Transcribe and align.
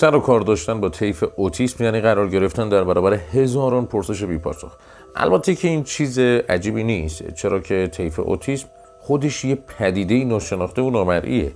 سر 0.00 0.14
و 0.14 0.20
کار 0.20 0.40
داشتن 0.40 0.80
با 0.80 0.88
طیف 0.88 1.24
اوتیسم 1.36 1.84
یعنی 1.84 2.00
قرار 2.00 2.28
گرفتن 2.28 2.68
در 2.68 2.84
برابر 2.84 3.14
هزاران 3.14 3.86
پرسش 3.86 4.24
بیپاسخ. 4.24 4.76
البته 5.16 5.54
که 5.54 5.68
این 5.68 5.84
چیز 5.84 6.18
عجیبی 6.18 6.84
نیست 6.84 7.34
چرا 7.34 7.60
که 7.60 7.88
طیف 7.92 8.20
اوتیسم 8.20 8.68
خودش 9.00 9.44
یه 9.44 9.54
پدیده 9.54 10.24
ناشناخته 10.24 10.82
و 10.82 10.90
نامرئیه 10.90 11.52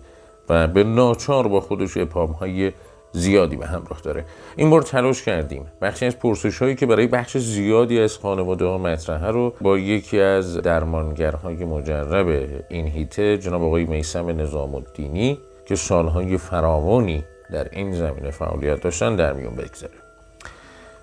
و 0.49 0.67
به 0.67 0.85
ناچار 0.85 1.49
با 1.49 1.61
خودش 1.61 1.97
های 2.41 2.73
زیادی 3.13 3.57
به 3.57 3.67
همراه 3.67 4.01
داره. 4.05 4.25
این 4.57 4.71
بار 4.71 4.83
تلاش 4.83 5.23
کردیم. 5.23 5.67
بخشی 5.83 6.07
از 6.07 6.19
پرسش 6.19 6.59
هایی 6.59 6.75
که 6.75 6.87
برای 6.87 7.07
بخش 7.07 7.37
زیادی 7.39 8.01
از 8.01 8.19
خانواده 8.19 8.65
ها 8.65 8.79
مطرحه 8.79 9.27
رو 9.27 9.55
با 9.61 9.79
یکی 9.79 10.21
از 10.21 10.57
درمانگرهای 10.57 11.65
مجرب 11.65 12.49
این 12.69 12.87
هیته 12.87 13.39
جناب 13.39 13.63
آقای 13.63 13.85
میسم 13.85 14.41
نظام 14.41 14.75
الدینی 14.75 15.39
که 15.67 15.77
سالهای 15.77 16.37
فراوانی 16.39 17.25
در 17.53 17.69
این 17.73 17.93
زمینه 17.93 18.31
فعالیت 18.31 18.81
داشتن 18.81 19.17
در 19.17 19.33
میون 19.33 19.55
بگذاره. 19.55 19.95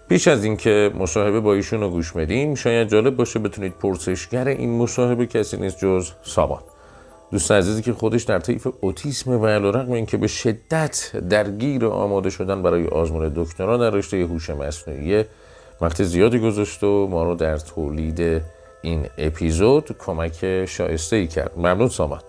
پیش 0.09 0.27
از 0.27 0.43
اینکه 0.43 0.91
مصاحبه 0.99 1.39
با 1.39 1.53
ایشون 1.53 1.81
رو 1.81 1.89
گوش 1.89 2.11
بدیم 2.11 2.55
شاید 2.55 2.87
جالب 2.87 3.15
باشه 3.15 3.39
بتونید 3.39 3.73
پرسشگر 3.73 4.47
این 4.47 4.77
مصاحبه 4.77 5.25
کسی 5.25 5.57
نیست 5.57 5.77
جز 5.79 6.11
سامان. 6.23 6.61
دوست 7.31 7.51
عزیزی 7.51 7.81
که 7.81 7.93
خودش 7.93 8.23
در 8.23 8.39
طیف 8.39 8.67
اوتیسم 8.81 9.31
و 9.31 9.47
علیرغم 9.47 9.91
اینکه 9.91 10.17
به 10.17 10.27
شدت 10.27 11.11
درگیر 11.29 11.85
آماده 11.85 12.29
شدن 12.29 12.61
برای 12.61 12.87
آزمون 12.87 13.31
دکترا 13.35 13.77
در 13.77 13.89
رشته 13.89 14.17
هوش 14.17 14.49
مصنوعی 14.49 15.23
وقت 15.81 16.03
زیادی 16.03 16.39
گذاشت 16.39 16.83
و 16.83 17.07
ما 17.07 17.23
رو 17.23 17.35
در 17.35 17.57
تولید 17.57 18.41
این 18.81 19.07
اپیزود 19.17 19.95
کمک 19.99 20.65
شایسته 20.65 21.15
ای 21.15 21.27
کرد. 21.27 21.51
ممنون 21.57 21.87
سامان. 21.87 22.21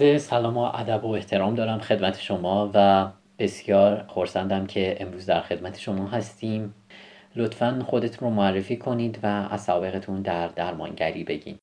عرض 0.00 0.22
سلام 0.22 0.56
و 0.56 0.70
ادب 0.74 1.04
و 1.04 1.12
احترام 1.12 1.54
دارم 1.54 1.78
خدمت 1.78 2.18
شما 2.20 2.70
و 2.74 3.06
بسیار 3.38 4.04
خورسندم 4.08 4.66
که 4.66 4.96
امروز 5.00 5.26
در 5.26 5.40
خدمت 5.40 5.78
شما 5.78 6.06
هستیم. 6.06 6.74
لطفا 7.36 7.84
خودتون 7.88 8.28
رو 8.28 8.34
معرفی 8.34 8.76
کنید 8.76 9.18
و 9.22 9.26
از 9.50 9.62
سابقتون 9.62 10.22
در 10.22 10.48
درمانگری 10.48 11.24
بگین. 11.24 11.58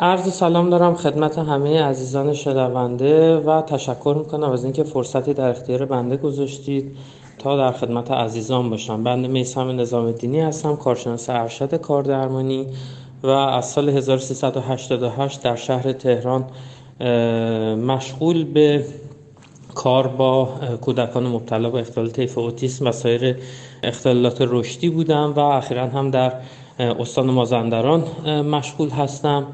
عرض 0.00 0.32
سلام 0.32 0.70
دارم 0.70 0.94
خدمت 0.94 1.38
همه 1.38 1.82
عزیزان 1.82 2.34
شنونده 2.34 3.36
و 3.36 3.62
تشکر 3.62 4.14
می‌کنم 4.18 4.50
از 4.50 4.64
اینکه 4.64 4.84
فرصتی 4.84 5.34
در 5.34 5.48
اختیار 5.48 5.84
بنده 5.84 6.16
گذاشتید 6.16 6.96
تا 7.38 7.56
در 7.56 7.72
خدمت 7.72 8.10
عزیزان 8.10 8.70
باشم. 8.70 9.04
بنده 9.04 9.28
میسم 9.28 9.80
نظام 9.80 10.12
دینی 10.12 10.40
هستم 10.40 10.76
کارشناس 10.76 11.30
ارشد 11.30 11.80
کاردرمانی. 11.80 12.66
و 13.24 13.28
از 13.28 13.70
سال 13.70 13.88
1388 13.88 15.42
در 15.42 15.56
شهر 15.56 15.92
تهران 15.92 16.44
مشغول 17.76 18.44
به 18.44 18.84
کار 19.74 20.06
با 20.06 20.48
کودکان 20.80 21.26
مبتلا 21.26 21.70
به 21.70 21.80
اختلال 21.80 22.10
طیف 22.10 22.38
اوتیسم 22.38 22.86
و 22.86 22.92
سایر 22.92 23.36
اختلالات 23.82 24.36
رشدی 24.40 24.88
بودم 24.88 25.32
و 25.36 25.38
اخیرا 25.38 25.86
هم 25.86 26.10
در 26.10 26.32
استان 26.78 27.26
مازندران 27.26 28.04
مشغول 28.42 28.90
هستم. 28.90 29.46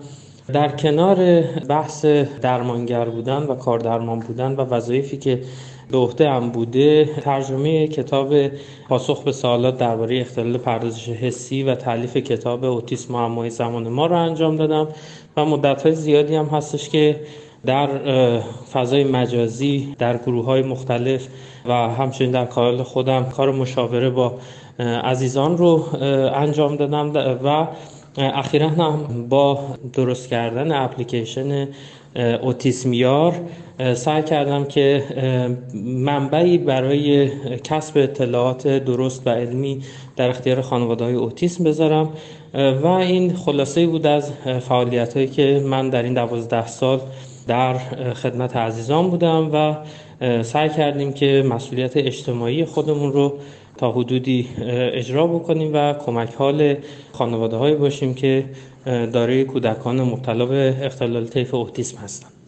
در 0.52 0.68
کنار 0.68 1.42
بحث 1.68 2.04
درمانگر 2.42 3.04
بودن 3.04 3.42
و 3.42 3.54
کاردرمان 3.54 4.20
بودن 4.20 4.56
و 4.56 4.60
وظایفی 4.60 5.16
که 5.16 5.42
عهده 5.96 6.30
هم 6.30 6.50
بوده 6.50 7.04
ترجمه 7.04 7.88
کتاب 7.88 8.34
پاسخ 8.88 9.22
به 9.22 9.32
سوالات 9.32 9.78
درباره 9.78 10.20
اختلال 10.20 10.58
پردازش 10.58 11.08
حسی 11.08 11.62
و 11.62 11.74
تعلیف 11.74 12.16
کتاب 12.16 12.64
اوتیسم 12.64 13.12
معمای 13.14 13.50
زمان 13.50 13.88
ما 13.88 14.06
رو 14.06 14.16
انجام 14.16 14.56
دادم 14.56 14.88
و 15.36 15.44
مدت 15.44 15.90
زیادی 15.90 16.34
هم 16.34 16.46
هستش 16.46 16.88
که 16.88 17.20
در 17.66 17.88
فضای 18.72 19.04
مجازی 19.04 19.94
در 19.98 20.16
گروه 20.16 20.44
های 20.44 20.62
مختلف 20.62 21.28
و 21.66 21.72
همچنین 21.72 22.30
در 22.30 22.44
کانال 22.44 22.82
خودم 22.82 23.24
کار 23.24 23.52
مشاوره 23.52 24.10
با 24.10 24.38
عزیزان 25.04 25.58
رو 25.58 25.84
انجام 26.34 26.76
دادم 26.76 27.38
و 27.44 27.66
اخیرا 28.18 28.68
هم 28.68 29.28
با 29.28 29.60
درست 29.92 30.28
کردن 30.28 30.72
اپلیکیشن 30.72 31.68
اوتیسمیار 32.42 33.34
سعی 33.94 34.22
کردم 34.22 34.64
که 34.64 35.04
منبعی 35.84 36.58
برای 36.58 37.30
کسب 37.58 37.98
اطلاعات 37.98 38.68
درست 38.68 39.26
و 39.26 39.30
علمی 39.30 39.82
در 40.16 40.28
اختیار 40.28 40.60
خانواده 40.60 41.04
های 41.04 41.14
اوتیسم 41.14 41.64
بذارم 41.64 42.12
و 42.54 42.86
این 42.86 43.34
خلاصه 43.36 43.86
بود 43.86 44.06
از 44.06 44.32
فعالیت 44.68 45.14
هایی 45.14 45.28
که 45.28 45.62
من 45.66 45.90
در 45.90 46.02
این 46.02 46.14
دوازده 46.14 46.66
سال 46.66 47.00
در 47.46 47.78
خدمت 48.14 48.56
عزیزان 48.56 49.10
بودم 49.10 49.50
و 49.52 49.76
سعی 50.42 50.68
کردیم 50.68 51.12
که 51.12 51.44
مسئولیت 51.50 51.96
اجتماعی 51.96 52.64
خودمون 52.64 53.12
رو 53.12 53.38
تا 53.76 53.92
حدودی 53.92 54.48
اجرا 54.92 55.26
بکنیم 55.26 55.70
و 55.74 55.92
کمک 55.92 56.34
حال 56.34 56.76
خانواده 57.12 57.74
باشیم 57.74 58.14
که 58.14 58.44
دارای 58.84 59.44
کودکان 59.44 60.00
مبتلا 60.00 60.46
به 60.46 60.76
اختلال 60.82 61.26
طیف 61.26 61.54
اوتیسم 61.54 61.98
هستند. 61.98 62.39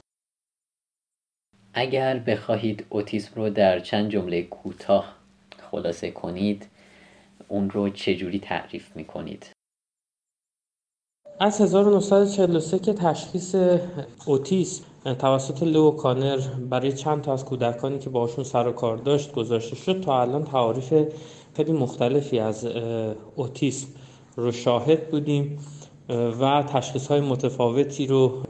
اگر 1.75 2.19
بخواهید 2.19 2.87
اوتیسم 2.89 3.33
رو 3.37 3.51
در 3.51 3.81
چند 3.81 4.11
جمله 4.11 4.43
کوتاه 4.43 5.17
خلاصه 5.71 6.11
کنید 6.11 6.67
اون 7.49 7.71
رو 7.71 7.89
چجوری 7.89 8.39
تعریف 8.39 8.97
می 8.97 9.05
کنید؟ 9.05 9.51
از 11.41 11.61
1943 11.61 12.79
که 12.79 12.93
تشخیص 12.93 13.55
اوتیسم 14.27 14.85
توسط 15.19 15.63
لو 15.63 15.91
کانر 15.91 16.39
برای 16.71 16.93
چند 16.93 17.23
تا 17.23 17.33
از 17.33 17.45
کودکانی 17.45 17.99
که 17.99 18.11
باشون 18.11 18.45
سر 18.45 18.69
و 18.69 18.73
کار 18.73 18.97
داشت 18.97 19.33
گذاشته 19.33 19.77
شد 19.77 20.01
تا 20.01 20.21
الان 20.21 20.45
تعاریف 20.45 20.95
خیلی 21.57 21.73
مختلفی 21.73 22.39
از 22.39 22.67
اوتیسم 23.37 23.89
رو 24.37 24.53
شاهد 24.53 25.11
بودیم 25.11 25.59
و 26.41 26.63
تشخیص 26.63 27.07
های 27.07 27.21
متفاوتی 27.21 28.07
رو 28.07 28.43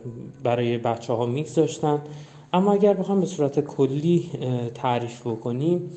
برای 0.43 0.78
بچه 0.78 1.12
ها 1.12 1.27
میگذاشتن 1.27 2.03
اما 2.52 2.72
اگر 2.72 2.94
بخوام 2.94 3.20
به 3.20 3.26
صورت 3.26 3.60
کلی 3.60 4.30
تعریف 4.74 5.26
بکنیم 5.26 5.90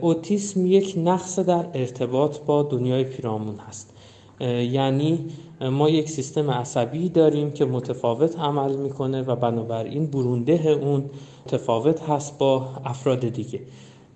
اوتیسم 0.00 0.66
یک 0.66 0.94
نقص 0.96 1.38
در 1.38 1.66
ارتباط 1.74 2.38
با 2.38 2.62
دنیای 2.62 3.04
پیرامون 3.04 3.58
هست. 3.58 3.96
یعنی 4.40 5.28
ما 5.60 5.90
یک 5.90 6.10
سیستم 6.10 6.50
عصبی 6.50 7.08
داریم 7.08 7.52
که 7.52 7.64
متفاوت 7.64 8.38
عمل 8.38 8.76
می‌کنه 8.76 9.22
و 9.22 9.36
بنابراین 9.36 10.06
برونده 10.06 10.68
اون 10.70 11.10
متفاوت 11.46 12.02
هست 12.02 12.38
با 12.38 12.68
افراد 12.84 13.28
دیگه. 13.28 13.60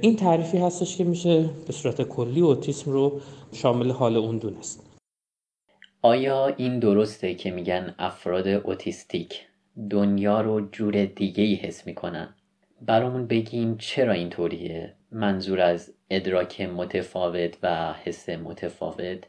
این 0.01 0.17
تعریفی 0.17 0.59
هستش 0.59 0.97
که 0.97 1.05
میشه 1.05 1.51
به 1.67 1.73
صورت 1.73 2.03
کلی 2.03 2.41
اوتیسم 2.41 2.91
رو 2.91 3.21
شامل 3.53 3.91
حال 3.91 4.17
اون 4.17 4.39
دونست 4.39 4.87
آیا 6.03 6.47
این 6.47 6.79
درسته 6.79 7.35
که 7.35 7.51
میگن 7.51 7.95
افراد 7.99 8.49
اوتیستیک؟ 8.49 9.50
دنیا 9.89 10.41
رو 10.41 10.69
جور 10.71 11.05
دیگه 11.05 11.45
ای 11.45 11.55
حس 11.55 11.87
می‌کنن. 11.87 12.35
برامون 12.83 13.27
بگیم 13.27 13.77
چرا 13.79 14.13
اینطوریه؟ 14.13 14.95
منظور 15.13 15.61
از 15.61 15.95
ادراک 16.11 16.61
متفاوت 16.61 17.59
و 17.63 17.93
حس 17.93 18.29
متفاوت 18.29 19.25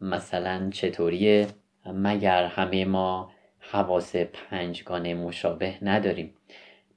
مثلا 0.00 0.70
چطوریه؟ 0.70 1.46
مگر 1.86 2.44
همه 2.44 2.84
ما 2.84 3.30
حواس 3.58 4.16
پنجگانه 4.16 5.14
مشابه 5.14 5.74
نداریم؟ 5.82 6.34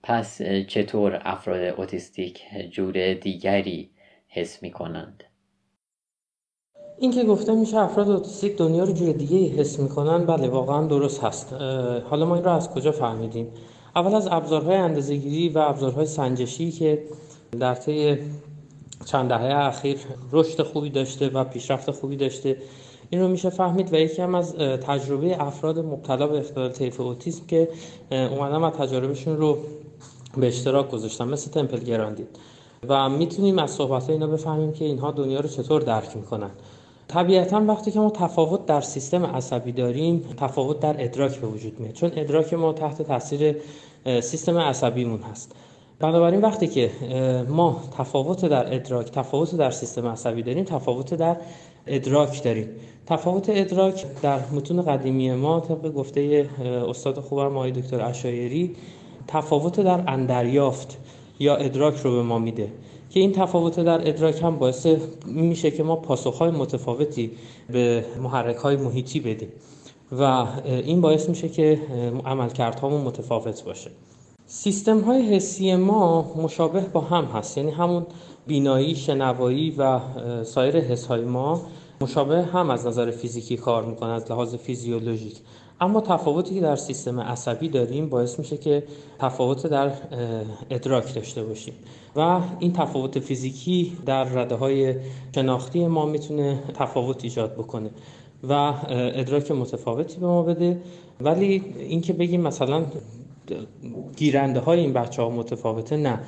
پس 0.04 0.42
چطور 0.42 1.22
افراد 1.24 1.62
اوتیستیک 1.64 2.44
جور 2.70 3.14
دیگری 3.14 3.90
حس 4.28 4.64
می 4.64 4.72
کنند؟ 4.72 5.24
این 7.00 7.12
که 7.12 7.24
گفته 7.24 7.56
میشه 7.56 7.78
افراد 7.78 8.10
اوتیستیک 8.10 8.58
دنیا 8.58 8.84
رو 8.84 8.94
جور 8.94 9.12
دیگه 9.12 9.38
حس 9.38 9.80
می‌کنن. 9.80 10.26
بله 10.26 10.48
واقعا 10.48 10.88
درست 10.88 11.24
هست. 11.24 11.54
حالا 12.10 12.26
ما 12.26 12.36
این 12.36 12.44
رو 12.44 12.52
از 12.52 12.70
کجا 12.70 12.92
فهمیدیم؟ 12.92 13.48
اول 13.96 14.16
از 14.16 14.28
ابزارهای 14.32 14.76
اندازه‌گیری 14.76 15.50
و 15.50 15.60
ابزارهای 15.60 16.06
سنجشی 16.06 16.72
که 16.72 17.04
در 17.60 17.76
طی 17.76 18.18
چند 19.06 19.30
دهه 19.30 19.66
اخیر 19.68 19.98
رشد 20.32 20.62
خوبی 20.62 20.90
داشته 20.90 21.30
و 21.30 21.44
پیشرفت 21.44 21.92
خوبی 21.92 22.16
داشته 22.16 22.58
این 23.10 23.22
رو 23.22 23.28
میشه 23.28 23.50
فهمید 23.50 23.94
و 23.94 23.96
یکی 23.96 24.22
هم 24.22 24.36
از 24.36 24.56
تجربه 24.56 25.42
افراد 25.44 25.80
مبتلا 25.80 26.28
به 26.28 26.38
اختلال 26.38 26.72
طیف 26.72 27.00
اوتیسم 27.00 27.46
که 27.48 27.70
اومدن 28.10 28.56
و 28.56 28.70
تجاربشون 28.70 29.38
رو 29.38 29.58
به 30.38 30.48
اشتراک 30.48 30.92
گذاشتن 30.92 31.28
مثل 31.28 31.52
تمپل 31.52 31.80
گراندین. 31.80 32.28
و 32.88 33.10
می‌تونیم 33.10 33.60
از 33.60 33.72
صحبت 33.72 34.10
اینا 34.10 34.28
بفهمیم 34.28 34.74
که 34.74 34.86
اینها 34.86 35.12
دنیا 35.12 35.40
رو 35.40 35.50
چطور 35.50 35.82
درک 35.82 36.18
می‌کنن. 36.18 36.52
طبیعتا 37.08 37.62
وقتی 37.68 37.92
که 37.92 38.00
ما 38.00 38.10
تفاوت 38.10 38.66
در 38.66 38.82
سیستم 38.82 39.26
عصبی 39.26 39.72
داریم 39.72 40.20
تفاوت 40.38 40.80
در 40.80 40.96
ادراک 41.04 41.38
به 41.38 41.48
وجود 41.48 41.80
میاد. 41.80 41.94
چون 41.94 42.12
ادراک 42.16 42.54
ما 42.54 42.74
تحت 42.74 43.02
تاثیر 43.02 43.56
سیستم 44.06 44.58
عصبیمون 44.58 45.22
هست. 45.22 45.56
بنابراین 46.00 46.42
وقتی 46.42 46.68
که 46.68 46.92
ما 47.50 47.82
تفاوت 47.98 48.46
در 48.46 48.76
ادراک 48.76 49.12
تفاوت 49.12 49.56
در 49.56 49.72
سیستم 49.72 50.08
عصبی 50.08 50.44
داریم 50.44 50.64
تفاوت 50.64 51.14
در 51.14 51.38
ادراک 51.88 52.44
داریم. 52.44 52.70
تفاوت 53.08 53.46
ادراک 53.50 54.06
در 54.22 54.40
متون 54.54 54.82
قدیمی 54.82 55.32
ما 55.32 55.60
طبق 55.60 55.94
گفته 55.94 56.50
استاد 56.90 57.20
خوبم 57.20 57.58
آقای 57.58 57.72
دکتر 57.72 58.02
اشایری 58.02 58.76
تفاوت 59.28 59.80
در 59.80 60.04
اندریافت 60.08 60.98
یا 61.40 61.56
ادراک 61.56 61.98
رو 61.98 62.16
به 62.16 62.22
ما 62.22 62.40
میده. 62.40 62.72
که 63.16 63.22
این 63.22 63.32
تفاوت 63.32 63.80
در 63.80 64.08
ادراک 64.08 64.42
هم 64.44 64.56
باعث 64.56 64.88
میشه 65.26 65.72
که 65.72 65.84
ما 65.84 65.96
پاسخهای 65.96 66.52
متفاوتی 66.52 67.32
به 67.70 68.06
محرک 68.22 68.56
های 68.56 68.76
محیطی 68.76 69.20
بدیم 69.20 69.50
و 70.12 70.48
این 70.66 71.02
باعث 71.02 71.30
میشه 71.30 71.50
که 71.50 71.82
عملکردهامون 72.26 73.02
متفاوت 73.02 73.64
باشه. 73.64 73.92
سیستم 74.46 75.00
های 75.00 75.36
حسی 75.36 75.76
ما 75.76 76.34
مشابه 76.44 76.80
با 76.80 77.02
هم 77.02 77.26
هست. 77.26 77.58
یعنی 77.58 77.72
همون 77.72 78.06
بینایی، 78.48 78.96
شنوایی 78.96 79.76
و 79.78 80.00
سایر 80.44 80.80
حس 80.80 81.06
های 81.06 81.26
ما 81.26 81.62
مشابه 82.02 82.44
هم 82.44 82.70
از 82.70 82.88
نظر 82.88 83.12
فیزیکی 83.12 83.58
کار 83.58 83.86
می‌کنه 83.86 84.10
از 84.10 84.32
لحاظ 84.32 84.56
فیزیولوژیک. 84.56 85.38
اما 85.82 86.02
تفاوتی 86.02 86.56
که 86.56 86.62
در 86.62 86.76
سیستم 86.76 87.20
عصبی 87.20 87.70
داریم 87.70 88.10
باعث 88.10 88.40
میشه 88.40 88.58
که 88.58 88.84
تفاوت 89.20 89.68
در 89.68 89.92
ادراک 90.70 91.16
داشته 91.16 91.44
باشیم. 91.44 91.74
و 92.16 92.40
این 92.60 92.74
تفاوت 92.74 93.20
فیزیکی 93.20 93.98
در 94.06 94.24
رده 94.24 94.56
های 94.56 94.96
شناختی 95.36 95.88
ما 95.88 96.06
می‌تونه 96.06 96.64
تفاوت 96.74 97.24
ایجاد 97.24 97.54
بکنه 97.54 97.90
و 98.44 98.74
ادراک 98.90 99.52
متفاوتی 99.52 100.20
به 100.20 100.28
ما 100.28 100.44
بده. 100.44 100.82
ولی 101.22 101.64
اینکه 101.80 102.14
بگیم 102.14 102.42
مثلا 102.42 102.86
گیرنده 104.18 104.60
های 104.60 104.80
این 104.80 104.94
بچه 104.94 105.22
ها 105.22 105.30
متفاوته 105.30 105.98
نه. 105.98 106.20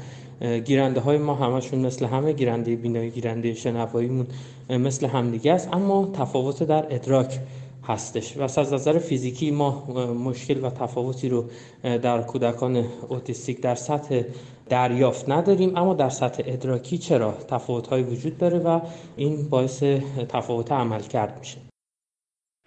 گیرنده 0.59 1.00
های 1.00 1.17
ما 1.17 1.35
همشون 1.35 1.79
مثل 1.79 2.05
همه 2.05 2.33
گیرنده 2.33 2.75
بینایی 2.75 3.09
گیرنده 3.09 3.53
شنواییمون 3.53 4.27
مثل 4.69 5.07
همدیگه 5.07 5.53
است. 5.53 5.69
اما 5.73 6.09
تفاوت 6.13 6.63
در 6.63 6.95
ادراک 6.95 7.39
هستش. 7.88 8.38
و 8.38 8.42
از 8.42 8.74
نظر 8.74 8.98
فیزیکی 8.98 9.51
ما 9.51 9.86
مشکل 10.13 10.66
و 10.66 10.69
تفاوتی 10.69 11.30
رو 11.30 11.45
در 11.84 12.22
کودکان 12.22 12.86
اوتیستیک 13.10 13.62
در 13.62 13.75
سطح 13.75 14.22
دریافت 14.69 15.30
نداریم. 15.30 15.75
اما 15.78 15.94
در 15.94 16.10
سطح 16.10 16.44
ادراکی 16.45 16.98
چرا 16.98 17.31
تفاوت 17.31 17.94
وجود 17.94 18.38
داره 18.38 18.60
و 18.60 18.80
این 19.16 19.50
باعث 19.50 19.84
تفاوت 20.30 20.72
عمل 20.72 21.01
کرد 21.01 21.39
میشه؟ 21.39 21.57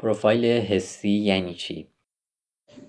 پروفایل 0.03 0.45
حسی 0.45 1.11
یعنی 1.11 1.55
چی؟ 1.55 1.87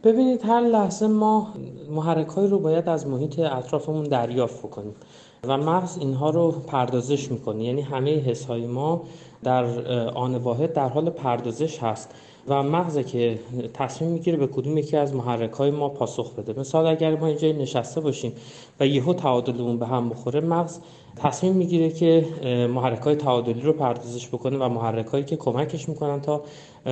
ببینید 0.03 0.41
هر 0.45 0.61
لحظه 0.61 1.07
ما 1.07 1.53
محرک 1.89 2.27
رو 2.27 2.59
باید 2.59 2.89
از 2.89 3.07
محیط 3.07 3.39
اطرافمون 3.39 4.03
دریافت 4.03 4.59
بکنیم 4.59 4.95
و 5.43 5.57
مغز 5.57 5.97
اینها 5.97 6.29
رو 6.29 6.51
پردازش 6.51 7.31
می‌کنه. 7.31 7.63
یعنی 7.63 7.81
همه 7.81 8.19
حس 8.19 8.45
های 8.45 8.67
ما 8.67 9.03
در 9.43 9.63
آن 10.09 10.35
واحد 10.35 10.73
در 10.73 10.89
حال 10.89 11.09
پردازش 11.09 11.79
هست 11.79 12.15
و 12.47 12.63
مغزه 12.63 13.03
که 13.03 13.39
تصمیم 13.73 14.11
می‌گیره 14.11 14.37
به 14.37 14.47
کدوم 14.47 14.77
یکی 14.77 14.97
از 14.97 15.15
محرک 15.15 15.51
های 15.51 15.71
ما 15.71 15.89
پاسخ 15.89 16.35
بده. 16.35 16.59
مثال 16.59 16.87
اگر 16.87 17.15
ما 17.15 17.27
اینجا 17.27 17.51
نشسته 17.51 18.01
باشیم 18.01 18.33
و 18.79 18.87
یهو 18.87 19.13
تعادلمون 19.13 19.77
به 19.79 19.87
هم 19.87 20.09
بخوره 20.09 20.39
مغز 20.39 20.79
تصمیم 21.15 21.53
می‌گیره 21.53 21.89
که 21.89 22.25
محرک 22.73 23.01
های 23.01 23.15
تعادلی 23.15 23.61
رو 23.61 23.73
پردازش 23.73 24.27
بکنه 24.27 24.57
و 24.57 24.69
محرک 24.69 25.05
هایی 25.05 25.23
که 25.23 25.35
کمکش 25.35 25.89
می‌کنن 25.89 26.21
تا 26.21 26.41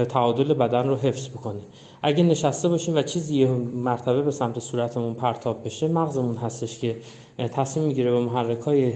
تعادل 0.10 0.54
بدن 0.54 0.88
رو 0.88 0.95
حفظ 0.95 1.30
بکنه. 1.30 1.60
اگه 2.02 2.24
نشسته 2.24 2.69
باشیم 2.69 2.95
و 2.95 3.02
چیزی 3.02 3.36
یه 3.36 3.48
مرتبه 3.75 4.22
به 4.22 4.31
سمت 4.31 4.60
صورتمون 4.60 5.13
پرتاب 5.13 5.66
بشه 5.66 5.88
مغزمون 5.88 6.36
هستش 6.36 6.80
که 6.80 6.95
تصمیم 7.38 7.86
می‌گیره 7.86 8.12
به 8.12 8.19
محرک 8.19 8.60
های 8.60 8.94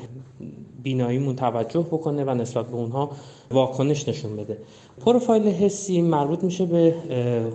بیناییمون 0.84 1.36
توجه 1.36 1.80
بکنه 1.80 2.24
و 2.24 2.30
نسبت 2.30 2.68
به 2.68 2.76
اونها 2.76 3.10
واکنش 3.52 4.10
نشون 4.10 4.36
بده. 4.36 4.58
پروفایل 5.06 5.48
حسی 5.48 6.02
مربوط 6.02 6.44
میشه 6.44 6.66
به 6.66 6.96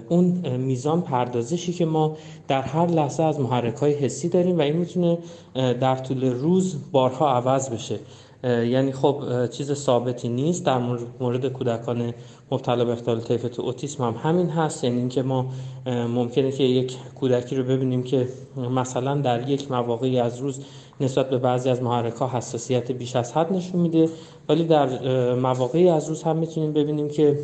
اون 0.09 0.57
میزان 0.57 1.03
پردازشی 1.03 1.73
که 1.73 1.85
ما 1.85 2.17
در 2.49 2.63
هر 2.63 2.87
لحظه 2.87 3.23
از 3.23 3.41
محرک 3.41 3.77
های 3.77 3.95
حسی 3.95 4.29
داریم 4.29 4.59
و 4.59 4.61
این 4.61 4.77
می‌تونه 4.77 5.19
در 5.55 5.97
طول 5.97 6.25
روز 6.25 6.77
بارها 6.93 7.29
عوض 7.31 7.71
بشه. 7.71 7.99
یعنی 8.45 8.93
خب 8.93 9.47
چیز 9.51 9.73
ثابتی 9.73 10.29
نیست. 10.29 10.67
در 10.67 10.79
مورد 11.21 11.47
کودکان 11.47 12.15
مبتلا 12.51 12.85
به 12.85 12.93
اختلال 12.93 13.21
طیف 13.21 13.61
اوتیسم 13.61 14.05
هم 14.05 14.15
همین 14.23 14.49
هست. 14.49 14.85
یعنی 14.85 14.99
اینکه 14.99 15.23
ما 15.23 15.47
ممکنه 15.87 16.53
که 16.53 16.65
یک 16.65 16.97
کودکی 17.21 17.57
رو 17.57 17.65
ببینیم 17.65 18.03
که 18.03 18.29
مثلا 18.57 19.15
در 19.15 19.49
یک 19.49 19.71
مواقعی 19.71 20.21
از 20.21 20.39
روز 20.39 20.61
نسبت 21.01 21.31
به 21.31 21.39
بعضی 21.39 21.71
از 21.71 21.83
محرک 21.83 22.15
ها 22.15 22.29
حساسیت 22.29 22.93
بیش 22.93 23.17
از 23.17 23.33
حد 23.33 23.53
نشون 23.53 23.81
میده. 23.81 24.09
ولی 24.49 24.65
در 24.65 24.89
مواقعی 25.35 25.89
از 25.89 26.09
روز 26.09 26.23
هم 26.23 26.37
می‌تونیم 26.37 26.73
ببینیم 26.73 27.09
که 27.09 27.39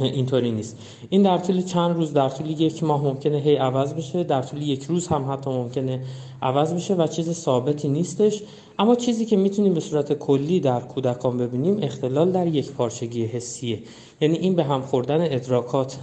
اینطوری 0.00 0.52
نیست. 0.52 0.78
این 1.08 1.22
در 1.22 1.38
طول 1.38 1.62
چند 1.62 1.96
روز 1.96 2.12
در 2.12 2.28
طول 2.28 2.60
یک 2.60 2.84
ماه 2.84 3.04
ممکنه 3.04 3.38
هی 3.38 3.56
عوض 3.56 3.94
بشه. 3.94 4.24
در 4.24 4.42
طول 4.42 4.62
یک 4.62 4.84
روز 4.84 5.06
هم 5.08 5.32
حتی 5.32 5.50
ممکنه 5.50 6.00
عوض 6.42 6.74
بشه 6.74 6.94
و 6.94 7.06
چیز 7.06 7.32
ثابتی 7.32 7.88
نیستش. 7.88 8.42
اما 8.78 8.94
چیزی 8.94 9.24
که 9.24 9.36
می‌تونیم 9.36 9.74
به 9.74 9.80
صورت 9.80 10.12
کلی 10.12 10.60
در 10.60 10.80
کودکان 10.80 11.38
ببینیم 11.38 11.78
اختلال 11.82 12.32
در 12.32 12.46
یک 12.46 12.72
پارچگی 12.72 13.26
حسیه. 13.26 13.78
یعنی 14.24 14.38
این 14.38 14.54
به 14.54 14.64
هم 14.64 14.80
خوردن 14.80 15.34
ادراکات 15.34 15.98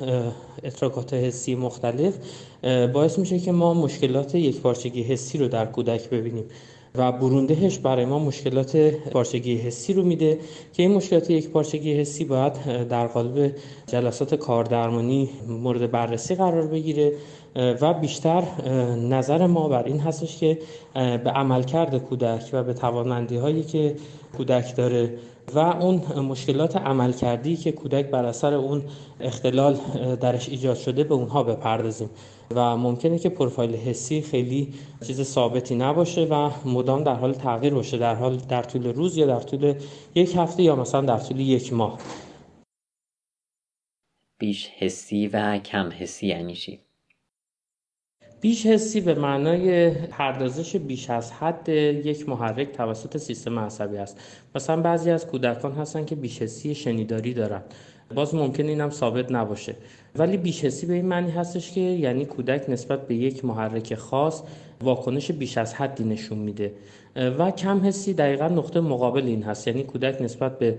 ادراکات 0.64 1.14
حسی 1.14 1.56
مختلف 1.56 2.14
باعث 2.94 3.20
میشه 3.20 3.40
که 3.40 3.52
ما 3.52 3.74
مشکلات 3.74 4.36
یک 4.36 4.62
پارچگی 4.62 5.04
حسی 5.04 5.38
رو 5.38 5.48
در 5.48 5.66
کودک 5.66 6.10
ببینیم 6.10 6.44
و 6.96 7.12
بروندهش 7.12 7.78
برای 7.78 8.06
ما 8.06 8.20
مشکلات 8.20 8.78
پارچگی 9.12 9.58
حسی 9.58 9.94
رو 9.94 10.04
میده 10.04 10.40
که 10.74 10.84
این 10.84 10.92
مشکلات 10.92 11.30
یک 11.30 11.50
پارچگی 11.50 11.94
حسی 11.94 12.26
باید 12.26 12.88
در 12.88 13.08
قالب 13.08 13.56
جلسات 13.88 14.36
کاردرمانی 14.36 15.30
مورد 15.48 15.92
بررسی 15.92 16.36
قرار 16.36 16.68
بگیره 16.68 17.14
و 17.56 17.94
بیشتر 17.94 18.44
نظر 18.96 19.48
ما 19.48 19.68
بر 19.70 19.84
این 19.84 20.00
هستش 20.00 20.38
که 20.38 20.58
به 20.94 21.30
عملکرد 21.30 21.98
کودک 21.98 22.50
و 22.54 22.64
به 22.64 22.74
توانمندی 22.74 23.38
هایی 23.38 23.64
که 23.64 23.96
کودک 24.38 24.76
داره 24.76 25.14
و 25.56 25.60
اون 25.60 26.20
مشکلات 26.20 26.76
عملکردی 26.76 27.56
که 27.56 27.72
کودک 27.72 28.10
بر 28.10 28.26
اثر 28.26 28.54
اون 28.54 28.84
اختلال 29.20 29.78
درش 30.22 30.50
ایجاد 30.50 30.76
شده 30.76 31.04
به 31.04 31.14
اونها 31.14 31.44
بپردازیم 31.44 32.10
و 32.56 32.78
ممکنه 32.78 33.20
که 33.20 33.30
پروفایل 33.30 33.76
حسی 33.76 34.22
خیلی 34.22 34.74
چیز 35.08 35.22
ثابتی 35.22 35.76
نباشه 35.76 36.26
و 36.26 36.52
مدام 36.66 37.04
در 37.04 37.16
حال 37.16 37.34
تغییر 37.34 37.74
باشه 37.74 37.98
در 37.98 38.16
حال 38.16 38.36
در 38.36 38.64
طول 38.64 38.94
روز 38.94 39.18
یا 39.18 39.26
در 39.26 39.40
طول 39.40 39.74
یک 40.16 40.36
هفته 40.36 40.64
یا 40.64 40.76
مثلا 40.76 41.02
در 41.02 41.18
طول 41.18 41.40
یک 41.40 41.74
ماه 41.74 42.00
بیش 44.38 44.68
حسی 44.68 45.28
و 45.28 45.58
کم 45.58 45.90
حسی 46.00 46.28
یعنی 46.28 46.56
چی؟ 46.56 46.80
بیش 48.42 48.66
حسی 48.66 49.02
به 49.02 49.16
معنای 49.16 49.90
پردازش 49.90 50.76
بیش 50.76 51.10
از 51.10 51.32
حد 51.32 51.70
یک 51.70 52.30
محرک 52.30 52.72
توسط 52.72 53.18
سیستم 53.18 53.60
عصبی 53.60 53.98
است. 53.98 54.20
مثلا 54.56 54.82
بعضی 54.82 55.12
از 55.12 55.28
کودکان 55.28 55.72
هستن 55.72 56.06
که 56.06 56.16
بیش 56.16 56.42
حسی 56.42 56.76
شنیداری 56.76 57.34
دارن. 57.34 57.62
باز 58.16 58.36
ممکن 58.36 58.66
اینم 58.66 58.90
ثابت 58.90 59.32
نباشه. 59.32 59.76
ولی 60.16 60.38
بیش 60.38 60.66
به 60.86 60.94
این 60.94 61.06
معنی 61.06 61.32
هستش 61.32 61.72
که 61.72 61.82
یعنی 61.82 62.26
کودک 62.26 62.70
نسبت 62.70 63.08
به 63.08 63.16
یک 63.16 63.46
محرک 63.46 63.96
خاص 63.96 64.42
واکنش 64.82 65.32
بیش 65.32 65.58
از 65.58 65.74
حدی 65.74 66.04
نشون 66.04 66.38
میده. 66.38 66.72
و 67.16 67.52
کم 67.52 67.86
حسی 67.86 68.14
دقیقا 68.14 68.48
نقطه 68.48 68.80
مقابل 68.80 69.24
این 69.24 69.44
هست. 69.44 69.68
یعنی 69.68 69.84
کودک 69.84 70.22
نسبت 70.22 70.60
به 70.60 70.78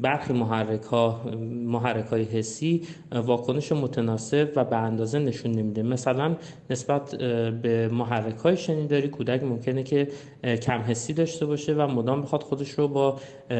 برخی 0.00 0.32
محرک 0.32 0.82
ها 0.82 1.20
محرک 1.64 2.06
های 2.06 2.22
حسی 2.22 2.82
واکنش 3.12 3.72
متناسب 3.72 4.52
و 4.56 4.64
به 4.64 4.76
اندازه 4.76 5.18
نشون 5.18 5.52
نمیده. 5.52 5.82
مثلا 5.82 6.36
نسبت 6.70 7.14
به 7.62 7.88
محرک 7.92 8.36
های 8.36 8.56
شنیداری 8.56 9.08
کودک 9.08 9.42
ممکنه 9.42 9.82
که 9.82 10.08
کم 10.62 10.80
حسی 10.80 11.12
داشته 11.12 11.46
باشه 11.46 11.74
و 11.74 11.86
مدام 11.86 12.22
بخواد 12.22 12.42
خودش 12.42 12.70
رو 12.70 12.88
با 12.88 13.16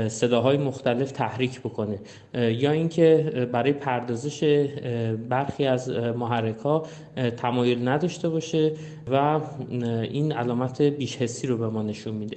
صداهای 0.08 0.56
مختلف 0.56 1.12
تحریک 1.12 1.60
بکنه. 1.60 1.98
یا 2.34 2.70
اینکه 2.70 3.32
برای 3.52 3.72
پردازش 3.72 4.68
برخی 5.28 5.66
از 5.66 5.90
محرک 5.90 6.58
ها 6.58 6.86
تمایل 7.36 7.88
نداشته 7.88 8.28
باشه 8.28 8.72
و 9.10 9.40
این 10.10 10.32
علامت 10.32 10.82
بیش 10.82 11.16
حسی 11.16 11.47
رو 11.48 11.56
به 11.56 11.68
ما 11.68 11.82
نشون 11.82 12.14
میده. 12.14 12.36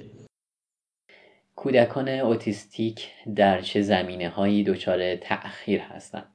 کودکان 1.56 2.08
اوتیستیک 2.08 3.08
در 3.36 3.60
چه 3.60 3.82
زمینه 3.82 4.28
هایی 4.28 4.64
دچار 4.64 5.16
تأخیر 5.16 5.80
هستند؟ 5.80 6.32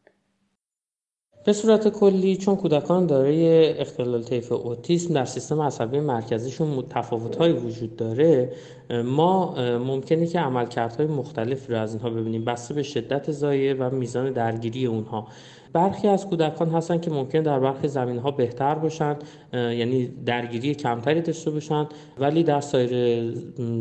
به 1.45 1.53
صورت 1.53 1.87
کلی 1.87 2.37
چون 2.37 2.55
کودکان 2.55 3.05
دارای 3.05 3.69
اختلال 3.79 4.23
طیف 4.23 4.51
اوتیسم 4.51 5.13
در 5.13 5.25
سیستم 5.25 5.61
عصبی 5.61 5.99
مرکزیشون 5.99 6.83
تفاوت‌هایی 6.89 7.53
وجود 7.53 7.95
داره 7.95 8.51
ما 8.89 9.55
ممکنه 9.77 10.27
که 10.27 10.39
عملکردهای 10.39 11.07
مختلف 11.07 11.69
رو 11.69 11.77
از 11.77 11.93
اینها 11.93 12.09
ببینیم. 12.09 12.45
بسته 12.45 12.73
به 12.73 12.83
شدت 12.83 13.31
زایه 13.31 13.73
و 13.73 13.95
میزان 13.95 14.31
درگیری 14.31 14.85
اونها. 14.85 15.27
برخی 15.73 16.07
از 16.07 16.27
کودکان 16.27 16.69
هستن 16.69 16.99
که 16.99 17.11
ممکن 17.11 17.41
در 17.41 17.59
برخی 17.59 17.87
زمین 17.87 18.17
ها 18.17 18.31
بهتر 18.31 18.75
باشن 18.75 19.15
یعنی 19.53 20.07
درگیری 20.25 20.75
کمتری 20.75 21.21
داشته 21.21 21.51
باشن 21.51 21.87
ولی 22.19 22.43
در 22.43 22.61
سایر 22.61 23.31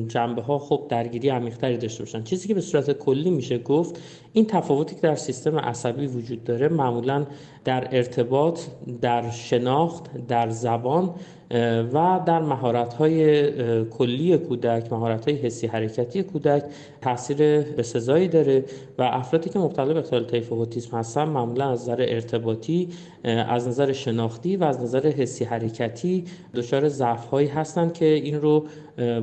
جنبه 0.09 0.43
ها 0.43 0.59
خب 0.59 0.87
درگیری 0.89 1.29
عمیقتری 1.29 1.77
داشته 1.77 2.05
باشن. 2.05 2.23
چیزی 2.23 2.49
که 2.49 2.55
به 2.55 2.61
صورت 2.61 2.93
کلی 2.93 3.31
میشه 3.31 3.59
گفت 3.59 4.01
این 4.33 4.47
تفاوتی 4.47 4.95
که 4.95 5.01
در 5.01 5.15
سیستم 5.15 5.59
عصبی 5.59 6.07
وجود 6.07 6.45
داره 6.45 6.69
معمولا 6.69 7.27
در 7.65 7.89
ارتباط 7.91 8.61
در 9.01 9.31
شناخت 9.31 10.27
در 10.29 10.49
زبان 10.51 11.15
و 11.93 12.21
در 12.27 12.41
مهارت‌های 12.41 13.51
کلی 13.85 14.39
کودک 14.39 14.93
مهارت‌های 14.93 15.37
حسی 15.37 15.67
حرکتی 15.67 16.23
کودک 16.23 16.63
تاثیر 17.01 17.61
بسزایی 17.61 18.29
داره 18.29 18.65
و 18.99 19.03
افرادی 19.03 19.51
که 19.51 19.59
مبتلا 19.59 19.93
به 19.93 19.99
اختلال 19.99 20.25
طیف 20.25 20.53
اوتیسم 20.53 20.97
هستن 20.97 21.25
معمولا 21.25 21.71
از 21.71 21.83
نظر 21.83 22.07
ارتباطی 22.09 22.89
از 23.25 23.69
نظر 23.69 23.93
شناختی 23.93 24.57
و 24.57 24.65
از 24.65 24.81
نظر 24.83 25.07
حسی 25.07 25.45
حرکتی 25.45 26.25
دچار 26.55 26.89
ضعف‌هایی 26.89 27.49
هستند 27.49 27.93
که 27.93 28.05
این 28.05 28.41
رو 28.41 28.67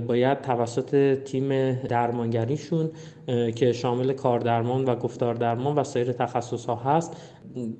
باید 0.08 0.42
توسط 0.42 1.24
تیم 1.24 1.74
درمانگریشون 1.74 2.90
که 3.28 3.74
شامل 3.74 4.14
کاردرمان 4.14 4.86
و 4.86 4.96
گفتار 4.96 5.34
درمان 5.34 5.76
و 5.76 5.84
سایر 5.84 6.12
تخصص 6.12 6.66
ها 6.66 6.76
هست 6.76 7.18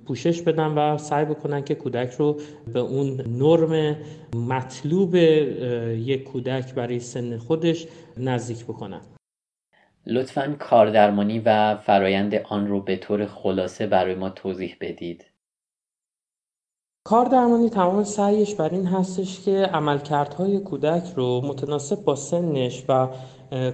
پوشش 0.06 0.42
بدن 0.42 0.68
و 0.68 0.98
سعی 0.98 1.26
بکنن 1.26 1.64
که 1.64 1.76
کودک 1.76 2.12
رو 2.12 2.40
به 2.74 2.80
اون 2.80 3.22
نرم 3.28 3.96
مطلوب 4.36 5.16
یک 5.16 6.24
کودک 6.24 6.74
برای 6.74 7.00
سن 7.00 7.38
خودش 7.38 7.88
نزدیک 8.18 8.64
بکنن. 8.64 9.02
لطفا 10.06 10.56
کاردرمانی 10.60 11.40
و 11.46 11.76
فرایند 11.76 12.36
آن 12.36 12.68
رو 12.68 12.82
به 12.82 12.98
طور 12.98 13.26
خلاصه 13.26 13.88
برای 13.88 14.16
ما 14.16 14.30
توضیح 14.30 14.76
بدید. 14.82 15.26
کار 17.06 17.26
درمانی 17.26 17.70
تمام 17.70 18.04
سعیش 18.04 18.56
بر 18.56 18.70
این 18.70 18.86
هستش 18.86 19.42
که 19.46 19.52
عملکردهای 19.52 20.60
کودک 20.60 21.04
رو 21.16 21.42
متناسب 21.42 22.04
با 22.04 22.16
سنش 22.16 22.84
و 22.90 23.08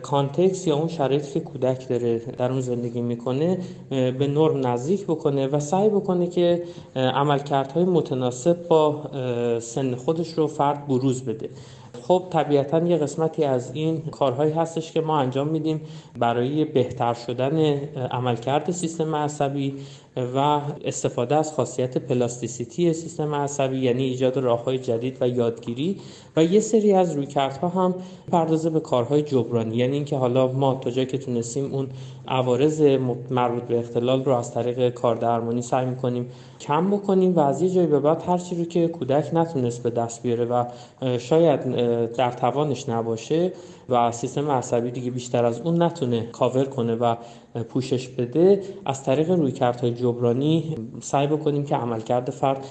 context 0.01 0.67
یا 0.67 0.75
اون 0.75 0.87
شرایطی 0.87 1.31
که 1.31 1.39
کودک 1.39 1.89
داره 1.89 2.17
در 2.17 2.51
اون 2.51 2.61
زندگی 2.61 3.01
می‌کنه 3.01 3.57
به 3.89 4.27
نرم 4.27 4.67
نزدیک 4.67 5.03
بکنه 5.03 5.47
و 5.47 5.59
سعی 5.59 5.89
بکنه 5.89 6.27
که 6.27 6.63
عملکردهای 6.95 7.85
متناسب 7.85 8.67
با 8.67 9.01
سن 9.59 9.95
خودش 9.95 10.33
رو 10.33 10.47
فرد 10.47 10.87
بروز 10.87 11.21
بده. 11.25 11.49
خب 12.07 12.23
طبیعتا 12.29 12.79
یه 12.79 12.97
قسمتی 12.97 13.43
از 13.43 13.71
این 13.73 14.01
کارهایی 14.01 14.51
هستش 14.51 14.91
که 14.91 15.01
ما 15.01 15.19
انجام 15.19 15.47
میدیم 15.47 15.81
برای 16.19 16.65
بهتر 16.65 17.13
شدن 17.13 17.57
عملکرد 18.11 18.71
سیستم 18.71 19.15
عصبی. 19.15 19.75
و 20.17 20.61
استفاده 20.85 21.35
از 21.35 21.53
خاصیت 21.53 21.97
plasticity 21.97 22.93
سیستم 22.93 23.35
عصبی 23.35 23.79
یعنی 23.79 24.03
ایجاد 24.03 24.37
راههای 24.37 24.77
جدید 24.77 25.17
و 25.21 25.27
یادگیری 25.27 25.97
و 26.35 26.43
یه 26.43 26.59
سری 26.59 26.93
از 26.93 27.15
رویکردها 27.15 27.67
هم 27.67 27.95
پردازه 28.31 28.69
به 28.69 28.79
کارهای 28.79 29.21
جبرانی. 29.21 29.75
یعنی 29.75 29.95
اینکه 29.95 30.17
حالا 30.17 30.47
ما 30.47 30.75
تا 30.75 30.91
جایی 30.91 31.07
که 31.07 31.17
تونستیم 31.17 31.73
اون 31.73 31.87
عوارض 32.27 32.81
مربوط 33.29 33.63
به 33.63 33.79
اختلال 33.79 34.23
رو 34.23 34.35
از 34.35 34.53
طریق 34.53 34.89
کار 34.89 35.15
درمانی 35.15 35.61
سعی 35.61 35.85
می‌کنیم 35.85 36.29
کم 36.59 36.91
بکنیم 36.91 37.35
و 37.35 37.39
از 37.39 37.61
یه 37.61 37.69
جایی 37.69 37.87
به 37.87 37.99
بعد 37.99 38.23
هر 38.27 38.37
چی 38.37 38.55
رو 38.55 38.65
که 38.65 38.87
کودک 38.87 39.29
نتونست 39.33 39.83
به 39.83 39.89
دست 39.89 40.23
بیاره 40.23 40.45
و 40.45 40.65
شاید 41.17 41.61
در 42.11 42.31
توانش 42.31 42.89
نباشه 42.89 43.51
و 43.89 44.11
سیستم 44.11 44.51
عصبی 44.51 44.91
دیگه 44.91 45.11
بیشتر 45.11 45.45
از 45.45 45.61
اون 45.61 45.83
نتونه 45.83 46.23
کاور 46.31 46.65
کنه 46.65 46.95
و 46.95 47.15
پوشش 47.69 48.07
بده 48.07 48.61
از 48.85 49.03
طریق 49.03 49.31
رویکردهای 49.31 49.93
جبرانی 49.93 50.75
سعی 51.01 51.27
بکنیم 51.27 51.63
که 51.63 51.75
عملکرد 51.75 52.29
فرد 52.29 52.65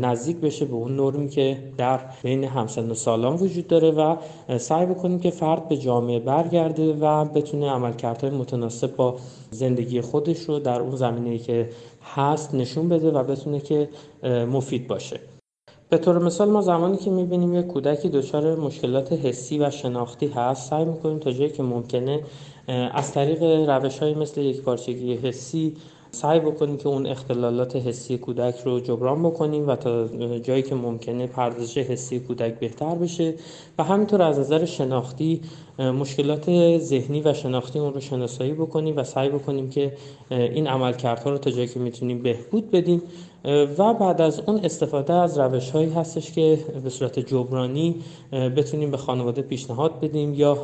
نزدیک 0.00 0.36
بشه 0.36 0.64
به 0.64 0.74
اون 0.74 0.96
نرمی 0.96 1.28
که 1.28 1.72
در 1.76 2.00
بین 2.22 2.44
همسن 2.44 2.90
و 2.90 2.94
سالان 2.94 3.36
وجود 3.36 3.66
داره 3.66 3.90
و 3.90 4.16
سعی 4.58 4.86
بکنیم 4.86 5.20
که 5.20 5.30
فرد 5.30 5.68
به 5.68 5.76
جامعه 5.76 6.18
برگرده 6.18 6.92
و 6.92 7.24
بتونه 7.24 7.70
عملکردهای 7.70 8.30
متناسب 8.30 8.96
با 8.96 9.16
زندگی 9.50 10.00
خودش 10.00 10.40
رو 10.40 10.58
در 10.58 10.80
اون 10.80 10.96
زمینه 10.96 11.38
که 11.38 11.68
هست 12.14 12.54
نشون 12.54 12.88
بده 12.88 13.10
و 13.10 13.22
بتونه 13.22 13.60
که 13.60 13.88
مفید 14.24 14.88
باشه. 14.88 15.29
به 15.90 15.98
طور 15.98 16.18
مثال 16.18 16.50
ما 16.50 16.60
زمانی 16.60 16.96
که 16.96 17.10
می‌بینیم 17.10 17.54
یک 17.54 17.66
کودکی 17.66 18.08
دچار 18.08 18.56
مشکلات 18.56 19.12
حسی 19.12 19.58
و 19.58 19.70
شناختی 19.70 20.26
هست 20.26 20.70
سعی 20.70 20.84
می‌کنیم 20.84 21.18
تا 21.18 21.32
جایی 21.32 21.50
که 21.50 21.62
ممکنه 21.62 22.20
از 22.94 23.12
طریق 23.12 23.42
روش 23.42 23.98
های 23.98 24.14
مثل 24.14 24.40
یک 24.40 24.62
پارچگی 24.62 25.14
حسی 25.14 25.76
سعی 26.12 26.40
بکنیم 26.40 26.76
که 26.76 26.88
اون 26.88 27.06
اختلالات 27.06 27.76
حسی 27.76 28.18
کودک 28.18 28.54
رو 28.64 28.80
جبران 28.80 29.22
بکنیم 29.22 29.68
و 29.68 29.76
تا 29.76 30.08
جایی 30.38 30.62
که 30.62 30.74
ممکنه 30.74 31.26
پردازش 31.26 31.78
حسی 31.78 32.20
کودک 32.20 32.58
بهتر 32.58 32.94
بشه. 32.94 33.34
و 33.78 33.84
همینطور 33.84 34.22
از 34.22 34.38
نظر 34.38 34.64
شناختی 34.64 35.40
مشکلات 35.78 36.78
ذهنی 36.78 37.20
و 37.20 37.32
شناختی 37.32 37.78
اون 37.78 37.94
رو 37.94 38.00
شناسایی 38.00 38.52
بکنیم 38.52 38.96
و 38.96 39.04
سعی 39.04 39.28
بکنیم 39.28 39.70
که 39.70 39.92
این 40.30 40.66
عملکردها 40.66 41.30
رو 41.30 41.38
تا 41.38 41.50
جایی 41.50 41.68
که 41.68 41.80
می‌تونیم 41.80 42.22
بهبود 42.22 42.70
بدیم. 42.70 43.02
و 43.44 43.94
بعد 43.94 44.20
از 44.20 44.40
اون 44.40 44.64
استفاده 44.64 45.12
از 45.12 45.38
روش 45.38 45.70
هایی 45.70 45.92
هستش 45.92 46.32
که 46.32 46.58
به 46.84 46.90
صورت 46.90 47.18
جبرانی 47.18 48.02
بتونیم 48.32 48.90
به 48.90 48.96
خانواده 48.96 49.42
پیشنهاد 49.42 50.00
بدیم 50.00 50.34
یا 50.34 50.54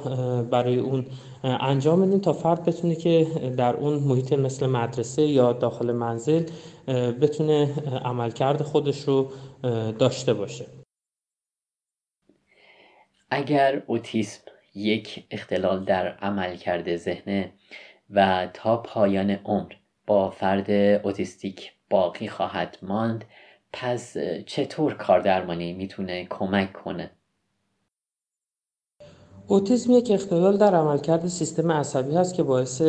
برای 0.50 0.78
اون 0.78 1.06
انجام 1.44 2.06
بدیم 2.06 2.18
تا 2.18 2.32
فرد 2.32 2.64
بتونه 2.64 2.94
که 2.94 3.26
در 3.56 3.76
اون 3.76 3.94
محیط 3.94 4.32
مثل 4.32 4.66
مدرسه 4.66 5.22
یا 5.22 5.52
داخل 5.52 5.92
منزل 5.92 6.42
بتونه 7.20 7.74
عملکرد 8.04 8.62
خودش 8.62 9.00
رو 9.00 9.30
داشته 9.98 10.34
باشه. 10.34 10.66
اگر 13.30 13.82
اوتیسم 13.86 14.42
یک 14.74 15.24
اختلال 15.30 15.84
در 15.84 16.08
عملکرد 16.08 16.96
ذهنه 16.96 17.52
و 18.10 18.48
تا 18.54 18.76
پایان 18.76 19.30
عمر 19.30 19.72
با 20.06 20.30
فرد 20.30 20.70
اوتیستیک 21.04 21.72
باقی 21.90 22.28
خواهد 22.28 22.78
ماند 22.82 23.24
پس 23.72 24.16
چطور 24.46 24.94
کاردرمانی 24.94 25.72
می‌تونه 25.72 26.26
کمک 26.30 26.72
کنه؟ 26.72 27.10
اوتیسم 29.48 29.92
یک 29.92 30.10
اختلال 30.10 30.56
در 30.56 30.74
عملکرد 30.74 31.26
سیستم 31.26 31.72
عصبی 31.72 32.14
هست 32.14 32.34
که 32.34 32.42
باعث 32.42 32.82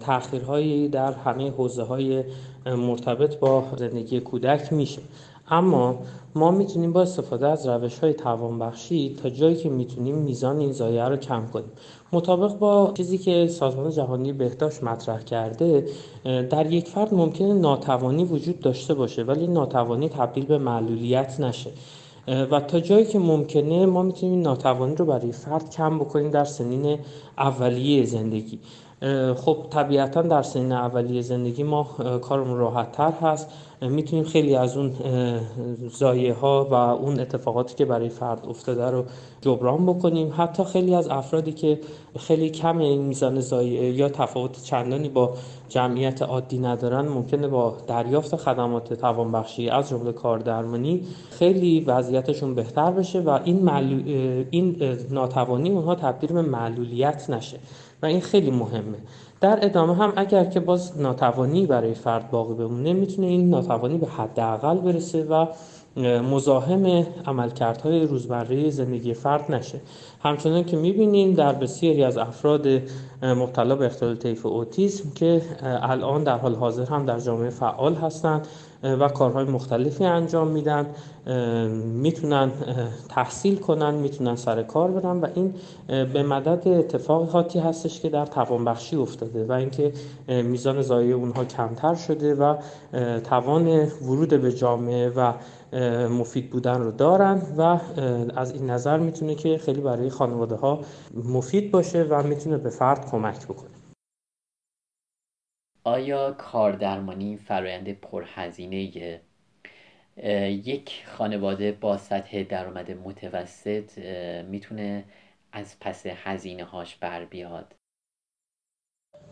تأخیرهایی 0.00 0.88
در 0.88 1.12
همه 1.12 1.50
حوزه 1.50 1.82
های 1.82 2.24
مرتبط 2.66 3.36
با 3.38 3.64
زندگی 3.78 4.20
کودک 4.20 4.72
میشه. 4.72 5.02
اما 5.50 5.98
ما 6.34 6.50
می‌تونیم 6.50 6.92
با 6.92 7.02
استفاده 7.02 7.48
از 7.48 7.66
روش 7.66 7.98
های 7.98 8.14
توانبخشی 8.14 9.16
تا 9.22 9.30
جایی 9.30 9.56
که 9.56 9.68
می‌تونیم 9.68 10.14
میزان 10.14 10.58
این 10.58 10.72
زایه 10.72 11.04
رو 11.04 11.16
کم 11.16 11.46
کنیم. 11.46 11.70
مطابق 12.12 12.58
با 12.58 12.92
چیزی 12.96 13.18
که 13.18 13.46
سازمان 13.46 13.90
جهانی 13.90 14.32
بهداشت 14.32 14.84
مطرح 14.84 15.22
کرده 15.22 15.86
در 16.24 16.72
یک 16.72 16.88
فرد 16.88 17.14
ممکنه 17.14 17.52
ناتوانی 17.52 18.24
وجود 18.24 18.60
داشته 18.60 18.94
باشه 18.94 19.22
ولی 19.22 19.46
ناتوانی 19.46 20.08
تبدیل 20.08 20.44
به 20.44 20.58
معلولیت 20.58 21.40
نشه. 21.40 21.70
و 22.50 22.60
تا 22.60 22.80
جایی 22.80 23.04
که 23.06 23.18
ممکنه 23.18 23.86
ما 23.86 24.02
می‌تونیم 24.02 24.42
ناتوانی 24.42 24.96
رو 24.96 25.04
برای 25.04 25.32
فرد 25.32 25.70
کم 25.70 25.98
بکنیم 25.98 26.30
در 26.30 26.44
سنین 26.44 26.98
اولیه 27.38 28.04
زندگی. 28.04 28.58
خب 29.36 29.66
طبیعتا 29.70 30.22
در 30.22 30.42
سنین 30.42 30.72
اولیه 30.72 31.22
زندگی 31.22 31.62
ما 31.62 31.84
کارمون 32.22 32.58
راحت 32.58 32.92
تر 32.92 33.10
هست 33.10 33.48
می‌تونیم 33.82 34.24
خیلی 34.24 34.56
از 34.56 34.76
اون 34.76 34.92
زایه 35.90 36.34
ها 36.34 36.68
و 36.70 36.74
اون 36.74 37.20
اتفاقاتی 37.20 37.74
که 37.74 37.84
برای 37.84 38.08
فرد 38.08 38.46
افتاده 38.48 38.90
رو 38.90 39.04
جبران 39.40 39.86
بکنیم. 39.86 40.32
حتی 40.36 40.64
خیلی 40.64 40.94
از 40.94 41.08
افرادی 41.08 41.52
که 41.52 41.80
خیلی 42.18 42.50
کم 42.50 42.78
این 42.78 43.02
میزان 43.02 43.40
زایه 43.40 43.90
یا 43.90 44.08
تفاوت 44.08 44.62
چندانی 44.62 45.08
با 45.08 45.34
جمعیت 45.68 46.22
عادی 46.22 46.58
ندارن 46.58 47.08
ممکنه 47.08 47.48
با 47.48 47.76
دریافت 47.86 48.36
خدمات 48.36 48.94
توانبخشی 48.94 49.68
از 49.68 49.88
جمله 49.88 50.12
کاردرمانی 50.12 51.06
خیلی 51.30 51.80
وضعیتشون 51.80 52.54
بهتر 52.54 52.90
بشه 52.90 53.20
و 53.20 53.38
این, 53.44 53.68
این 54.50 54.96
ناتوانی 55.10 55.70
اونها 55.70 55.94
تبدیل 55.94 56.32
به 56.32 56.42
معلولیت 56.42 57.30
نشه. 57.30 57.58
و 58.02 58.06
این 58.06 58.20
خیلی 58.20 58.50
مهمه. 58.50 58.98
در 59.40 59.58
ادامه 59.62 59.96
هم 59.96 60.12
اگر 60.16 60.44
که 60.44 60.60
باز 60.60 61.00
ناتوانی 61.00 61.66
برای 61.66 61.94
فرد 61.94 62.30
باقی 62.30 62.54
بمونه 62.54 62.92
می‌تونه 62.92 63.26
این 63.26 63.50
ناتوانی 63.50 63.98
به 63.98 64.06
حداقل 64.06 64.78
برسه 64.78 65.24
و 65.24 65.46
مزاحم 66.22 67.06
عملکردهای 67.26 68.06
روزمره 68.06 68.70
زندگی 68.70 69.14
فرد 69.14 69.52
نشه. 69.52 69.80
همچنان 70.22 70.64
که 70.64 70.76
می‌بینیم 70.76 71.34
در 71.34 71.52
بسیاری 71.52 72.04
از 72.04 72.18
افراد 72.18 72.66
مبتلا 73.22 73.76
به 73.76 73.86
اختلال 73.86 74.16
طیف 74.16 74.46
اوتیسم 74.46 75.10
که 75.10 75.42
الان 75.62 76.24
در 76.24 76.38
حال 76.38 76.54
حاضر 76.54 76.84
هم 76.84 77.06
در 77.06 77.20
جامعه 77.20 77.50
فعال 77.50 77.94
هستند 77.94 78.46
و 78.82 79.08
کارهای 79.08 79.44
مختلفی 79.44 80.04
انجام 80.04 80.48
میدن 80.48 80.86
می‌تونن 81.84 82.50
تحصیل 83.08 83.56
کنن 83.56 83.94
می‌تونن 83.94 84.36
سر 84.36 84.62
کار 84.62 84.90
برن 84.90 85.20
و 85.20 85.26
این 85.34 85.54
به 85.86 86.22
مدد 86.22 86.68
اتفاقاتی 86.68 87.58
هستش 87.58 88.00
که 88.00 88.08
در 88.08 88.26
توانبخشی 88.26 88.96
افتاده 88.96 89.44
و 89.44 89.52
اینکه 89.52 89.92
میزان 90.28 90.82
زایه 90.82 91.14
اونها 91.14 91.44
کمتر 91.44 91.94
شده 91.94 92.34
و 92.34 92.56
توان 93.20 93.66
ورود 94.02 94.28
به 94.28 94.52
جامعه 94.52 95.08
و 95.08 95.32
مفید 96.10 96.50
بودن 96.50 96.80
رو 96.80 96.90
دارن 96.90 97.42
و 97.56 97.62
از 98.36 98.52
این 98.52 98.70
نظر 98.70 98.98
می‌تونه 98.98 99.34
که 99.34 99.58
خیلی 99.58 99.80
برای 99.80 100.10
خانواده 100.10 100.54
ها 100.54 100.84
مفید 101.14 101.70
باشه 101.70 102.02
و 102.02 102.22
می‌تونه 102.22 102.58
به 102.58 102.70
فرد 102.70 103.10
کمک 103.10 103.44
بکنه. 103.46 103.70
آیا 105.84 106.32
کاردرمانی 106.32 107.36
فرایند 107.36 107.92
پرهزینه 107.92 108.92
یک 110.66 111.04
خانواده 111.06 111.72
با 111.72 111.96
سطح 111.96 112.42
درآمد 112.42 112.90
متوسط 112.90 113.98
می‌تونه 114.48 115.04
از 115.52 115.76
پس 115.80 116.06
هزینه 116.06 116.64
هاش 116.64 116.96
بر 116.96 117.24
بیاد؟ 117.24 117.74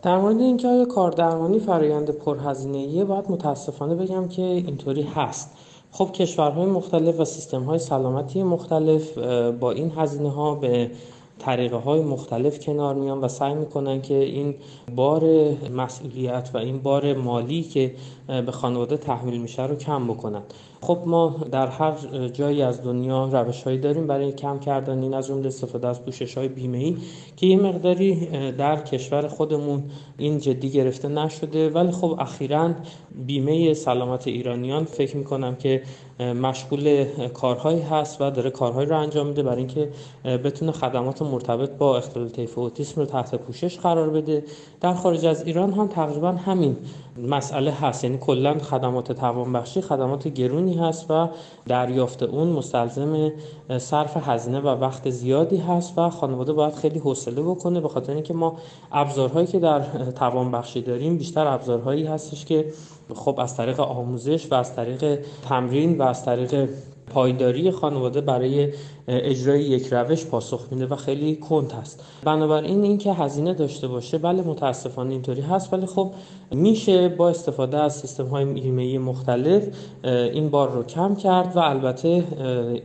در 0.03 0.19
مورد 0.19 0.41
اینکه 0.41 0.69
آیا 0.69 0.85
کاردرمانی 0.85 1.61
فرایند 1.61 2.11
پرهزینه 2.11 3.05
باید 3.05 3.31
متاسفانه 3.31 3.95
بگم 3.95 4.29
که 4.29 4.43
اینطوری 4.43 5.03
هست. 5.03 5.57
خب 5.93 6.13
کشورهای 6.13 6.67
مختلف 6.67 7.21
و 7.21 7.25
سیستم‌های 7.25 7.79
سلامتی 7.79 8.43
مختلف 8.43 9.19
با 9.61 9.71
این 9.71 9.93
هزینه 9.97 10.31
ها 10.31 10.55
به 10.55 10.91
طریقه 11.39 11.77
های 11.77 12.01
مختلف 12.01 12.61
کنار 12.61 12.95
میان 12.95 13.21
و 13.21 13.29
سعی 13.29 13.55
می‌کنن 13.55 14.03
که 14.03 14.15
این 14.15 14.55
بار 14.97 15.23
مسئولیت 15.77 16.51
و 16.55 16.59
این 16.59 16.79
بار 16.79 17.15
مالی 17.15 17.63
که 17.63 17.95
به 18.27 18.53
خانواده 18.53 18.97
تحمیل 18.97 19.41
میشه 19.41 19.67
رو 19.67 19.75
کم 19.77 20.07
بکنن. 20.07 20.43
خب 20.81 21.03
ما 21.07 21.37
در 21.53 21.67
هر 21.67 21.93
جایی 22.33 22.63
از 22.63 22.83
دنیا 22.83 23.29
روش 23.33 23.63
هایی 23.63 23.79
داریم 23.79 24.07
برای 24.07 24.33
کم 24.33 24.59
کردن 24.59 25.03
این 25.03 25.15
از 25.15 25.27
جمله 25.27 25.47
استفاده 25.47 25.89
از 25.89 26.05
پوشش 26.05 26.39
های 26.39 26.49
بیمه 26.49 26.79
ای 26.79 26.97
که 27.37 27.47
یه 27.47 27.57
مقداری 27.57 28.27
در 28.51 28.77
کشور 28.77 29.29
خودمون 29.29 29.83
این 30.19 30.39
جدی 30.39 30.71
گرفته 30.71 31.09
نشده. 31.09 31.71
ولی 31.71 31.93
خب 31.93 32.17
اخیرا 32.19 32.75
بیمه 33.27 33.75
سلامت 33.75 34.27
ایرانیان 34.27 34.85
فکر 34.85 35.17
می‌کنم 35.17 35.57
که 35.57 35.83
مشغول 36.21 37.05
کارهایی 37.35 37.81
هست 37.81 38.21
و 38.21 38.31
داره 38.31 38.51
کارهایی 38.51 38.89
رو 38.89 38.99
انجام 38.99 39.27
میده 39.27 39.43
برای 39.43 39.59
اینکه 39.59 39.89
بتونه 40.25 40.73
خدمات 40.73 41.23
مرتبط 41.23 41.71
با 41.71 41.97
اختلال 41.97 42.29
طیف 42.29 42.59
اوتیسم 42.59 43.01
رو 43.01 43.07
تحت 43.07 43.35
پوشش 43.35 43.79
قرار 43.79 44.11
بده. 44.11 44.45
در 44.81 44.95
خارج 44.95 45.27
از 45.27 45.47
ایران 45.47 45.73
هم 45.73 45.87
تقریبا 45.87 46.33
همین 46.33 46.77
مسئله 47.29 47.71
هست. 47.71 48.05
یعنی 48.05 48.19
کلا 48.19 48.59
خدمات 48.59 49.13
توانبخشی 49.13 49.81
خدمات 49.81 50.29
گرونی 50.29 50.75
هست 50.75 51.11
و 51.11 51.29
دریافت 51.67 52.23
اون 52.23 52.49
مستلزم 52.49 53.33
صرف 53.79 54.29
هزینه 54.29 54.61
و 54.61 54.67
وقت 54.69 55.11
زیادی 55.11 55.57
هست 55.57 55.99
و 55.99 56.11
خانواده 56.11 56.53
باید 56.53 56.75
خیلی 56.75 56.99
حوصله 56.99 57.43
بکنه 57.43 57.81
به 57.81 57.89
خاطر 57.89 58.13
اینکه 58.13 58.35
ما 58.35 58.57
ابزارهایی 58.93 59.47
که 59.47 59.59
در 59.59 59.81
توانبخشی 60.17 60.83
داریم 60.83 61.19
بیشتر 61.19 61.47
ابزارهایی 61.47 62.07
هستش 62.07 62.45
که 62.45 62.73
خب 63.15 63.41
از 63.41 63.57
طریق 63.57 63.81
آموزش 63.81 64.53
و 64.53 64.55
از 64.55 64.77
طریق 64.77 65.19
تمرین 65.49 65.99
و 65.99 66.03
از 66.03 66.25
طریق 66.25 66.69
پایداری 67.09 67.71
خانواده 67.71 68.21
برای 68.21 68.73
اجرای 69.09 69.63
یک 69.63 69.93
روش 69.93 70.27
پاسخ 70.27 70.67
میده 70.71 70.87
و 70.87 70.97
خیلی 70.97 71.37
کند 71.37 71.73
هست. 71.73 72.05
بنابراین 72.25 72.83
اینکه 72.83 73.13
هزینه 73.13 73.55
داشته 73.55 73.89
باشه 73.89 74.19
بله 74.19 74.43
متاسفانه 74.43 75.13
اینطوری 75.13 75.41
هست 75.41 75.73
ولی 75.73 75.87
خب 75.87 76.13
میشه 76.51 77.09
با 77.09 77.29
استفاده 77.29 77.79
از 77.79 77.97
سیستم 77.97 78.27
های 78.27 78.45
ایمنی 78.45 78.99
مختلف 78.99 79.63
این 80.05 80.51
بار 80.51 80.71
رو 80.71 80.83
کم 80.83 81.15
کرد 81.15 81.57
و 81.57 81.59
البته 81.59 82.25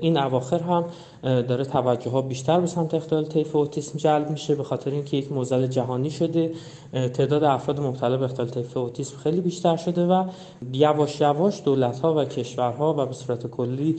این 0.01 0.17
اواخر 0.17 0.59
هم 0.59 0.85
داره 1.23 1.65
توجه 1.65 2.09
ها 2.09 2.21
بیشتر 2.21 2.59
به 2.59 2.67
سمت 2.67 2.93
اختلال 2.93 3.25
طیف 3.25 3.55
اوتیسم 3.55 3.97
جلب 3.97 4.29
میشه 4.29 4.55
به 4.55 4.63
خاطر 4.63 4.91
اینکه 4.91 5.17
یک 5.17 5.31
موزل 5.31 5.67
جهانی 5.67 6.09
شده. 6.09 6.51
تعداد 6.93 7.43
افراد 7.43 7.79
مبتلا 7.79 8.17
به 8.17 8.25
اختلال 8.25 8.49
طیف 8.49 8.77
اوتیسم 8.77 9.17
خیلی 9.17 9.41
بیشتر 9.41 9.77
شده 9.77 10.05
و 10.05 10.25
یواش 10.73 11.21
یواش 11.21 11.61
دولت 11.65 11.99
ها 11.99 12.15
و 12.15 12.25
کشورها 12.25 12.93
و 12.93 13.05
به 13.05 13.13
صورت 13.13 13.47
کلی 13.47 13.95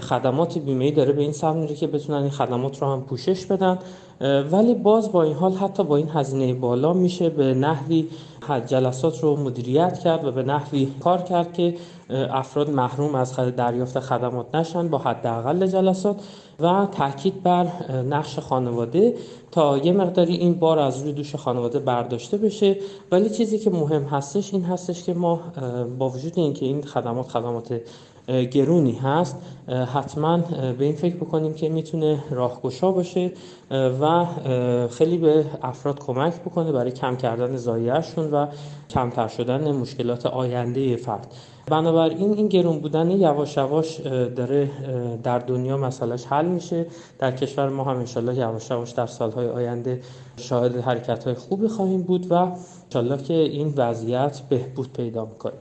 خدمات 0.00 0.58
بیمه 0.58 0.90
داره 0.90 1.12
به 1.12 1.22
این 1.22 1.32
سمت 1.32 1.56
میره 1.56 1.74
که 1.74 1.86
بتونن 1.86 2.22
این 2.22 2.30
خدمات 2.30 2.82
رو 2.82 2.92
هم 2.92 3.02
پوشش 3.02 3.46
بدن. 3.46 3.78
ولی 4.20 4.74
باز 4.74 5.12
با 5.12 5.22
این 5.22 5.34
حال 5.34 5.52
حتی 5.52 5.84
با 5.84 5.96
این 5.96 6.08
هزینه 6.08 6.54
بالا 6.54 6.92
میشه 6.92 7.28
به 7.28 7.54
نحوی 7.54 8.08
جلسات 8.66 9.20
رو 9.20 9.36
مدیریت 9.36 9.98
کرد 9.98 10.24
و 10.24 10.32
به 10.32 10.42
نحوی 10.42 10.88
کار 11.00 11.22
کرد 11.22 11.52
که 11.52 11.74
افراد 12.10 12.70
محروم 12.70 13.14
از 13.14 13.36
دریافت 13.36 14.00
خدمات 14.00 14.54
نشن 14.54 14.88
با 14.88 14.98
حداقل 14.98 15.66
جلسات 15.66 16.16
و 16.60 16.86
تاکید 16.92 17.42
بر 17.42 17.66
نقش 18.08 18.38
خانواده 18.38 19.14
تا 19.50 19.78
یه 19.78 19.92
مقداری 19.92 20.36
این 20.36 20.54
بار 20.54 20.78
از 20.78 21.02
روی 21.02 21.12
دوش 21.12 21.34
خانواده 21.34 21.78
برداشته 21.78 22.36
بشه. 22.36 22.76
ولی 23.12 23.30
چیزی 23.30 23.58
که 23.58 23.70
مهم 23.70 24.02
هستش 24.02 24.54
این 24.54 24.64
هستش 24.64 25.02
که 25.02 25.14
ما 25.14 25.40
با 25.98 26.08
وجود 26.08 26.32
اینکه 26.36 26.66
این 26.66 26.82
خدمات 26.82 27.28
خدمات 27.28 27.80
گرونی 28.26 28.92
هست. 28.92 29.36
حتما 29.94 30.38
به 30.78 30.84
این 30.84 30.94
فکر 30.94 31.16
بکنیم 31.16 31.54
که 31.54 31.68
می‌تونه 31.68 32.24
راهگشا 32.30 32.92
باشه 32.92 33.32
و 33.70 34.24
خیلی 34.90 35.18
به 35.18 35.44
افراد 35.62 35.98
کمک 35.98 36.40
بکنه 36.40 36.72
برای 36.72 36.90
کم 36.90 37.16
کردن 37.16 37.56
زایهشون 37.56 38.30
و 38.30 38.46
کمتر 38.90 39.28
شدن 39.28 39.72
مشکلات 39.72 40.26
آینده 40.26 40.96
فرد. 40.96 41.34
بنابراین 41.66 42.34
این 42.34 42.48
گرون 42.48 42.78
بودن 42.78 43.10
یواش 43.10 43.56
یواش 43.56 44.00
داره 44.36 44.70
در 45.22 45.38
دنیا 45.38 45.76
مسئلهش 45.76 46.26
حل 46.26 46.46
میشه. 46.46 46.86
در 47.18 47.30
کشور 47.30 47.68
ما 47.68 47.84
هم 47.84 47.96
انشالله 47.96 48.34
یواش 48.34 48.70
یواش 48.70 48.90
در 48.90 49.06
سالهای 49.06 49.48
آینده 49.48 50.00
شاهد 50.36 50.76
حرکت 50.76 51.24
های 51.24 51.34
خوبی 51.34 51.68
خواهیم 51.68 52.02
بود 52.02 52.26
و 52.30 52.34
انشالله 52.84 53.22
که 53.22 53.34
این 53.34 53.74
وضعیت 53.76 54.40
بهبود 54.48 54.92
پیدا 54.92 55.24
می‌کنه. 55.24 55.54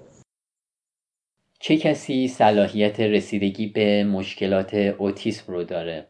چه 1.63 1.78
کسی 1.78 2.28
صلاحیت 2.28 2.99
رسیدگی 2.99 3.67
به 3.67 4.04
مشکلات 4.04 4.73
اوتیسم 4.73 5.54
رو 5.54 5.63
داره؟ 5.63 6.08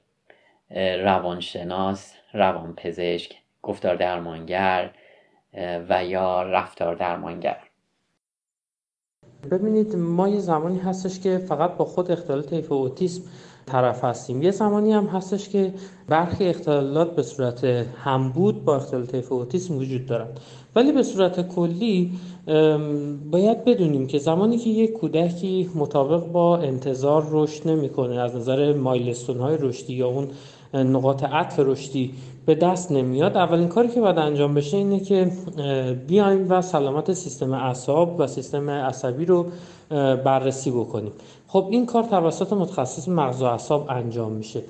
روانشناس، 1.04 2.14
روانپزشک، 2.34 3.36
گفتار 3.62 3.96
درمانگر 3.96 4.92
و 5.90 6.06
یا 6.06 6.44
رفتار 6.44 6.96
درمانگر 6.96 7.58
ببینید 9.52 9.96
ما 9.96 10.30
یه 10.30 10.40
زمانی 10.40 10.80
هستش 10.80 11.20
که 11.20 11.38
فقط 11.38 11.78
با 11.78 11.86
خود 11.86 12.12
اختلال 12.12 12.42
طیف 12.42 12.72
اوتیسم 12.72 13.24
طرف 13.66 14.04
هستیم. 14.04 14.42
یه 14.42 14.52
زمانی 14.52 14.94
هم 14.94 15.06
هستش 15.06 15.50
که 15.50 15.74
برخی 16.10 16.48
اختلالات 16.48 17.16
به 17.16 17.24
صورت 17.24 17.64
همبود 18.04 18.66
با 18.66 18.76
اختلال 18.76 19.06
طیف 19.06 19.32
اوتیسم 19.32 19.78
وجود 19.78 20.06
دارند 20.06 20.40
ولی 20.76 20.92
به 20.92 21.04
صورت 21.04 21.48
کلی 21.48 22.12
باید 23.32 23.66
بدونیم 23.66 24.08
که 24.08 24.18
زمانی 24.18 24.58
که 24.58 24.70
یک 24.70 24.94
کودکی 24.94 25.70
مطابق 25.76 26.28
با 26.28 26.58
انتظار 26.58 27.28
رشد 27.32 27.68
نمی‌کنه 27.68 28.16
از 28.16 28.36
نظر 28.36 28.74
مایلستون 28.74 29.40
های 29.40 29.58
رشدی 29.60 29.94
یا 29.94 30.08
اون 30.08 30.28
نقاط 30.74 31.24
عطف 31.24 31.60
رشدی 31.60 32.14
به 32.46 32.56
دست 32.56 32.92
نمیاد. 32.92 33.38
اولین 33.38 33.68
کاری 33.68 33.88
که 33.88 34.02
باید 34.02 34.18
انجام 34.18 34.54
بشه 34.54 34.78
اینه 34.78 35.00
که 35.00 35.32
بیایم 36.08 36.46
و 36.50 36.62
سلامت 36.62 37.14
سیستم 37.14 37.54
اعصاب 37.54 38.16
و 38.20 38.28
سیستم 38.28 38.70
عصبی 38.70 39.26
رو 39.26 39.46
بررسی 40.26 40.72
بکنیم. 40.72 41.12
خب 41.48 41.68
این 41.72 41.86
کار 41.86 42.04
توسط 42.04 42.54
متخصص 42.54 43.08
مغز 43.08 43.42
و 43.42 43.46
اعصاب 43.46 43.86
انجام 43.90 44.32
میشه. 44.32 44.62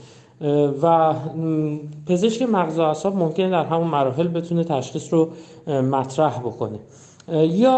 و 0.81 1.13
پزشک 2.07 2.41
مغز 2.41 2.79
و 2.79 2.81
اعصاب 2.81 3.15
ممکنه 3.15 3.49
در 3.49 3.65
همون 3.65 3.87
مراحل 3.87 4.27
بتونه 4.27 4.63
تشخیص 4.63 5.13
رو 5.13 5.29
مطرح 5.67 6.39
بکنه. 6.39 6.79
یا 7.33 7.77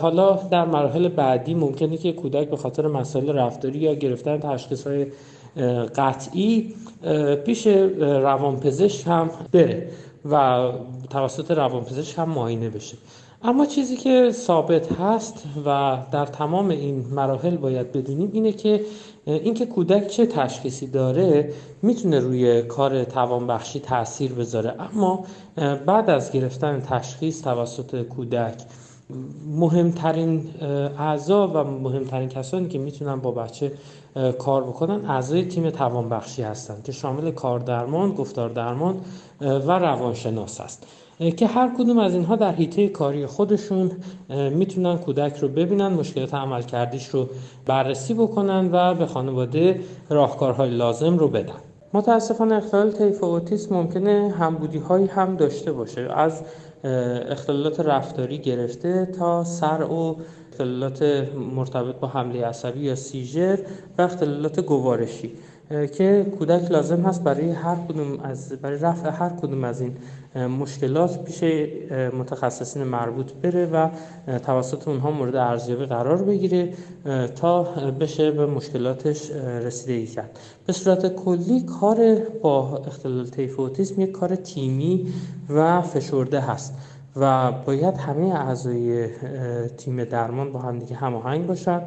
حالا 0.00 0.38
در 0.50 0.64
مراحل 0.64 1.08
بعدی 1.08 1.54
ممکنه 1.54 1.96
که 1.96 2.12
کودک 2.12 2.50
به 2.50 2.56
خاطر 2.56 2.86
مسائل 2.86 3.28
رفتاری 3.28 3.78
یا 3.78 3.94
گرفتن 3.94 4.38
تشخیص 4.38 4.86
های 4.86 5.06
قطعی 5.96 6.74
پیش 7.44 7.66
روانپزشک 8.00 9.06
هم 9.06 9.30
بره 9.52 9.88
و 10.30 10.68
توسط 11.10 11.50
روانپزشک 11.50 12.18
هم 12.18 12.28
معاینه 12.28 12.68
بشه. 12.70 12.96
اما 13.42 13.66
چیزی 13.66 13.96
که 13.96 14.30
ثابت 14.32 14.92
هست 14.92 15.44
و 15.66 15.98
در 16.12 16.26
تمام 16.26 16.68
این 16.68 17.04
مراحل 17.12 17.56
باید 17.56 17.92
بدونیم 17.92 18.30
اینه 18.32 18.52
که 18.52 18.80
اینکه 19.26 19.66
کودک 19.66 20.06
چه 20.06 20.26
تشخیصی 20.26 20.86
داره 20.86 21.52
می‌تونه 21.82 22.18
روی 22.18 22.62
کار 22.62 23.04
توانبخشی 23.04 23.80
تاثیر 23.80 24.32
بذاره. 24.32 24.74
اما 24.78 25.24
بعد 25.86 26.10
از 26.10 26.32
گرفتن 26.32 26.80
تشخیص 26.80 27.42
توسط 27.42 28.02
کودک 28.02 28.54
مهمترین 29.56 30.44
اعضا 30.98 31.48
و 31.48 31.64
مهمترین 31.64 32.28
کسانی 32.28 32.68
که 32.68 32.78
می‌تونن 32.78 33.16
با 33.16 33.30
بچه 33.30 33.72
کار 34.38 34.64
بکنن 34.64 35.06
اعضای 35.10 35.44
تیم 35.44 35.70
توانبخشی 35.70 36.42
هستند 36.42 36.82
که 36.82 36.92
شامل 36.92 37.30
کار 37.30 37.60
درمان، 37.60 38.12
گفتار 38.12 38.48
درمان 38.48 38.96
و 39.40 39.78
روانشناس 39.78 40.60
است 40.60 40.86
که 41.36 41.46
هر 41.46 41.70
کدوم 41.78 41.98
از 41.98 42.14
اینها 42.14 42.36
در 42.36 42.52
حیطه 42.52 42.88
کاری 42.88 43.26
خودشون 43.26 43.90
می‌تونن 44.28 44.98
کودک 44.98 45.36
رو 45.36 45.48
ببینن 45.48 45.88
مشکلات 45.88 46.34
عمل 46.34 46.62
کردیش 46.62 47.08
رو 47.08 47.28
بررسی 47.66 48.14
بکنن 48.14 48.68
و 48.72 48.94
به 48.94 49.06
خانواده 49.06 49.80
راهکارهای 50.08 50.70
لازم 50.70 51.18
رو 51.18 51.28
بدن. 51.28 51.54
متاسفانه 51.92 52.54
اختلال 52.54 52.92
طیف 52.92 53.24
اوتیسم 53.24 53.74
ممکنه 53.74 54.34
همبودی 54.38 54.78
هایی 54.78 55.06
هم 55.06 55.36
داشته 55.36 55.72
باشه. 55.72 56.08
از 56.16 56.42
اختلالات 57.30 57.80
رفتاری 57.80 58.38
گرفته 58.38 59.06
تا 59.18 59.44
سر 59.44 59.82
و 59.82 60.16
اختلالات 60.54 61.02
مرتبط 61.56 61.94
با 61.94 62.08
حمله 62.08 62.44
عصبی 62.46 62.80
یا 62.80 62.94
سیژر 62.94 63.58
و 63.98 64.02
اختلالات 64.02 64.60
گوارشی 64.60 65.32
که 65.96 66.26
کودک 66.38 66.70
لازم 66.70 67.00
هست 67.00 67.24
برای 67.24 67.50
هر 67.50 67.76
کدوم 67.88 68.20
از 68.20 68.52
برای 68.52 68.78
رفع 68.78 69.10
هر 69.10 69.28
کدوم 69.28 69.64
از 69.64 69.80
این 69.80 69.96
مشکلات 70.48 71.24
پیش 71.24 71.42
متخصصین 72.18 72.84
مربوط 72.84 73.32
بره 73.32 73.66
و 73.66 73.88
توسط 74.38 74.88
اونها 74.88 75.10
مورد 75.10 75.36
ارزیابی 75.36 75.84
قرار 75.84 76.24
بگیره 76.24 76.72
تا 77.36 77.62
بشه 78.00 78.30
به 78.30 78.46
مشکلاتش 78.46 79.30
رسیدگی 79.62 80.06
کرد. 80.06 80.38
به 80.66 80.72
صورت 80.72 81.14
کلی 81.14 81.62
کار 81.80 82.16
با 82.42 82.82
اختلال 82.86 83.26
طیف 83.26 83.60
اوتیسم 83.60 84.00
یک 84.00 84.12
کار 84.12 84.34
تیمی 84.34 85.12
و 85.50 85.82
فشرده 85.82 86.40
هست. 86.40 86.74
و 87.16 87.52
باید 87.52 87.96
همه 87.96 88.34
اعضای 88.34 89.08
تیم 89.68 90.04
درمان 90.04 90.52
با 90.52 90.58
همدیگه 90.58 90.96
هماهنگ 90.96 91.46
باشن 91.46 91.80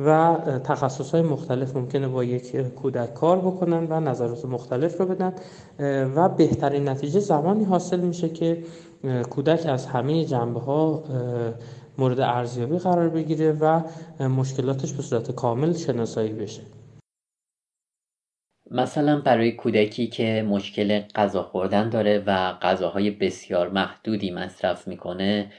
و 0.00 0.36
تخصص 0.64 1.10
های 1.10 1.22
مختلف 1.22 1.76
ممکنه 1.76 2.08
با 2.08 2.24
یک 2.24 2.56
کودک 2.56 3.14
کار 3.14 3.38
بکنن 3.38 3.86
و 3.90 4.00
نظرات 4.00 4.44
مختلف 4.44 5.00
رو 5.00 5.06
بدن 5.06 5.32
و 6.14 6.28
بهترین 6.28 6.88
نتیجه 6.88 7.20
زمانی 7.20 7.64
حاصل 7.64 8.00
میشه 8.00 8.28
که 8.28 8.64
کودک 9.30 9.66
از 9.66 9.86
همه 9.86 10.24
جنبه 10.24 10.60
ها 10.60 11.02
مورد 11.98 12.20
ارزیابی 12.20 12.78
قرار 12.78 13.08
بگیره 13.08 13.52
و 13.52 13.80
مشکلاتش 14.28 14.92
به 14.92 15.02
صورت 15.02 15.30
کامل 15.30 15.72
شناسایی 15.72 16.32
بشه. 16.32 16.62
مثلا 18.70 19.20
برای 19.20 19.52
کودکی 19.52 20.06
که 20.06 20.46
مشکل 20.48 21.00
غذا 21.14 21.42
خوردن 21.42 21.88
داره 21.88 22.22
و 22.26 22.52
غذاهای 22.52 23.10
بسیار 23.10 23.68
محدودی 23.68 24.30
مصرف 24.30 24.88
می‌کنه 24.88 25.52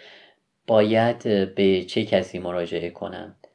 باید 0.67 1.23
به 1.55 1.83
چه 1.83 2.05
کسی 2.05 2.39
مراجعه 2.39 2.89
کنند 2.89 3.47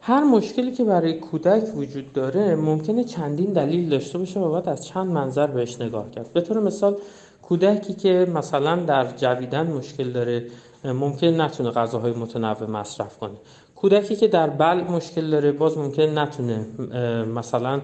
هر 0.00 0.24
مشکلی 0.24 0.72
که 0.72 0.84
برای 0.84 1.14
کودک 1.14 1.74
وجود 1.74 2.12
داره 2.12 2.56
ممکنه 2.56 3.04
چندین 3.04 3.52
دلیل 3.52 3.88
داشته 3.88 4.18
باشه 4.18 4.40
و 4.40 4.48
باید 4.48 4.68
از 4.68 4.86
چند 4.86 5.06
منظر 5.06 5.46
بهش 5.46 5.80
نگاه 5.80 6.10
کرد. 6.10 6.32
به 6.32 6.40
طور 6.40 6.60
مثال 6.60 6.96
کودکی 7.42 7.94
که 7.94 8.26
مثلا 8.34 8.76
در 8.76 9.06
جویدن 9.16 9.66
مشکل 9.66 10.10
داره 10.10 10.46
ممکن 10.92 11.40
نتونه 11.40 11.70
غذاهای 11.70 12.12
متنوع 12.12 12.70
مصرف 12.70 13.18
کنه. 13.18 13.36
کودکی 13.76 14.16
که 14.16 14.28
در 14.28 14.50
بل 14.50 14.80
مشکل 14.80 15.30
داره 15.30 15.52
باز 15.52 15.78
ممکن 15.78 16.18
نتونه 16.18 16.66
مثلا 17.34 17.80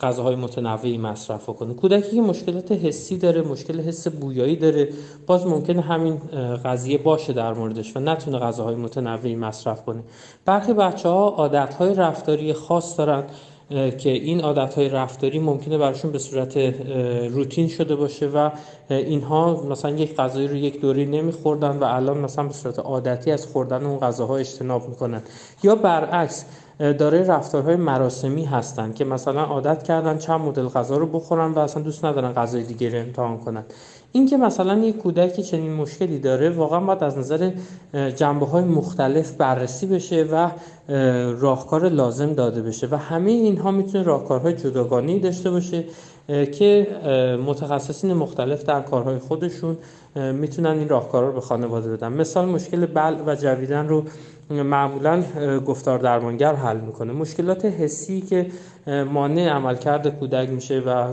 غذاهای 0.00 0.36
متنوعی 0.36 0.98
مصرف 0.98 1.46
کنه. 1.46 1.74
کودکی 1.74 2.16
که 2.16 2.22
مشکلات 2.22 2.72
حسی 2.72 3.18
داره 3.18 3.42
مشکل 3.42 3.80
حس 3.80 4.08
بویایی 4.08 4.56
داره 4.56 4.88
باز 5.26 5.46
ممکنه 5.46 5.80
همین 5.80 6.20
قضیه 6.64 6.98
باشه 6.98 7.32
در 7.32 7.52
موردش 7.52 7.96
و 7.96 8.00
نتونه 8.00 8.38
غذاهای 8.38 8.74
متنوعی 8.74 9.36
مصرف 9.36 9.84
کنه. 9.84 10.02
برخی 10.44 10.72
بچه 10.72 11.08
ها 11.08 11.46
رفتاری 11.80 12.52
خاص 12.52 12.98
دارن. 12.98 13.24
که 13.98 14.10
این 14.10 14.40
عادت 14.40 14.74
های 14.74 14.88
رفتاری 14.88 15.38
ممکنه 15.38 15.78
براشون 15.78 16.12
به 16.12 16.18
صورت 16.18 16.56
روتین 17.30 17.68
شده 17.68 17.96
باشه 17.96 18.26
و 18.26 18.50
اینها 18.90 19.62
مثلا 19.70 19.90
یک 19.90 20.16
غذایی 20.16 20.48
رو 20.48 20.56
یک 20.56 20.80
دوری 20.80 21.06
نمیخوردن 21.06 21.78
و 21.78 21.84
الان 21.84 22.18
مثلا 22.18 22.46
به 22.46 22.52
صورت 22.52 22.78
عادتی 22.78 23.30
از 23.30 23.46
خوردن 23.46 23.84
اون 23.84 23.98
غذاها 23.98 24.36
اجتناب 24.36 24.88
می‌کنن. 24.88 25.22
یا 25.62 25.74
برعکس 25.74 26.44
داره 26.78 27.22
رفتارهای 27.22 27.76
مراسمی 27.76 28.44
هستن 28.44 28.92
که 28.92 29.04
مثلا 29.04 29.42
عادت 29.42 29.82
کردن 29.82 30.18
چند 30.18 30.40
مدل 30.40 30.68
غذا 30.68 30.96
رو 30.96 31.06
بخورن 31.06 31.52
و 31.52 31.58
اصلا 31.58 31.82
دوست 31.82 32.04
ندارن 32.04 32.32
غذای 32.32 32.62
دیگه 32.62 32.88
رو 32.88 32.98
امتحان 32.98 33.38
کنن. 33.38 33.64
این 34.12 34.26
که 34.26 34.36
مثلا 34.36 34.78
یک 34.78 34.98
کودکی 34.98 35.42
چنین 35.42 35.72
مشکلی 35.72 36.18
داره 36.18 36.50
واقعا 36.50 36.80
باید 36.80 37.04
از 37.04 37.18
نظر 37.18 37.50
جنبه 38.16 38.46
های 38.46 38.64
مختلف 38.64 39.32
بررسی 39.32 39.86
بشه 39.86 40.24
و 40.32 40.50
راهکار 41.40 41.88
لازم 41.88 42.32
داده 42.32 42.62
بشه 42.62 42.88
و 42.90 42.96
همه 42.96 43.30
اینها 43.30 43.70
می‌تونه 43.70 44.04
راهکارهای 44.04 44.52
جداگانه 44.52 45.18
داشته 45.18 45.50
باشه 45.50 45.84
که 46.28 46.86
متخصصین 47.46 48.12
مختلف 48.12 48.64
در 48.64 48.80
کارهای 48.80 49.18
خودشون 49.18 49.76
می‌تونن 50.32 50.70
این 50.78 50.88
راهکارها 50.88 51.28
رو 51.28 51.34
به 51.34 51.40
خانواده 51.40 51.90
بدن. 51.96 52.12
مثال 52.12 52.48
مشکل 52.48 52.86
بل 52.86 53.16
و 53.26 53.34
جویدن 53.34 53.88
رو 53.88 54.04
معمولا 54.52 55.22
گفتار 55.66 55.98
درمانگر 55.98 56.54
حل 56.54 56.80
می‌کنه. 56.80 57.12
مشکلات 57.12 57.64
حسی 57.64 58.20
که 58.20 58.46
مانع 59.12 59.48
عملکرد 59.48 60.18
کودک 60.18 60.48
میشه 60.48 60.80
و 60.80 61.06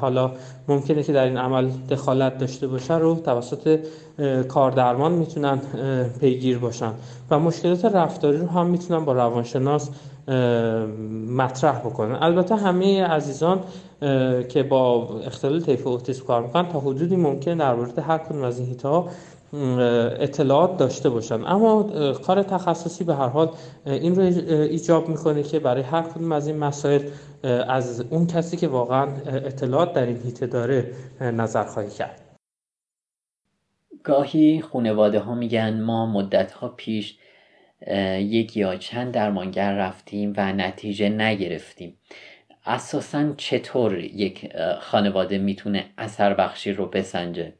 حالا 0.00 0.30
ممکنه 0.68 1.02
که 1.02 1.12
در 1.12 1.24
این 1.24 1.36
عمل 1.36 1.70
دخالت 1.90 2.38
داشته 2.38 2.66
باشه 2.66 2.98
رو 2.98 3.14
توسط 3.14 3.78
کاردرمان 4.48 5.12
می‌تونن 5.12 5.58
پیگیر 6.20 6.58
باشن 6.58 6.92
و 7.30 7.38
مشکلات 7.38 7.84
رفتاری 7.84 8.38
رو 8.38 8.46
هم 8.46 8.66
می‌تونن 8.66 9.04
با 9.04 9.12
روانشناس 9.12 9.90
مطرح 11.36 11.78
بکنن. 11.78 12.18
البته 12.20 12.56
همه 12.56 13.04
عزیزان 13.04 13.60
که 14.48 14.62
با 14.68 15.08
اختلال 15.26 15.60
طیف 15.60 15.86
اوتیسم 15.86 16.24
کار 16.24 16.42
می‌کنن 16.42 16.68
تا 16.68 16.80
حدودی 16.80 17.16
ممکن 17.16 17.56
در 17.56 17.74
مورد 17.74 17.98
هر 17.98 18.18
کدوم 18.18 18.42
از 18.42 18.58
این 18.58 18.68
اطلاعات 19.52 20.76
داشته 20.76 21.10
باشن. 21.10 21.46
اما 21.46 21.82
کار 22.12 22.42
تخصصی 22.42 23.04
به 23.04 23.14
هر 23.14 23.28
حال 23.28 23.50
این 23.86 24.14
رو 24.14 24.22
ایجاب 24.48 25.08
می‌کنه 25.08 25.42
که 25.42 25.58
برای 25.58 25.82
هر 25.82 26.02
کدوم 26.02 26.32
از 26.32 26.46
این 26.46 26.56
مسائل 26.58 27.02
از 27.68 28.00
اون 28.00 28.26
کسی 28.26 28.56
که 28.56 28.68
واقعا 28.68 29.08
اطلاعات 29.26 29.92
در 29.92 30.06
این 30.06 30.22
هیته 30.22 30.46
داره 30.46 30.92
نظر 31.20 31.64
خواهی 31.64 31.90
کرد. 31.90 32.20
گاهی 34.04 34.60
خانواده 34.60 35.18
ها 35.18 35.34
میگن 35.34 35.80
ما 35.80 36.06
مدت 36.06 36.52
ها 36.52 36.68
پیش 36.68 37.18
یک 38.18 38.56
یا 38.56 38.76
چند 38.76 39.12
درمانگر 39.12 39.76
رفتیم 39.76 40.32
و 40.36 40.52
نتیجه 40.52 41.08
نگرفتیم. 41.08 41.98
اساسا 42.66 43.32
چطور 43.36 43.98
یک 43.98 44.52
خانواده 44.80 45.38
می‌تونه 45.38 45.86
اثر 45.98 46.34
بخشی 46.34 46.72
رو 46.72 46.86
بسنجه؟ 46.86 47.52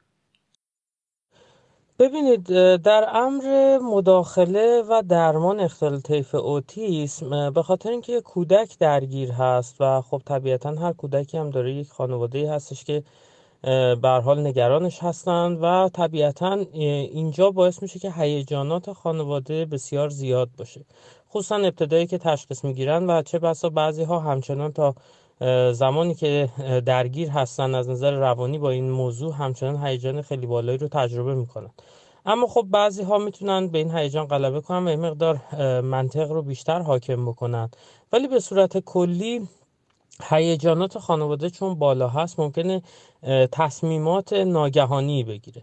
ببینید 2.00 2.44
در 2.82 3.08
امر 3.12 3.78
مداخله 3.78 4.82
و 4.88 5.02
درمان 5.08 5.60
اختلال 5.60 6.00
طیف 6.00 6.34
اوتیسم 6.34 7.50
به 7.50 7.62
خاطر 7.62 7.90
اینکه 7.90 8.20
کودک 8.20 8.78
درگیر 8.78 9.32
هست 9.32 9.76
و 9.80 10.00
خب 10.00 10.22
طبیعتا 10.24 10.70
هر 10.74 10.92
کودکی 10.92 11.38
هم 11.38 11.50
داره 11.50 11.74
یک 11.74 11.88
خانواده 11.88 12.52
هستش 12.52 12.84
که 12.84 13.02
بر 14.02 14.20
حال 14.20 14.46
نگرانش 14.46 15.02
هستند 15.02 15.58
و 15.62 15.90
طبیعتا 15.94 16.52
اینجا 16.72 17.50
باعث 17.50 17.82
میشه 17.82 17.98
که 17.98 18.10
هیجانات 18.10 18.92
خانواده 18.92 19.64
بسیار 19.64 20.08
زیاد 20.08 20.48
باشه. 20.58 20.80
خصوصا 21.30 21.56
ابتدایی 21.56 22.06
که 22.06 22.18
تشخیص 22.18 22.64
می‌گیرن 22.64 23.10
و 23.10 23.22
چه 23.22 23.38
بسا 23.38 23.68
بعضی 23.68 24.02
ها 24.04 24.18
همچنان 24.20 24.72
تا 24.72 24.94
زمانی 25.72 26.14
که 26.14 26.48
درگیر 26.86 27.28
هستن 27.30 27.74
از 27.74 27.88
نظر 27.88 28.10
روانی 28.10 28.58
با 28.58 28.70
این 28.70 28.90
موضوع 28.90 29.34
همچنان 29.34 29.86
هیجان 29.86 30.22
خیلی 30.22 30.46
بالایی 30.46 30.78
رو 30.78 30.88
تجربه 30.88 31.34
می‌کنن. 31.34 31.70
اما 32.26 32.46
خب 32.46 32.66
بعضی 32.70 33.02
ها 33.02 33.18
می‌تونن 33.18 33.68
به 33.68 33.78
این 33.78 33.96
هیجان 33.96 34.26
غلبه 34.26 34.60
کنن 34.60 34.84
و 34.84 34.88
این 34.88 35.00
مقدار 35.00 35.40
منطق 35.80 36.30
رو 36.30 36.42
بیشتر 36.42 36.82
حاکم 36.82 37.26
بکنن. 37.26 37.70
ولی 38.12 38.28
به 38.28 38.40
صورت 38.40 38.78
کلی 38.78 39.48
هیجانات 40.30 40.98
خانواده 40.98 41.50
چون 41.50 41.74
بالا 41.74 42.08
هست 42.08 42.40
ممکنه 42.40 42.82
تصمیمات 43.52 44.32
ناگهانی 44.32 45.24
بگیره. 45.24 45.62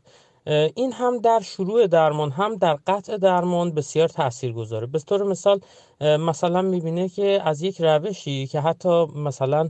این 0.75 0.93
هم 0.93 1.17
در 1.17 1.39
شروع 1.39 1.88
درمان 1.88 2.31
هم 2.31 2.55
در 2.55 2.77
قطع 2.88 3.17
درمان 3.17 3.71
بسیار 3.71 4.08
تاثیر 4.08 4.53
گذاره 4.53 4.88
به 4.88 4.99
طور 4.99 5.23
مثال 5.23 5.60
مثلا 6.01 6.62
می‌بینه 6.62 7.10
که 7.10 7.41
از 7.43 7.62
یک 7.62 7.81
روشی 7.81 8.47
که 8.47 8.60
حتی 8.60 9.05
مثلا 9.05 9.69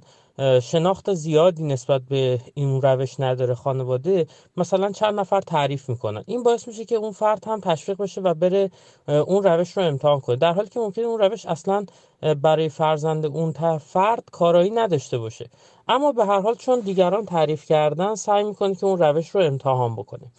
شناخت 0.62 1.14
زیادی 1.14 1.64
نسبت 1.64 2.02
به 2.10 2.40
این 2.54 2.82
روش 2.82 3.20
نداره 3.20 3.56
خانواده 3.56 4.28
مثلا 4.58 4.92
چند 4.92 5.20
نفر 5.20 5.42
تعریف 5.42 5.90
می‌کنن. 5.90 6.24
این 6.28 6.44
باعث 6.44 6.68
میشه 6.68 6.86
که 6.86 6.96
اون 6.96 7.12
فرد 7.12 7.48
هم 7.48 7.60
تشویق 7.60 7.98
بشه 8.02 8.22
و 8.22 8.34
بره 8.34 8.72
اون 9.08 9.44
روش 9.44 9.78
رو 9.78 9.84
امتحان 9.84 10.20
کنه. 10.20 10.36
در 10.36 10.54
حالی 10.54 10.70
که 10.70 10.80
ممکنه 10.80 11.06
اون 11.06 11.20
روش 11.20 11.46
اصلا 11.46 11.86
برای 12.42 12.70
فرزند 12.70 13.26
اون 13.26 13.78
فرد 13.78 14.24
کارایی 14.32 14.70
نداشته 14.70 15.18
باشه. 15.18 15.50
اما 15.88 16.12
به 16.12 16.26
هر 16.26 16.40
حال 16.40 16.56
چون 16.56 16.80
دیگران 16.80 17.26
تعریف 17.26 17.66
کردن 17.66 18.16
سعی 18.16 18.44
می‌کنه 18.44 18.76
که 18.76 18.86
اون 18.86 19.00
روش 19.00 19.30
رو 19.30 19.42
امتحان 19.42 19.96
بکنه. 19.96 20.32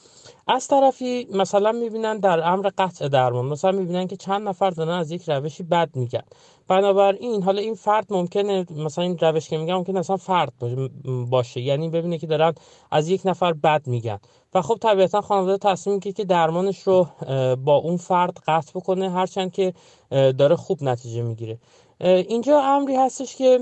از 0.49 0.69
طرفی 0.69 1.29
مثلا 1.33 1.73
می‌بینن 1.73 2.19
در 2.19 2.49
امر 2.49 2.71
قطع 2.79 3.09
درمان 3.09 3.45
مثلا 3.45 3.73
می‌بینن 3.73 4.07
که 4.07 4.17
چند 4.17 4.49
نفر 4.49 4.71
دارن 4.71 4.91
از 4.91 5.11
یک 5.11 5.31
روشی 5.31 5.63
بد 5.63 5.91
میگن. 5.95 6.23
بنابراین 6.69 7.43
حالا 7.43 7.61
این 7.61 7.75
فرد 7.75 8.07
ممکنه 8.11 8.67
مثلا 8.71 9.05
این 9.05 9.19
روش 9.19 9.49
که 9.49 9.59
میگن 9.59 9.75
ممکنه 9.75 9.99
اصلا 9.99 10.17
فرد 10.17 10.53
باشه 11.31 11.61
یعنی 11.61 11.89
ببینه 11.89 12.19
که 12.19 12.27
دارن 12.27 12.55
از 12.91 13.09
یک 13.09 13.21
نفر 13.25 13.53
بد 13.53 13.87
میگن. 13.87 14.19
و 14.55 14.63
خب 14.63 14.79
طبیعتا 14.81 15.21
خانواده 15.21 15.59
تصمیم 15.59 15.95
می‌گیره 15.95 16.13
که 16.13 16.25
درمانش 16.25 16.83
رو 16.83 17.07
با 17.65 17.75
اون 17.75 17.97
فرد 17.97 18.39
قطع 18.47 18.71
بکنه 18.75 19.11
هرچند 19.11 19.53
که 19.53 19.73
داره 20.11 20.57
خوب 20.57 20.83
نتیجه 20.83 21.23
می‌گیره. 21.23 21.59
اینجا 22.01 22.61
امری 22.61 22.97
هستش 22.97 23.37
که 23.37 23.61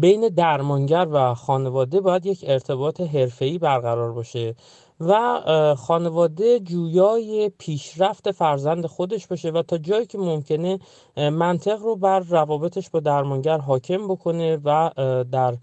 بین 0.00 0.28
درمانگر 0.28 1.06
و 1.10 1.34
خانواده 1.34 2.00
باید 2.00 2.26
یک 2.26 2.44
ارتباط 2.48 3.00
حرفه‌ای 3.00 3.58
برقرار 3.58 4.12
باشه. 4.12 4.54
و 5.00 5.74
خانواده 5.78 6.60
جویای 6.60 7.50
پیشرفت 7.58 8.30
فرزند 8.30 8.86
خودش 8.86 9.26
باشه 9.26 9.50
و 9.50 9.62
تا 9.62 9.78
جایی 9.78 10.06
که 10.06 10.18
ممکنه 10.18 10.78
منطق 11.16 11.82
رو 11.82 11.96
بر 11.96 12.20
روابطش 12.20 12.90
با 12.90 13.00
درمانگر 13.00 13.58
حاکم 13.58 14.08
بکنه 14.08 14.58
و 14.64 14.90
در 15.32 15.56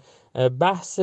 بحث 0.60 1.00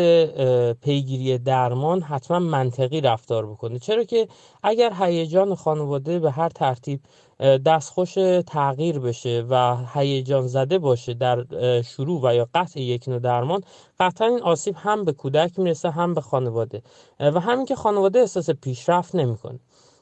پیگیری 0.82 1.38
درمان 1.38 2.02
حتما 2.02 2.38
منطقی 2.38 3.00
رفتار 3.00 3.46
بکنه. 3.46 3.78
چرا 3.78 4.04
که 4.04 4.28
اگر 4.62 4.92
هیجان 5.00 5.54
خانواده 5.54 6.18
به 6.18 6.30
هر 6.30 6.48
ترتیب 6.48 7.00
دستخوش 7.40 8.14
تغییر 8.46 8.98
بشه 8.98 9.44
و 9.50 9.76
هیجان 9.94 10.46
زده 10.46 10.78
باشه 10.78 11.14
در 11.14 11.44
شروع 11.82 12.20
و 12.22 12.34
یا 12.34 12.48
قطع 12.54 12.80
یک 12.80 13.08
نوع 13.08 13.18
درمان 13.18 13.60
قطعا 14.00 14.28
این 14.28 14.42
آسیب 14.42 14.74
هم 14.78 15.04
به 15.04 15.12
کودک 15.12 15.58
می‌رسه 15.58 15.90
هم 15.90 16.14
به 16.14 16.20
خانواده. 16.20 16.82
و 17.20 17.40
همین 17.40 17.66
که 17.66 17.74
خانواده 17.74 18.18
احساس 18.18 18.50
پیشرفت 18.50 19.14
نمی‌کنه. 19.14 19.58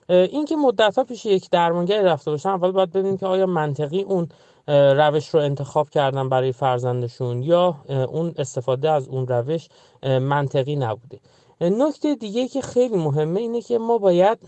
اینکه 0.08 0.56
مدت 0.56 0.98
ها 0.98 1.04
پیش 1.04 1.26
یک 1.26 1.50
درمانگری 1.50 2.04
رفته 2.04 2.30
باشن 2.30 2.48
اول 2.48 2.70
باید 2.70 2.90
ببینیم 2.90 3.16
که 3.16 3.26
آیا 3.26 3.46
منطقی 3.46 4.02
اون 4.02 4.28
روش 4.68 5.28
رو 5.28 5.40
انتخاب 5.40 5.90
کردن 5.90 6.28
برای 6.28 6.52
فرزندشون 6.52 7.42
یا 7.42 7.76
اون 7.88 8.34
استفاده 8.38 8.90
از 8.90 9.08
اون 9.08 9.26
روش 9.26 9.68
منطقی 10.02 10.76
نبوده. 10.76 11.20
نکته 11.60 12.14
دیگه 12.14 12.48
که 12.48 12.60
خیلی 12.60 12.96
مهمه 12.96 13.40
اینه 13.40 13.62
که 13.62 13.78
ما 13.78 13.98
باید 13.98 14.38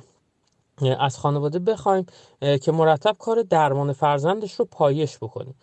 از 0.89 1.19
خانواده 1.19 1.59
بخوایم 1.59 2.07
که 2.63 2.73
مرتب 2.73 3.17
کار 3.19 3.43
درمان 3.43 3.93
فرزندش 3.93 4.55
رو 4.55 4.65
پایش 4.65 5.19
بکنیم. 5.19 5.55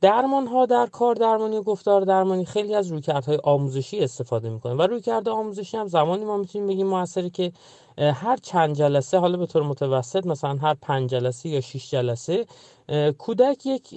درمان 0.00 0.46
ها 0.46 0.66
در 0.66 0.86
کار 0.86 1.14
درمانی 1.14 1.56
و 1.56 1.62
گفتار 1.62 2.00
درمانی 2.00 2.44
خیلی 2.44 2.74
از 2.74 2.88
رویکردهای 2.88 3.38
آموزشی 3.44 4.00
استفاده 4.00 4.50
می‌کنه 4.50 4.74
و 4.74 4.82
رویکرد 4.82 5.28
آموزشی 5.28 5.76
هم 5.76 5.86
زمانی 5.86 6.24
ما 6.24 6.36
می‌تونیم 6.36 6.68
بگیم 6.68 6.86
موثره 6.86 7.30
که 7.30 7.52
هر 7.98 8.36
چند 8.36 8.74
جلسه 8.74 9.18
حالا 9.18 9.38
به 9.38 9.46
طور 9.46 9.62
متوسط 9.62 10.26
مثلا 10.26 10.54
هر 10.54 10.74
پنج 10.82 11.10
جلسه 11.10 11.48
یا 11.48 11.60
شش 11.60 11.90
جلسه 11.90 12.46
کودک 13.18 13.66
یک 13.66 13.94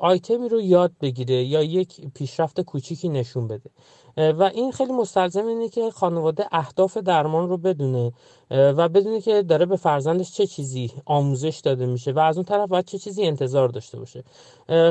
آیتمی 0.00 0.48
رو 0.48 0.60
یاد 0.60 0.92
بگیره 1.00 1.44
یا 1.44 1.62
یک 1.62 2.00
پیشرفت 2.14 2.60
کوچیکی 2.60 3.08
نشون 3.08 3.48
بده. 3.48 3.70
و 4.16 4.42
این 4.54 4.72
خیلی 4.72 4.92
مستلزم 4.92 5.46
اینه 5.46 5.68
که 5.68 5.90
خانواده 5.90 6.46
اهداف 6.52 6.96
درمان 6.96 7.48
رو 7.48 7.56
بدونه 7.56 8.12
و 8.50 8.88
بدونه 8.88 9.20
که 9.20 9.42
داره 9.42 9.66
به 9.66 9.76
فرزندش 9.76 10.32
چه 10.32 10.46
چیزی 10.46 10.92
آموزش 11.06 11.60
داده 11.64 11.86
میشه 11.86 12.12
و 12.12 12.18
از 12.18 12.36
اون 12.36 12.44
طرف 12.44 12.68
باید 12.68 12.84
چه 12.84 12.98
چیزی 12.98 13.24
انتظار 13.24 13.68
داشته 13.68 13.98
باشه. 13.98 14.24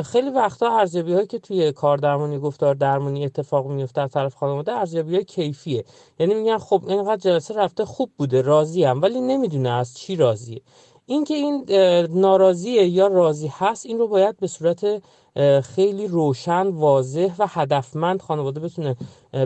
خیلی 0.03 0.29
وقتا 0.29 0.77
ارزیابی 0.77 1.13
هایی 1.13 1.27
که 1.27 1.39
توی 1.39 1.71
کار 1.71 1.97
درمانی 1.97 2.39
گفتار 2.39 2.75
درمانی 2.75 3.25
اتفاق 3.25 3.67
میفته 3.67 4.01
از 4.01 4.11
طرف 4.11 4.35
خانواده 4.35 4.71
ارزیابی 4.71 5.15
های 5.15 5.23
کیفیه. 5.23 5.85
یعنی 6.19 6.33
میگن 6.33 6.57
خب 6.57 6.83
اینقدر 6.87 7.17
جلسه 7.17 7.53
رفته 7.53 7.85
خوب 7.85 8.11
بوده 8.17 8.41
راضی 8.41 8.83
هم 8.83 9.01
ولی 9.01 9.21
نمی‌دونه 9.21 9.69
از 9.69 9.97
چی 9.97 10.15
راضیه. 10.15 10.61
اینکه 11.05 11.33
این 11.33 11.65
ناراضیه 12.09 12.87
یا 12.87 13.07
راضی 13.07 13.47
هست 13.47 13.85
این 13.85 13.99
رو 13.99 14.07
باید 14.07 14.37
به 14.37 14.47
صورت 14.47 15.01
خیلی 15.63 16.07
روشن 16.07 16.67
واضح 16.67 17.35
و 17.39 17.47
هدفمند 17.49 18.21
خانواده 18.21 18.59
بتونه 18.59 18.95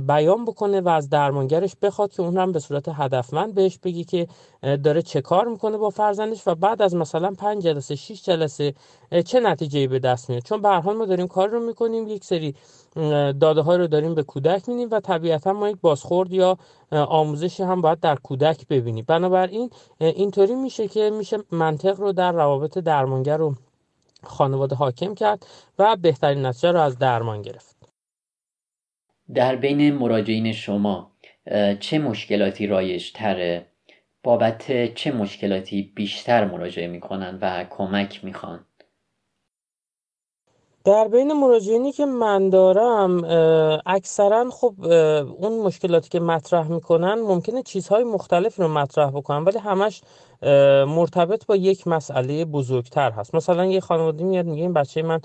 بیان 0.08 0.45
بکنه 0.45 0.82
و 0.82 0.89
از 0.89 1.10
درمانگرش 1.10 1.76
بخواد 1.82 2.12
که 2.12 2.21
اون 2.21 2.38
هم 2.38 2.52
به 2.52 2.60
صورت 2.60 2.89
هدفمند 2.89 3.56
بهش 3.56 3.78
بگی 3.78 4.04
که 4.04 4.28
داره 4.62 5.02
چه 5.02 5.21
کار 5.21 5.47
می‌کنه 5.47 5.78
با 5.78 5.89
فرزندش 5.89 6.47
و 6.47 6.56
بعد 6.56 6.82
از 6.82 6.95
مثلا 6.95 7.32
پنج 7.32 7.63
جلسه 7.63 7.95
6 7.95 8.23
جلسه 8.23 8.73
چه 9.26 9.39
نتیجه 9.39 9.88
به 9.88 10.00
دست 10.00 10.30
میاد؟ 10.30 10.43
چون 10.43 10.62
به 10.62 10.80
ما 10.80 11.06
داریم 11.06 11.28
کار 11.28 11.47
رو 11.47 11.60
می‌کنیم 11.60 12.08
یک 12.08 12.23
سری 12.23 12.56
داده 13.39 13.62
ها 13.62 13.76
رو 13.76 13.88
داریم 13.88 14.15
به 14.15 14.23
کودک 14.23 14.69
میدیم 14.69 14.88
و 14.91 15.00
طبیعتا 15.00 15.54
ما 15.54 15.69
یک 15.69 15.78
بازخورد 15.82 16.34
یا 16.34 16.58
آموزشی 16.91 17.63
هم 17.63 17.82
باید 17.82 18.00
در 18.00 18.15
کودک 18.15 18.67
ببینیم. 18.67 19.06
بنابراین 19.08 19.69
اینطوری 20.00 20.56
میشه 20.56 20.88
که 20.88 21.10
میشه 21.10 21.38
منطق 21.52 22.00
رو 22.00 22.12
در 22.12 22.32
روابط 22.32 22.78
درمانگر 22.78 23.38
رو 23.38 23.56
خانواده 24.23 24.75
حاکم 24.75 25.15
کرد 25.15 25.45
و 25.80 25.95
بهترین 25.95 26.45
نتیجه 26.45 26.71
رو 26.71 26.80
از 26.80 26.99
درمان 26.99 27.41
گرفت. 27.41 27.77
در 29.34 29.56
بین 29.56 29.93
مراجعین 29.93 30.53
شما 30.53 31.12
چه 31.80 31.99
مشکلاتی 31.99 32.67
رایج 32.67 33.12
تره 33.12 33.65
بابت 34.23 34.93
چه 34.93 35.12
مشکلاتی 35.12 35.91
بیشتر 35.95 36.45
مراجعه 36.45 36.88
می‌کنن 36.88 37.39
و 37.41 37.65
کمک 37.69 38.25
می‌خوان؟ 38.25 38.65
در 40.84 41.08
بین 41.08 41.34
مراجعینی 41.34 41.91
که 41.91 42.06
من 42.06 42.49
دارم 42.49 43.23
اکثرا 43.86 44.49
خب 44.49 44.73
اون 45.38 45.60
مشکلاتی 45.60 46.10
که 46.10 46.19
مطرح 46.19 46.67
می‌کنن 46.67 47.13
ممکنه 47.13 47.63
چیزهای 47.63 48.03
مختلفی 48.03 48.62
رو 48.62 48.67
مطرح 48.67 49.12
بکنن 49.12 49.43
ولی 49.43 49.58
همش 49.58 50.01
مرتبط 50.88 51.45
با 51.45 51.56
یک 51.56 51.88
مسئله 51.88 52.45
بزرگتر 52.45 53.12
هست. 53.12 53.36
مثلا 53.36 53.65
یه 53.65 53.80
خانواده 53.80 54.23
میاد 54.23 54.45
میگه 54.45 54.62
این 54.63 54.73
بچه 54.73 55.02
من 55.04 55.21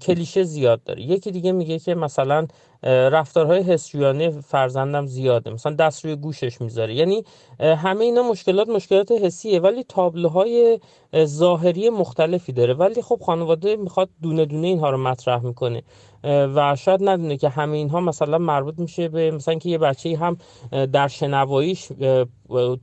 کلیشه 0.00 0.42
زیاد 0.42 0.82
داره. 0.82 1.02
یکی 1.02 1.30
دیگه 1.30 1.52
میگه 1.52 1.78
که 1.78 1.94
مثلا 1.94 2.46
رفتارهای 2.86 3.62
حسیانه 3.62 4.30
فرزندم 4.30 5.06
زیاده. 5.06 5.50
مثلا 5.50 5.74
دست 5.74 6.04
روی 6.04 6.16
گوشش 6.16 6.60
می‌ذاره. 6.60 6.94
یعنی 6.94 7.24
همه 7.60 8.04
اینا 8.04 8.22
مشکلات 8.22 8.68
مشکلات 8.68 9.12
حسیه 9.12 9.60
ولی 9.60 9.84
تابلوهای 9.84 10.80
ظاهری 11.24 11.90
مختلفی 11.90 12.52
داره. 12.52 12.74
ولی 12.74 13.02
خب 13.02 13.20
خانواده 13.26 13.76
می‌خواد 13.76 14.08
دونه 14.22 14.44
دونه 14.44 14.66
اینها 14.66 14.90
رو 14.90 14.98
مطرح 14.98 15.42
می‌کنه. 15.42 15.82
و 16.24 16.76
شاید 16.76 17.08
ندونه 17.08 17.36
که 17.36 17.48
همه 17.48 17.76
اینها 17.76 18.00
مثلا 18.00 18.38
مربوط 18.38 18.78
میشه 18.78 19.08
به 19.08 19.30
مثلا 19.30 19.54
که 19.54 19.68
یه 19.68 19.78
بچه 19.78 20.16
هم 20.16 20.36
در 20.86 21.08
شنواییش 21.08 21.88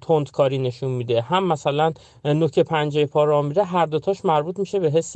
تندکاری 0.01 0.57
نشون 0.57 0.91
میده. 0.91 1.21
هم 1.21 1.47
مثلا 1.47 1.93
نوک 2.25 2.59
پنجه 2.59 3.05
پا 3.05 3.23
را 3.23 3.41
میره. 3.41 3.63
هر 3.63 3.85
دوتاش 3.85 4.25
مربوط 4.25 4.59
میشه 4.59 4.79
به 4.79 4.89
حس 4.89 5.15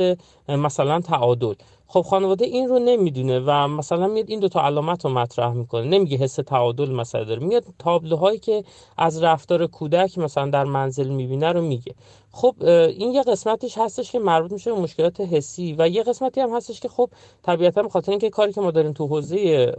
مثلا 0.50 1.00
تعادل. 1.02 1.55
خب 1.88 2.02
خانواده 2.02 2.46
این 2.46 2.70
رو 2.70 2.80
نمی‌دونه 2.80 3.40
و 3.40 3.68
مثلا 3.68 4.08
میاد 4.08 4.30
این 4.30 4.40
دو 4.40 4.48
تا 4.48 4.62
علامت 4.62 5.06
رو 5.06 5.12
مطرح 5.12 5.54
می‌کنه. 5.54 5.88
نمیگه 5.88 6.18
حس 6.18 6.36
تعادل 6.36 6.92
مثلا 6.92 7.24
داره. 7.24 7.46
میاد 7.46 7.64
تابلوهایی 7.80 8.40
که 8.40 8.64
از 8.98 9.24
رفتار 9.24 9.68
کودک 9.68 10.18
مثلا 10.18 10.50
در 10.50 10.64
منزل 10.64 11.08
می‌بینه 11.08 11.52
رو 11.52 11.62
میگه. 11.62 11.96
خب 12.32 12.56
این 12.64 13.12
یه 13.12 13.24
قسمتش 13.24 13.78
هستش 13.78 14.12
که 14.12 14.20
مربوط 14.20 14.52
میشه 14.52 14.74
به 14.74 14.80
مشکلات 14.80 15.22
حسی 15.22 15.76
و 15.78 15.88
یه 15.90 16.04
قسمتی 16.04 16.42
هم 16.42 16.56
هستش 16.56 16.80
که 16.80 16.90
خب 16.90 17.10
طبیعتا 17.44 17.84
به 17.84 17.90
خاطر 17.90 18.12
اینکه 18.12 18.30
کاری 18.30 18.54
که 18.54 18.62
ما 18.62 18.72
داریم 18.72 18.94
تو 18.94 19.08
حوزه 19.08 19.74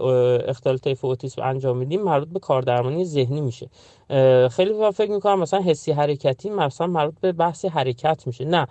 اختلال 0.48 0.78
طیف 0.78 1.04
اوتیسم 1.04 1.42
انجام 1.42 1.76
میدیم 1.76 2.02
مربوط 2.02 2.28
به 2.28 2.38
کاردرمانی 2.38 3.04
ذهنی 3.04 3.40
میشه. 3.40 3.68
خیلی 4.48 4.90
فکر 4.92 5.10
می‌کنم 5.10 5.40
مثلا 5.40 5.60
حسی 5.60 5.92
حرکتی 5.92 6.50
مثلا 6.50 6.86
مربوط 6.86 7.14
به 7.20 7.32
بحث 7.32 7.64
حرکت 7.64 8.26
میشه. 8.26 8.44
نه. 8.44 8.66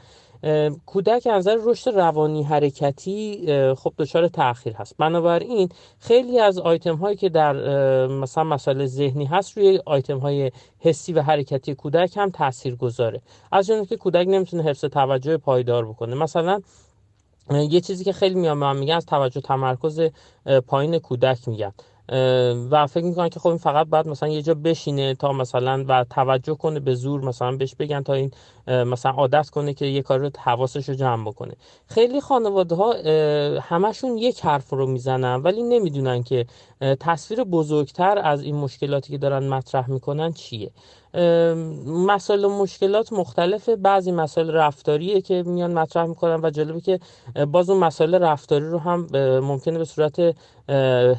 کودک 0.86 1.28
از 1.28 1.48
نظر 1.48 1.58
رشد 1.63 1.89
روانی 1.89 2.43
حرکتی 2.43 3.45
خب 3.78 3.93
دچار 3.98 4.28
تاخیر 4.28 4.74
هست. 4.74 4.95
بنابراین 4.98 5.69
خیلی 6.00 6.39
از 6.39 6.58
آیتم 6.58 6.95
هایی 6.95 7.17
که 7.17 7.30
در 7.30 7.54
مثلا 8.08 8.43
مسائل 8.43 8.86
ذهنی 8.86 9.26
هست 9.26 9.58
روی 9.58 9.80
آیتم 9.86 10.17
های 10.17 10.52
حسی 10.80 11.13
و 11.13 11.21
حرکتی 11.21 11.76
کودک 11.76 12.17
هم 12.17 12.30
تاثیر 12.30 12.76
گذاره 12.76 13.21
از 13.52 13.67
جمله 13.67 13.86
که 13.86 13.98
کودک 13.98 14.28
نمی‌تونه 14.28 14.63
حفظ 14.63 14.86
توجه 14.86 15.38
پایدار 15.38 15.86
بکنه. 15.86 16.15
مثلا 16.15 16.62
یه 17.52 17.82
چیزی 17.82 18.04
که 18.04 18.13
خیلی 18.13 18.36
میام 18.36 18.78
میگن 18.78 18.95
از 18.95 19.06
توجه 19.06 19.41
تمرکز 19.41 20.02
پایین 20.67 21.00
کودک 21.00 21.48
میگن. 21.48 21.71
و 22.72 22.88
فکر 22.88 23.04
می‌کنن 23.04 23.30
که 23.30 23.39
خب 23.39 23.48
این 23.48 23.58
فقط 23.58 23.88
باید 23.88 24.08
مثلا 24.08 24.30
یه 24.30 24.41
جا 24.41 24.54
بشینه 24.54 25.15
تا 25.15 25.32
مثلا 25.32 25.86
و 25.88 26.06
توجه 26.10 26.56
کنه 26.56 26.80
به 26.80 26.96
زور 26.96 27.22
مثلا 27.26 27.56
بهش 27.56 27.76
بگن 27.76 28.04
تا 28.04 28.13
این 28.13 28.32
مثلا 28.68 29.12
عادت 29.12 29.50
کنه 29.50 29.74
که 29.74 29.86
یه 29.86 30.02
کار 30.02 30.20
رو 30.20 30.30
حواسش 30.39 30.89
رو 30.89 30.96
جمع 30.96 31.26
بکنه. 31.30 31.54
خیلی 31.88 32.22
خانواده 32.22 32.76
ها 32.76 32.94
همشون 33.62 34.18
یک 34.18 34.46
حرف 34.46 34.70
رو 34.70 34.88
می‌زنن 34.88 35.36
ولی 35.36 35.63
نمی‌دونن 35.63 36.24
که 36.24 36.46
تصویر 37.00 37.44
بزرگتر 37.44 38.18
از 38.24 38.41
این 38.44 38.56
مشکلاتی 38.56 39.12
که 39.12 39.18
دارن 39.18 39.48
مطرح 39.48 39.89
می‌کنن 39.91 40.34
چیه. 40.34 40.72
مسائل 41.88 42.45
و 42.45 42.49
مشکلات 42.49 43.13
مختلفه. 43.13 43.75
بعضی 43.75 44.12
مسائل 44.12 44.51
رفتاریه 44.51 45.21
که 45.21 45.43
میان 45.45 45.73
مطرح 45.73 46.06
می‌کنن 46.06 46.39
و 46.43 46.49
جالبه 46.49 46.82
که 46.82 46.99
باز 47.51 47.69
اون 47.69 47.80
مسائل 47.80 48.15
رفتاری 48.15 48.65
رو 48.65 48.80
هم 48.80 49.08
ممکنه 49.39 49.78
به 49.78 49.86
صورت 49.86 50.36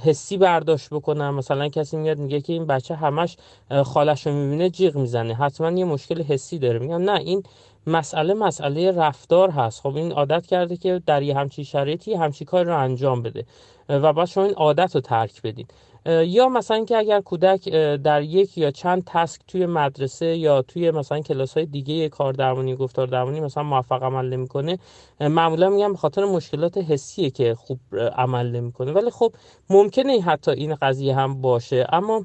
حسی 0.05 0.37
برداشت 0.37 0.91
بکنن. 0.91 1.31
مثلا 1.31 1.69
کسی 1.69 1.97
میاد 1.97 2.19
میگه 2.19 2.41
که 2.41 2.53
این 2.53 2.67
بچه 2.67 2.95
همش 2.95 3.37
خالش 3.85 4.27
رو 4.27 4.33
می‌بینه 4.33 4.71
جیغ 4.71 4.97
می‌زنه. 4.97 5.35
حتما 5.35 5.71
یه 5.71 5.85
مشکل 5.85 6.23
حسی 6.23 6.59
داره. 6.59 6.79
میگم 6.79 7.11
نه 7.11 7.21
این 7.21 7.43
مسئله 7.87 8.35
مسئله 8.35 8.93
رفتار 8.93 9.51
هست. 9.51 9.81
خب 9.81 9.97
این 9.97 10.13
عادت 10.13 10.47
کرده 10.47 10.77
که 10.77 11.03
در 11.07 11.23
یه 11.23 11.37
همچی 11.37 11.65
شرایطی 11.65 12.15
همچی 12.15 12.45
کار 12.45 12.65
رو 12.65 12.79
انجام 12.79 13.23
بده. 13.23 13.45
و 13.89 14.13
باید 14.13 14.29
شما 14.29 14.45
این 14.45 14.55
عادت 14.55 14.95
رو 14.95 15.01
ترک 15.01 15.43
بدید 15.43 15.71
یا 16.07 16.49
مثلا 16.49 16.85
که 16.85 16.97
اگر 16.97 17.21
کودک 17.21 17.69
در 17.97 18.23
یک 18.23 18.59
یا 18.59 18.71
چند 18.71 19.03
تسک 19.07 19.41
توی 19.49 19.67
مدرسه 19.67 20.27
یا 20.27 20.63
توی 20.63 20.91
مثلا 20.91 21.21
کلاس 21.21 21.55
های 21.57 21.67
دیگه 21.67 22.09
کار 22.09 22.33
درمانی 22.33 22.77
گفتار 22.77 23.07
درمانی 23.07 23.41
مثلا 23.41 23.63
موفق 23.63 24.03
عمل 24.03 24.29
نمی‌کنه 24.29 24.79
معمولا 25.21 25.71
میگم 25.71 25.93
به 25.93 25.99
خاطر 25.99 26.25
مشکلات 26.25 26.79
حسیه 26.79 27.31
که 27.31 27.55
خوب 27.55 27.79
عمل 28.17 28.51
نمی‌کنه. 28.51 28.93
ولی 28.93 29.11
خب 29.11 29.33
ممکنه 29.71 30.21
حتی 30.21 30.51
این 30.51 30.75
قضیه 30.75 31.15
هم 31.15 31.41
باشه. 31.41 31.87
اما 31.93 32.25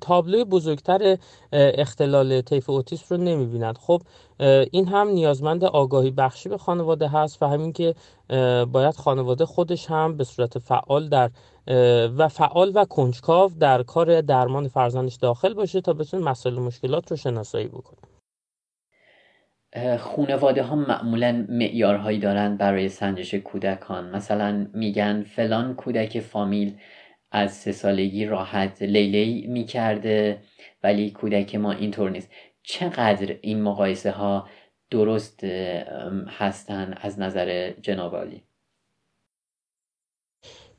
تابلوی 0.00 0.44
بزرگتر 0.44 1.16
اختلال 1.52 2.40
طیف 2.40 2.70
اوتیسم 2.70 3.14
رو 3.14 3.22
نمی‌بینند 3.22 3.78
خب 3.78 4.02
این 4.72 4.88
هم 4.88 5.08
نیازمند 5.08 5.64
آگاهی 5.64 6.10
بخشی 6.10 6.48
به 6.48 6.58
خانواده 6.58 7.08
هست 7.08 7.42
و 7.42 7.46
همین 7.46 7.72
که 7.72 7.94
باید 8.72 8.94
خانواده 8.94 9.46
خودش 9.46 9.90
هم 9.90 10.16
به 10.16 10.24
صورت 10.24 10.58
فعال 10.58 11.08
در 11.08 11.30
و 12.18 12.28
فعال 12.28 12.72
و 12.74 12.84
کنجکاو 12.84 13.50
در 13.60 13.82
کار 13.82 14.20
درمان 14.20 14.68
فرزندش 14.68 15.14
داخل 15.14 15.54
باشه 15.54 15.80
تا 15.80 15.92
بتونه 15.92 16.24
مسائل 16.24 16.58
مشکلات 16.58 17.10
رو 17.10 17.16
شناسایی 17.16 17.68
بکنه. 17.68 17.98
خونواده 19.98 20.62
ها 20.62 20.76
معمولا 20.76 21.46
معیارهایی 21.48 22.18
دارند 22.18 22.58
برای 22.58 22.88
سنجش 22.88 23.34
کودکان. 23.34 24.10
مثلا 24.10 24.66
میگن 24.74 25.22
فلان 25.22 25.74
کودک 25.74 26.20
فامیل 26.20 26.74
از 27.34 27.52
سه 27.54 27.72
سالگی 27.72 28.26
راحت 28.26 28.82
لیلی 28.82 29.46
می‌کرده 29.46 30.42
ولی 30.82 31.10
کودک 31.10 31.54
ما 31.54 31.72
اینطور 31.72 32.10
نیست. 32.10 32.30
چقدر 32.62 33.36
این 33.40 33.62
مقایسه 33.62 34.10
ها 34.10 34.48
درست 34.90 35.44
هستن 36.28 36.94
از 37.00 37.18
نظر 37.18 37.72
جناب 37.82 38.16
عالی؟ 38.16 38.42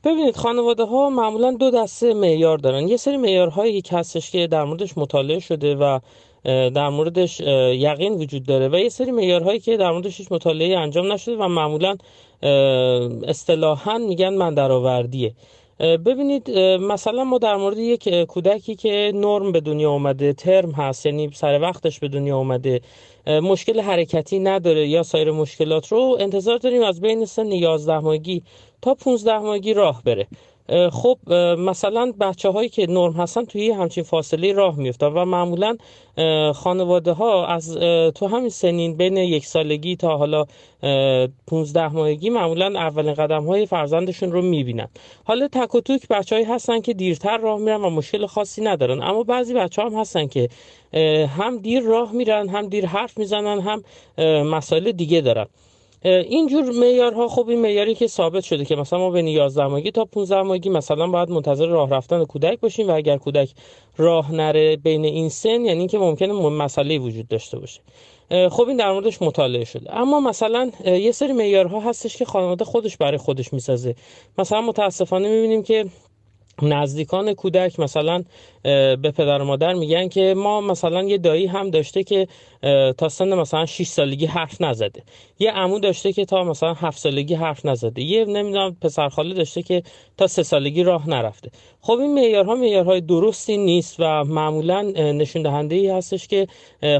ببینید 0.04 0.36
خانواده 0.36 0.84
ها 0.84 1.10
معمولا 1.10 1.52
دو 1.52 1.70
دسته 1.70 2.14
معیار 2.14 2.58
دارن. 2.58 2.88
یه 2.88 2.96
سری 2.96 3.16
معیارهایی 3.16 3.82
که 3.82 3.96
هستش 3.96 4.30
که 4.30 4.46
در 4.46 4.64
موردش 4.64 4.98
مطالعه 4.98 5.38
شده 5.38 5.74
و 5.74 5.98
در 6.70 6.88
موردش 6.88 7.40
یقین 7.74 8.12
وجود 8.12 8.46
داره 8.46 8.68
و 8.68 8.78
یه 8.78 8.88
سری 8.88 9.10
معیارهایی 9.10 9.60
که 9.60 9.76
در 9.76 9.90
موردش 9.90 10.32
مطالعه 10.32 10.78
انجام 10.78 11.12
نشده 11.12 11.36
و 11.36 11.48
معمولا 11.48 11.96
اصطلاحا 13.28 13.98
میگن 13.98 14.34
من 14.34 14.54
درآوردیه. 14.54 15.34
ببینید 15.80 16.50
مثلا 16.80 17.24
ما 17.24 17.38
در 17.38 17.56
مورد 17.56 17.78
یک 17.78 18.08
کودکی 18.24 18.74
که 18.76 19.12
نرم 19.14 19.52
به 19.52 19.60
دنیا 19.60 19.90
اومده 19.90 20.32
ترم 20.32 20.70
هست 20.70 21.06
یعنی 21.06 21.30
سر 21.34 21.60
وقتش 21.60 21.98
به 21.98 22.08
دنیا 22.08 22.36
اومده 22.36 22.80
مشکل 23.26 23.80
حرکتی 23.80 24.38
نداره 24.38 24.88
یا 24.88 25.02
سایر 25.02 25.30
مشکلات 25.30 25.92
رو 25.92 26.16
انتظار 26.20 26.58
داریم 26.58 26.82
از 26.82 27.00
بین 27.00 27.24
سن 27.24 27.52
11 27.52 27.98
ماهگی 27.98 28.42
تا 28.82 28.94
15 28.94 29.38
ماهگی 29.38 29.74
راه 29.74 30.02
بره. 30.02 30.26
خب 30.92 31.18
مثلا 31.58 32.12
بچه 32.20 32.48
هایی 32.48 32.68
که 32.68 32.86
نرم 32.86 33.12
هستن 33.12 33.44
توی 33.44 33.70
همچین 33.70 34.04
فاصله 34.04 34.52
راه 34.52 34.78
میفتن 34.78 35.06
و 35.06 35.24
معمولا 35.24 35.76
خانواده 36.54 37.12
ها 37.12 37.46
از 37.46 37.74
تو 38.14 38.26
همین 38.26 38.48
سنین 38.48 38.96
بین 38.96 39.16
یک 39.16 39.46
سالگی 39.46 39.96
تا 39.96 40.16
حالا 40.16 40.44
15 41.46 41.88
ماهگی 41.88 42.30
معمولا 42.30 42.66
اولین 42.80 43.14
قدم 43.14 43.44
های 43.44 43.66
فرزندشون 43.66 44.32
رو 44.32 44.42
می‌بینن. 44.42 44.88
حالا 45.24 45.48
تک 45.48 45.74
و 45.74 45.80
توک 45.80 46.08
بچه 46.08 46.46
هستن 46.48 46.80
که 46.80 46.94
دیرتر 46.94 47.38
راه 47.38 47.58
میرن 47.58 47.84
و 47.84 47.90
مشکل 47.90 48.26
خاصی 48.26 48.62
ندارن. 48.62 49.02
اما 49.02 49.22
بعضی 49.22 49.54
بچه 49.54 49.82
هم 49.82 49.94
هستن 49.94 50.26
که 50.26 50.48
هم 51.38 51.58
دیر 51.58 51.82
راه 51.82 52.12
میرن 52.12 52.48
هم 52.48 52.68
دیر 52.68 52.86
حرف 52.86 53.18
می‌زنن 53.18 53.60
هم 53.60 53.82
مسائل 54.42 54.92
دیگه 54.92 55.20
دارن. 55.20 55.46
اینجور 56.06 56.70
معیارها 56.70 57.28
خب 57.28 57.48
این 57.48 57.60
معیاری 57.60 57.94
که 57.94 58.06
ثابت 58.06 58.44
شده 58.44 58.64
که 58.64 58.76
مثلا 58.76 58.98
ما 58.98 59.10
بین 59.10 59.28
11 59.28 59.66
ماهگی 59.66 59.90
تا 59.90 60.04
15 60.04 60.42
ماهگی 60.42 60.68
مثلا 60.68 61.06
باید 61.06 61.30
منتظر 61.30 61.66
راه 61.66 61.90
رفتن 61.90 62.24
کودک 62.24 62.60
باشیم 62.60 62.88
و 62.88 62.94
اگر 62.94 63.16
کودک 63.16 63.50
راه 63.96 64.32
نره 64.32 64.76
بین 64.76 65.04
این 65.04 65.28
سن 65.28 65.64
یعنی 65.64 65.86
که 65.86 65.98
ممکنه 65.98 66.32
مسئله 66.32 66.98
وجود 66.98 67.28
داشته 67.28 67.58
باشه. 67.58 67.80
خب 68.50 68.68
این 68.68 68.76
در 68.76 68.92
موردش 68.92 69.22
مطالعه 69.22 69.64
شده. 69.64 69.96
اما 69.96 70.20
مثلا 70.20 70.70
یه 70.84 71.12
سری 71.12 71.32
معیارها 71.32 71.80
هستش 71.80 72.16
که 72.16 72.24
خانواده 72.24 72.64
خودش 72.64 72.96
برای 72.96 73.18
خودش 73.18 73.52
می‌سازه. 73.52 73.94
مثلا 74.38 74.60
متاسفانه 74.60 75.28
می‌بینیم 75.28 75.62
که 75.62 75.86
نزدیکان 76.62 77.34
کودک 77.34 77.80
مثلا 77.80 78.24
به 78.62 79.12
پدر 79.16 79.42
و 79.42 79.44
مادر 79.44 79.74
میگن 79.74 80.08
که 80.08 80.34
ما 80.36 80.60
مثلا 80.60 81.02
یه 81.02 81.18
دایی 81.18 81.46
هم 81.46 81.70
داشته 81.70 82.04
که 82.04 82.28
تا 82.98 83.08
سن 83.08 83.34
مثلا 83.34 83.66
6 83.66 83.86
سالگی 83.86 84.26
حرف 84.26 84.60
نزده. 84.60 85.02
یه 85.38 85.50
عمو 85.50 85.78
داشته 85.78 86.12
که 86.12 86.24
تا 86.24 86.44
مثلا 86.44 86.74
7 86.74 86.98
سالگی 86.98 87.34
حرف 87.34 87.66
نزده. 87.66 88.02
یه 88.02 88.24
نمی‌دونم 88.24 88.76
پسر 88.80 89.08
خاله 89.08 89.34
داشته 89.34 89.62
که 89.62 89.82
تا 90.16 90.26
3 90.26 90.42
سالگی 90.42 90.82
راه 90.82 91.08
نرفته. 91.10 91.50
خب 91.80 91.92
این 91.92 92.14
معیارها 92.14 92.54
معیارهای 92.54 93.00
درستی 93.00 93.56
نیست 93.56 93.96
و 93.98 94.24
معمولا 94.24 94.82
نشون 95.12 95.42
دهنده 95.42 95.74
ای 95.74 95.88
هستش 95.88 96.28
که 96.28 96.46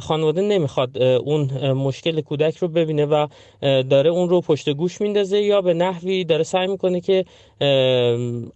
خانواده 0.03 0.43
نمی‌خواد 0.43 1.03
اون 1.03 1.73
مشکل 1.73 2.21
کودک 2.21 2.57
رو 2.57 2.69
ببینه 2.69 3.07
و 3.07 3.27
داره 3.63 4.11
اون 4.11 4.29
رو 4.29 4.41
پشت 4.41 4.69
گوش 4.69 5.01
میندازه 5.01 5.41
یا 5.41 5.61
به 5.61 5.75
نحوی 5.75 6.25
داره 6.25 6.43
سعی 6.43 6.67
می‌کنه 6.67 7.01
که 7.01 7.25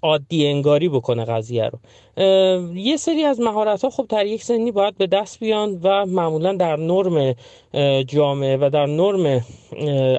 عادی 0.02 0.46
انگاری 0.46 0.88
بکنه 0.88 1.24
قضیه 1.24 1.68
رو. 1.68 1.78
یه 2.74 2.96
سری 2.96 3.24
از 3.24 3.40
مهارت 3.40 3.84
ها 3.84 3.90
خب 3.90 4.06
در 4.08 4.26
یک 4.26 4.42
سنی 4.42 4.72
باید 4.72 4.98
به 4.98 5.06
دست 5.06 5.40
بیان 5.40 5.80
و 5.82 6.06
معمولا 6.06 6.52
در 6.52 6.76
نرم 7.02 7.34
جامعه 8.02 8.56
و 8.56 8.70
در 8.72 8.86
نرم 8.86 9.44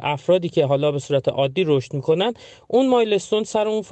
افرادی 0.04 0.50
که 0.50 0.65
حالا 0.65 0.91
به 0.91 1.00
صورت 1.00 1.28
عادی 1.28 1.63
رشد 1.63 1.94
می‌کنن 1.94 2.34
اون 2.67 2.89
مایلستون 2.89 3.44
سر 3.44 3.67
اون 3.67 3.84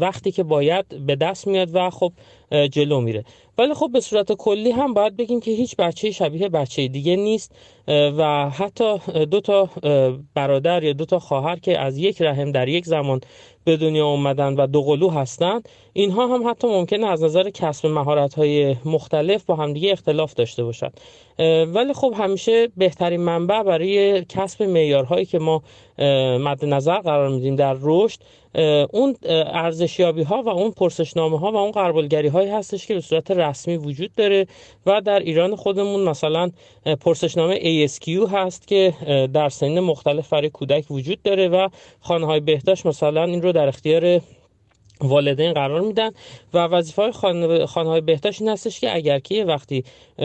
وقتی 0.00 0.32
که 0.32 0.42
باید 0.42 1.06
به 1.06 1.16
دست 1.16 1.46
میاد 1.46 1.68
و 1.72 1.90
خب 1.90 2.12
جلو 2.70 3.00
میره. 3.00 3.24
ولی 3.58 3.74
خب 3.74 3.90
به 3.92 4.00
صورت 4.00 4.32
کلی 4.32 4.70
هم 4.70 4.94
باید 4.94 5.16
بگیم 5.16 5.40
که 5.40 5.50
هیچ 5.50 5.76
بچه 5.76 6.10
شبیه 6.10 6.48
بچه 6.48 6.88
دیگه 6.88 7.16
نیست. 7.16 7.52
و 7.88 8.50
حتی 8.50 8.98
دو 9.24 9.40
تا 9.40 9.68
برادر 10.34 10.82
یا 10.82 10.92
دو 10.92 11.04
تا 11.04 11.18
خواهر 11.18 11.56
که 11.56 11.78
از 11.78 11.98
یک 11.98 12.22
رحم 12.22 12.52
در 12.52 12.68
یک 12.68 12.84
زمان 12.84 13.20
به 13.64 13.76
دنیا 13.76 14.06
اومدن 14.06 14.54
و 14.54 14.66
دو 14.66 14.82
قلو 14.82 15.10
هستند 15.10 15.68
اینها 15.92 16.26
هم 16.26 16.50
حتی 16.50 16.68
ممکنه 16.68 17.06
از 17.06 17.22
نظر 17.22 17.50
کسب 17.50 17.86
مهارت 17.86 18.34
های 18.34 18.76
مختلف 18.84 19.44
با 19.44 19.56
همدیگه 19.56 19.92
اختلاف 19.92 20.34
داشته 20.34 20.64
باشند 20.64 21.00
ولی 21.74 21.92
خب 21.92 22.14
همیشه 22.18 22.68
بهترین 22.76 23.20
منبع 23.20 23.62
برای 23.62 24.24
کسب 24.24 24.62
معیارهایی 24.62 25.24
که 25.24 25.38
ما 25.38 25.62
مد 26.38 26.64
نظر 26.64 26.98
قرار 26.98 27.28
میدیم 27.28 27.56
در 27.56 27.76
رشد 27.80 28.18
اون 28.90 29.16
ارزشیابی 29.52 30.22
ها 30.22 30.42
و 30.42 30.48
اون 30.48 30.70
پرسشنامه 30.70 31.38
ها 31.38 31.52
و 31.52 31.56
اون 31.56 31.70
قربالگری 31.70 32.28
هایی 32.28 32.50
هستش 32.50 32.86
که 32.86 32.94
به 32.94 33.00
صورت 33.00 33.30
رسمی 33.30 33.76
وجود 33.76 34.14
داره 34.14 34.46
و 34.86 35.00
در 35.00 35.18
ایران 35.18 35.56
خودمون 35.56 36.00
مثلا 36.00 36.50
پرسشنامه 37.00 37.54
ASQ 37.74 38.08
هست 38.32 38.66
که 38.66 38.94
در 39.32 39.48
سن 39.48 39.80
مختلف 39.80 40.28
برای 40.28 40.50
کودک 40.50 40.90
وجود 40.90 41.22
داره 41.22 41.48
و 41.48 41.68
خانه 42.00 42.26
های 42.26 42.40
بهداشت 42.40 42.86
مثلا 42.86 43.24
این 43.24 43.42
رو 43.42 43.52
در 43.52 43.68
اختیار 43.68 44.20
والدین 45.00 45.52
قرار 45.52 45.80
میدن 45.80 46.10
و 46.54 46.58
وظیفه 46.58 47.02
های 47.02 47.12
خانه 47.66 47.88
های 47.88 48.00
بهداشت 48.00 48.42
این 48.42 48.50
هستش 48.50 48.80
که 48.80 48.94
اگر 48.94 49.18
که 49.18 49.44
وقتی 49.44 49.84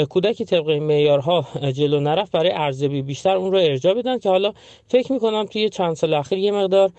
کودکی 0.09 0.45
طبق 0.45 0.69
معیارها 0.69 1.47
جلو 1.71 1.99
نرفت 1.99 2.31
برای 2.31 2.51
ارزیابی 2.51 3.01
بیشتر 3.01 3.35
اون 3.35 3.51
رو 3.51 3.57
ارجاع 3.57 3.93
بدن 3.93 4.19
که 4.19 4.29
حالا 4.29 4.53
فکر 4.88 5.13
می‌کنم 5.13 5.45
توی 5.45 5.69
چند 5.69 5.93
سال 5.93 6.13
اخیر 6.13 6.38
یه 6.38 6.51
مقدار 6.51 6.91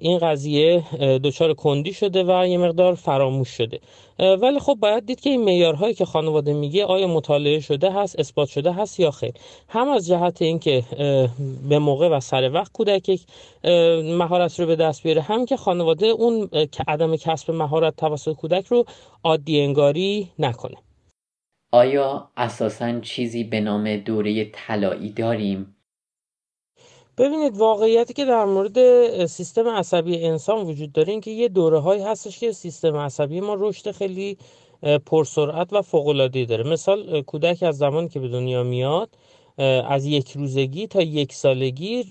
این 0.00 0.18
قضیه 0.18 0.84
دچار 1.24 1.54
کندی 1.54 1.92
شده 1.92 2.24
و 2.24 2.46
یه 2.46 2.58
مقدار 2.58 2.94
فراموش 2.94 3.48
شده. 3.48 3.80
ولی 4.18 4.60
خب 4.60 4.74
باید 4.74 5.06
دید 5.06 5.20
که 5.20 5.30
این 5.30 5.44
معیارهایی 5.44 5.94
که 5.94 6.04
خانواده 6.04 6.52
میگه 6.52 6.84
آیا 6.84 7.06
مطالعه 7.06 7.60
شده 7.60 7.92
هست 7.92 8.18
اثبات 8.18 8.48
شده 8.48 8.72
هست 8.72 9.00
یا 9.00 9.10
خیر. 9.10 9.32
هم 9.68 9.88
از 9.88 10.06
جهت 10.06 10.42
اینکه 10.42 10.82
به 11.68 11.78
موقع 11.78 12.08
و 12.08 12.20
سر 12.20 12.50
وقت 12.52 12.72
کودک 12.72 13.20
مهارت 14.18 14.60
رو 14.60 14.66
به 14.66 14.76
دست 14.76 15.02
بیاره 15.02 15.22
هم 15.22 15.46
که 15.46 15.56
خانواده 15.56 16.06
اون 16.06 16.48
عدم 16.88 17.16
کسب 17.16 17.50
مهارت 17.50 17.96
توسط 17.96 18.32
کودک 18.32 18.66
رو 18.66 18.84
عادی 19.24 19.60
انگاری 19.60 20.28
نکنه. 20.38 20.76
آیا 21.72 22.30
اساسا 22.36 23.00
چیزی 23.00 23.44
به 23.44 23.60
نام 23.60 23.96
دوره 23.96 24.50
طلایی 24.52 25.10
داریم؟ 25.10 25.76
ببینید 27.18 27.56
واقعیتی 27.56 28.14
که 28.14 28.24
در 28.24 28.44
مورد 28.44 29.26
سیستم 29.26 29.68
عصبی 29.68 30.24
انسان 30.24 30.66
وجود 30.66 30.92
داره 30.92 31.12
این 31.12 31.20
که 31.20 31.30
یه 31.30 31.48
دوره 31.48 31.78
هایی 31.78 32.02
هستش 32.02 32.38
که 32.38 32.52
سیستم 32.52 32.96
عصبی 32.96 33.40
ما 33.40 33.56
رشد 33.58 33.90
خیلی 33.90 34.36
پرسرعت 35.06 35.72
و 35.72 35.82
فوق‌العاده‌ای 35.82 36.46
داره. 36.46 36.64
مثال 36.64 37.22
کودک 37.22 37.62
از 37.62 37.78
زمانی 37.78 38.08
که 38.08 38.20
به 38.20 38.28
دنیا 38.28 38.62
میاد 38.62 39.10
از 39.88 40.06
یک 40.06 40.30
روزگی 40.30 40.86
تا 40.86 41.02
یک 41.02 41.32
سالگی 41.32 42.04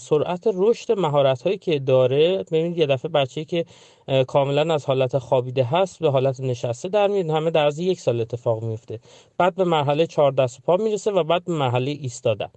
سرعت 0.00 0.48
رشد 0.54 0.92
مهارت 0.92 1.42
هایی 1.42 1.58
که 1.58 1.78
داره 1.78 2.42
ببینید 2.42 2.78
یه 2.78 2.86
دفعه 2.86 3.10
بچه 3.10 3.44
که 3.44 3.64
کاملا 4.26 4.74
از 4.74 4.84
حالت 4.84 5.18
خوابیده 5.18 5.64
هست 5.64 5.98
به 5.98 6.10
حالت 6.10 6.40
نشسته 6.40 6.88
در 6.88 7.06
میاد 7.08 7.30
همه 7.30 7.50
در 7.50 7.66
از 7.66 7.78
یک 7.78 8.00
سال 8.00 8.20
اتفاق 8.20 8.62
میفته. 8.62 9.00
بعد 9.38 9.54
به 9.54 9.64
مرحله 9.64 10.06
چهار 10.06 10.32
دست 10.32 10.62
پا 10.62 10.76
می‌رسه 10.76 11.10
و 11.10 11.24
بعد 11.24 11.44
به 11.44 11.52
مرحله 11.52 11.90
ایستادن. 11.90 12.48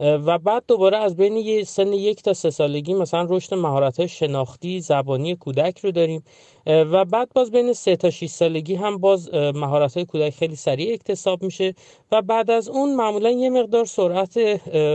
و 0.00 0.38
بعد 0.38 0.62
دوباره 0.68 0.96
از 0.96 1.16
بین 1.16 1.36
یه 1.36 1.64
سن 1.64 1.92
یک 1.92 2.22
تا 2.22 2.32
سه 2.32 2.50
سالگی 2.50 2.94
مثلا 2.94 3.26
رشد 3.30 3.54
مهارت 3.54 4.06
شناختی 4.06 4.80
زبانی 4.80 5.36
کودک 5.36 5.78
رو 5.78 5.90
داریم. 5.90 6.24
و 6.66 7.04
بعد 7.04 7.28
باز 7.34 7.50
بین 7.50 7.72
سه 7.72 7.96
تا 7.96 8.10
6 8.10 8.26
سالگی 8.26 8.74
هم 8.74 8.98
باز 8.98 9.34
مهارت 9.34 9.94
های 9.94 10.04
کودک 10.04 10.30
خیلی 10.30 10.56
سریع 10.56 10.92
اکتساب 10.92 11.42
میشه 11.42 11.74
و 12.12 12.22
بعد 12.22 12.50
از 12.50 12.68
اون 12.68 12.94
معمولا 12.94 13.30
یه 13.30 13.50
مقدار 13.50 13.84
سرعت 13.84 14.36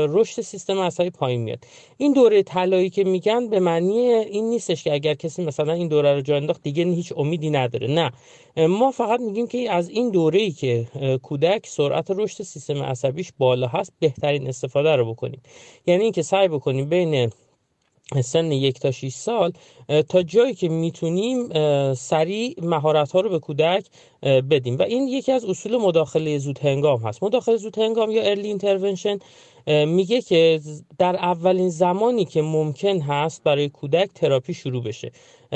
رشد 0.10 0.42
سیستم 0.42 0.80
عصبی 0.80 1.10
پایین 1.10 1.42
میاد. 1.42 1.60
این 1.98 2.14
دوره 2.14 2.44
طلایی 2.44 2.90
که 2.90 3.04
میگن 3.04 3.48
به 3.48 3.60
معنی 3.60 4.00
این 4.00 4.50
نیستش 4.50 4.84
که 4.84 4.94
اگر 4.94 5.14
کسی 5.14 5.46
مثلا 5.46 5.74
این 5.74 5.88
دوره 5.88 6.16
رو 6.16 6.22
جا 6.22 6.36
انداخت 6.36 6.64
دیگه 6.64 6.84
هیچ 6.84 7.14
امیدی 7.18 7.50
نداره. 7.50 7.88
نه. 7.88 8.12
ما 8.68 8.92
فقط 8.92 9.20
میگیم 9.20 9.48
که 9.48 9.72
از 9.72 9.90
این 9.90 10.10
دوره 10.10 10.40
ای 10.40 10.52
که 10.52 10.88
کودک 11.24 11.68
سرعت 11.68 12.12
رشد 12.12 12.44
سیستم 12.44 12.84
عصبیش 12.84 13.32
بالا 13.38 13.68
هست 13.68 13.94
بهترین 14.00 14.48
استفاده 14.48 14.89
رو 14.96 15.14
بکنیم. 15.14 15.42
یعنی 15.88 16.04
اینکه 16.04 16.22
سعی 16.22 16.48
بکنیم 16.48 16.90
بین 16.90 17.30
سن 18.24 18.52
یک 18.52 18.80
تا 18.80 18.92
6 18.92 19.10
سال 19.10 19.54
تا 20.10 20.24
جایی 20.24 20.54
که 20.54 20.70
می‌تونیم 20.70 21.50
سریع 21.94 22.56
مهارت 22.62 23.12
ها 23.12 23.22
رو 23.22 23.30
به 23.30 23.40
کودک 23.40 23.86
بدیم. 24.24 24.78
و 24.78 24.82
این 24.82 25.08
یکی 25.08 25.32
از 25.32 25.46
اصول 25.46 25.78
مداخله 25.78 26.38
زود 26.38 26.60
هنگام 26.60 27.00
هست. 27.00 27.24
مداخله 27.24 27.58
زود 27.58 27.78
هنگام 27.78 28.12
یا 28.12 28.24
early 28.24 28.48
intervention 28.48 29.20
میگه 29.68 30.22
که 30.22 30.62
در 30.98 31.16
اولین 31.16 31.70
زمانی 31.70 32.26
که 32.26 32.42
ممکن 32.42 33.02
هست 33.02 33.44
برای 33.44 33.70
کودک 33.70 34.10
تراپی 34.16 34.54
شروع 34.54 34.84
بشه. 34.84 35.12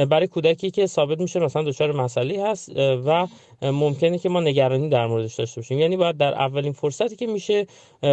برای 0.09 0.27
کودکی 0.27 0.71
که 0.71 0.87
ثابت 0.87 1.19
میشه 1.19 1.39
مثلا 1.39 1.63
دچار 1.63 1.91
مسئله 1.91 2.43
هست 2.45 2.69
و 2.77 3.27
ممکنه 3.63 4.17
که 4.17 4.29
ما 4.29 4.39
نگرانی 4.39 4.89
در 4.89 5.07
موردش 5.07 5.35
داشته 5.35 5.61
باشیم. 5.61 5.79
یعنی 5.79 5.97
باید 5.97 6.17
در 6.17 6.33
اولین 6.33 6.73
فرصتی 6.73 7.15
که 7.15 7.27
میشه 7.27 7.67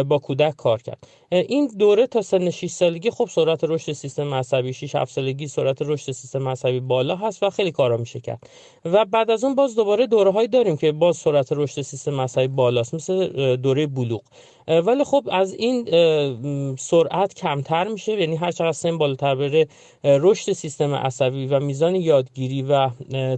با 0.07 0.17
کودک 0.17 0.55
کار 0.55 0.81
کرد. 0.81 1.07
این 1.31 1.67
دوره 1.79 2.07
تا 2.07 2.21
سن 2.21 2.49
6 2.49 2.69
سالگی 2.69 3.09
خب 3.09 3.27
سرعت 3.31 3.63
رشد 3.63 3.91
سیستم 3.91 4.33
عصبی 4.33 4.73
6 4.73 4.95
7 4.95 5.11
سالگی 5.11 5.47
سرعت 5.47 5.81
رشد 5.81 6.11
سیستم 6.11 6.47
عصبی 6.47 6.79
بالا 6.79 7.15
هست 7.15 7.43
و 7.43 7.49
خیلی 7.49 7.71
کارا 7.71 7.97
میشه 7.97 8.19
کرد. 8.19 8.39
و 8.85 9.05
بعد 9.05 9.31
از 9.31 9.43
اون 9.43 9.55
باز 9.55 9.75
دوباره 9.75 10.07
دوره 10.07 10.31
هایی 10.31 10.47
داریم 10.47 10.77
که 10.77 10.91
باز 10.91 11.17
سرعت 11.17 11.47
رشد 11.51 11.81
سیستم 11.81 12.21
عصبی 12.21 12.47
بالاست 12.47 12.93
مثل 12.93 13.55
دوره 13.55 13.87
بلوغ. 13.87 14.21
ولی 14.67 15.03
خب 15.03 15.29
از 15.31 15.53
این 15.53 15.85
سرعت 16.75 17.33
کمتر 17.33 17.87
میشه. 17.87 18.19
یعنی 18.19 18.35
هر 18.35 18.51
چقدر 18.51 18.71
سن 18.71 18.97
بالاتر 18.97 19.35
بره 19.35 19.67
رشد 20.03 20.51
سیستم 20.51 20.93
عصبی 20.93 21.47
و 21.47 21.59
میزان 21.59 21.95
یادگیری 21.95 22.61
و 22.61 22.89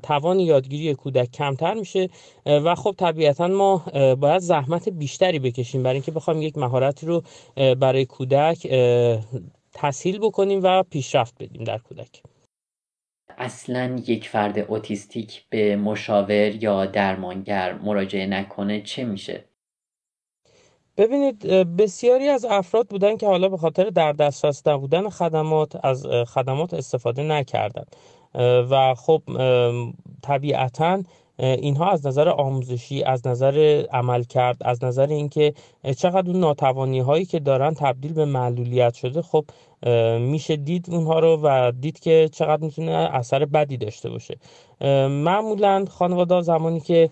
توان 0.03 0.39
یادگیری 0.39 0.93
کودک 0.93 1.31
کمتر 1.31 1.73
میشه. 1.73 2.02
و 2.45 2.75
خب 2.75 2.95
طبیعتا 2.97 3.47
ما 3.47 3.77
باید 4.15 4.41
زحمت 4.41 4.89
بیشتری 4.89 5.39
بکشیم 5.39 5.83
برای 5.83 5.95
اینکه 5.95 6.11
بخوایم 6.11 6.41
یک 6.41 6.57
مهارتی 6.57 7.05
رو 7.05 7.23
برای 7.55 8.05
کودک 8.05 8.67
تسهیل 9.73 10.19
بکنیم 10.19 10.59
و 10.63 10.83
پیشرفت 10.83 11.43
بدیم 11.43 11.63
در 11.63 11.77
کودک. 11.77 12.21
اصلا 13.37 14.01
یک 14.07 14.29
فرد 14.29 14.59
اوتیستیک 14.59 15.45
به 15.49 15.75
مشاور 15.75 16.63
یا 16.63 16.85
درمانگر 16.85 17.73
مراجعه 17.73 18.25
نکنه 18.25 18.81
چه 18.81 19.03
میشه؟ 19.03 19.43
ببینید 20.97 21.39
بسیاری 21.77 22.29
از 22.29 22.45
افراد 22.45 22.87
بودن 22.87 23.17
که 23.17 23.27
حالا 23.27 23.49
به 23.49 23.57
خاطر 23.57 23.89
در 23.89 24.11
دسترس 24.11 24.67
نبودن 24.67 25.09
خدمات 25.09 25.85
از 25.85 26.07
خدمات 26.27 26.73
استفاده 26.73 27.23
نکردند 27.23 27.95
و 28.69 28.95
خب 28.95 29.21
طبیعتا 30.23 31.03
اینها 31.39 31.91
از 31.91 32.07
نظر 32.07 32.29
آموزشی 32.29 33.03
از 33.03 33.27
نظر 33.27 33.85
عمل 33.91 34.23
کرد 34.23 34.57
از 34.61 34.83
نظر 34.83 35.07
اینکه 35.07 35.53
چقدر 35.97 36.29
اون 36.29 36.39
ناتوانی 36.39 36.99
هایی 36.99 37.25
که 37.25 37.39
دارن 37.39 37.73
تبدیل 37.73 38.13
به 38.13 38.25
معلولیت 38.25 38.93
شده 38.93 39.21
خب 39.21 39.45
میشه 40.19 40.55
دید 40.55 40.85
اونها 40.89 41.19
رو 41.19 41.39
و 41.43 41.71
دید 41.79 41.99
که 41.99 42.29
چقدر 42.31 42.63
می‌تونه 42.63 42.91
اثر 42.91 43.45
بدی 43.45 43.77
داشته 43.77 44.09
باشه. 44.09 44.37
معمولا 45.09 45.85
خانواده 45.89 46.41
زمانی 46.41 46.79
که 46.79 47.09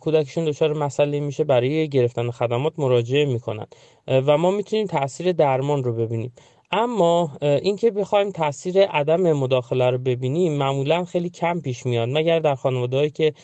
کودکشون 0.00 0.44
دچار 0.44 0.72
مسئله 0.72 1.20
میشه 1.20 1.44
برای 1.44 1.88
گرفتن 1.88 2.30
خدمات 2.30 2.72
مراجعه 2.78 3.24
می‌کنن. 3.24 3.66
و 4.08 4.38
ما 4.38 4.50
می‌تونیم 4.50 4.86
تاثیر 4.86 5.32
درمان 5.32 5.84
رو 5.84 5.92
ببینیم. 5.92 6.32
اما 6.76 7.30
اینکه 7.40 7.90
بخوایم 7.90 8.30
تاثیر 8.30 8.86
عدم 8.86 9.32
مداخله 9.32 9.90
رو 9.90 9.98
ببینیم 9.98 10.52
معمولا 10.52 11.04
خیلی 11.04 11.30
کم 11.30 11.60
پیش 11.60 11.86
میاد. 11.86 12.08
مگر 12.08 12.38
در 12.38 12.54
خانواده 12.54 13.10
که 13.10 13.34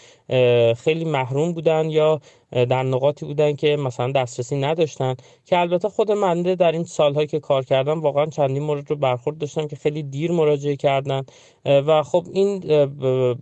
خیلی 0.74 1.04
محروم 1.04 1.52
بودن 1.52 1.90
یا 1.90 2.20
در 2.52 2.82
نقاطی 2.82 3.26
بودن 3.26 3.56
که 3.56 3.76
مثلا 3.76 4.12
دسترسی 4.12 4.56
نداشتن 4.56 5.14
که 5.44 5.58
البته 5.58 5.88
خود 5.88 6.12
منده 6.12 6.54
در 6.54 6.72
این 6.72 6.84
سالهایی 6.84 7.26
که 7.26 7.40
کار 7.40 7.64
کردم 7.64 8.00
واقعا 8.00 8.26
چندین 8.26 8.62
مورد 8.62 8.90
رو 8.90 8.96
برخورد 8.96 9.38
داشتم 9.38 9.68
که 9.68 9.76
خیلی 9.76 10.02
دیر 10.02 10.32
مراجعه 10.32 10.76
کردن. 10.76 11.22
و 11.64 12.02
خب 12.02 12.26
این 12.32 12.64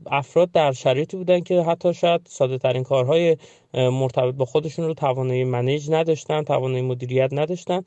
افراد 0.06 0.50
در 0.52 0.72
شرایطی 0.72 1.16
بودن 1.16 1.40
که 1.40 1.62
حتی 1.62 1.94
شاید 1.94 2.20
ساده 2.28 2.58
ترین 2.58 2.82
کارهای 2.82 3.36
مرتبط 3.74 4.34
با 4.34 4.44
خودشون 4.44 4.84
رو 4.84 4.94
توانایی 4.94 5.44
منیج 5.44 5.90
نداشتن 5.90 6.42
توانایی 6.42 6.82
مدیریت 6.82 7.30
نداشتن. 7.32 7.82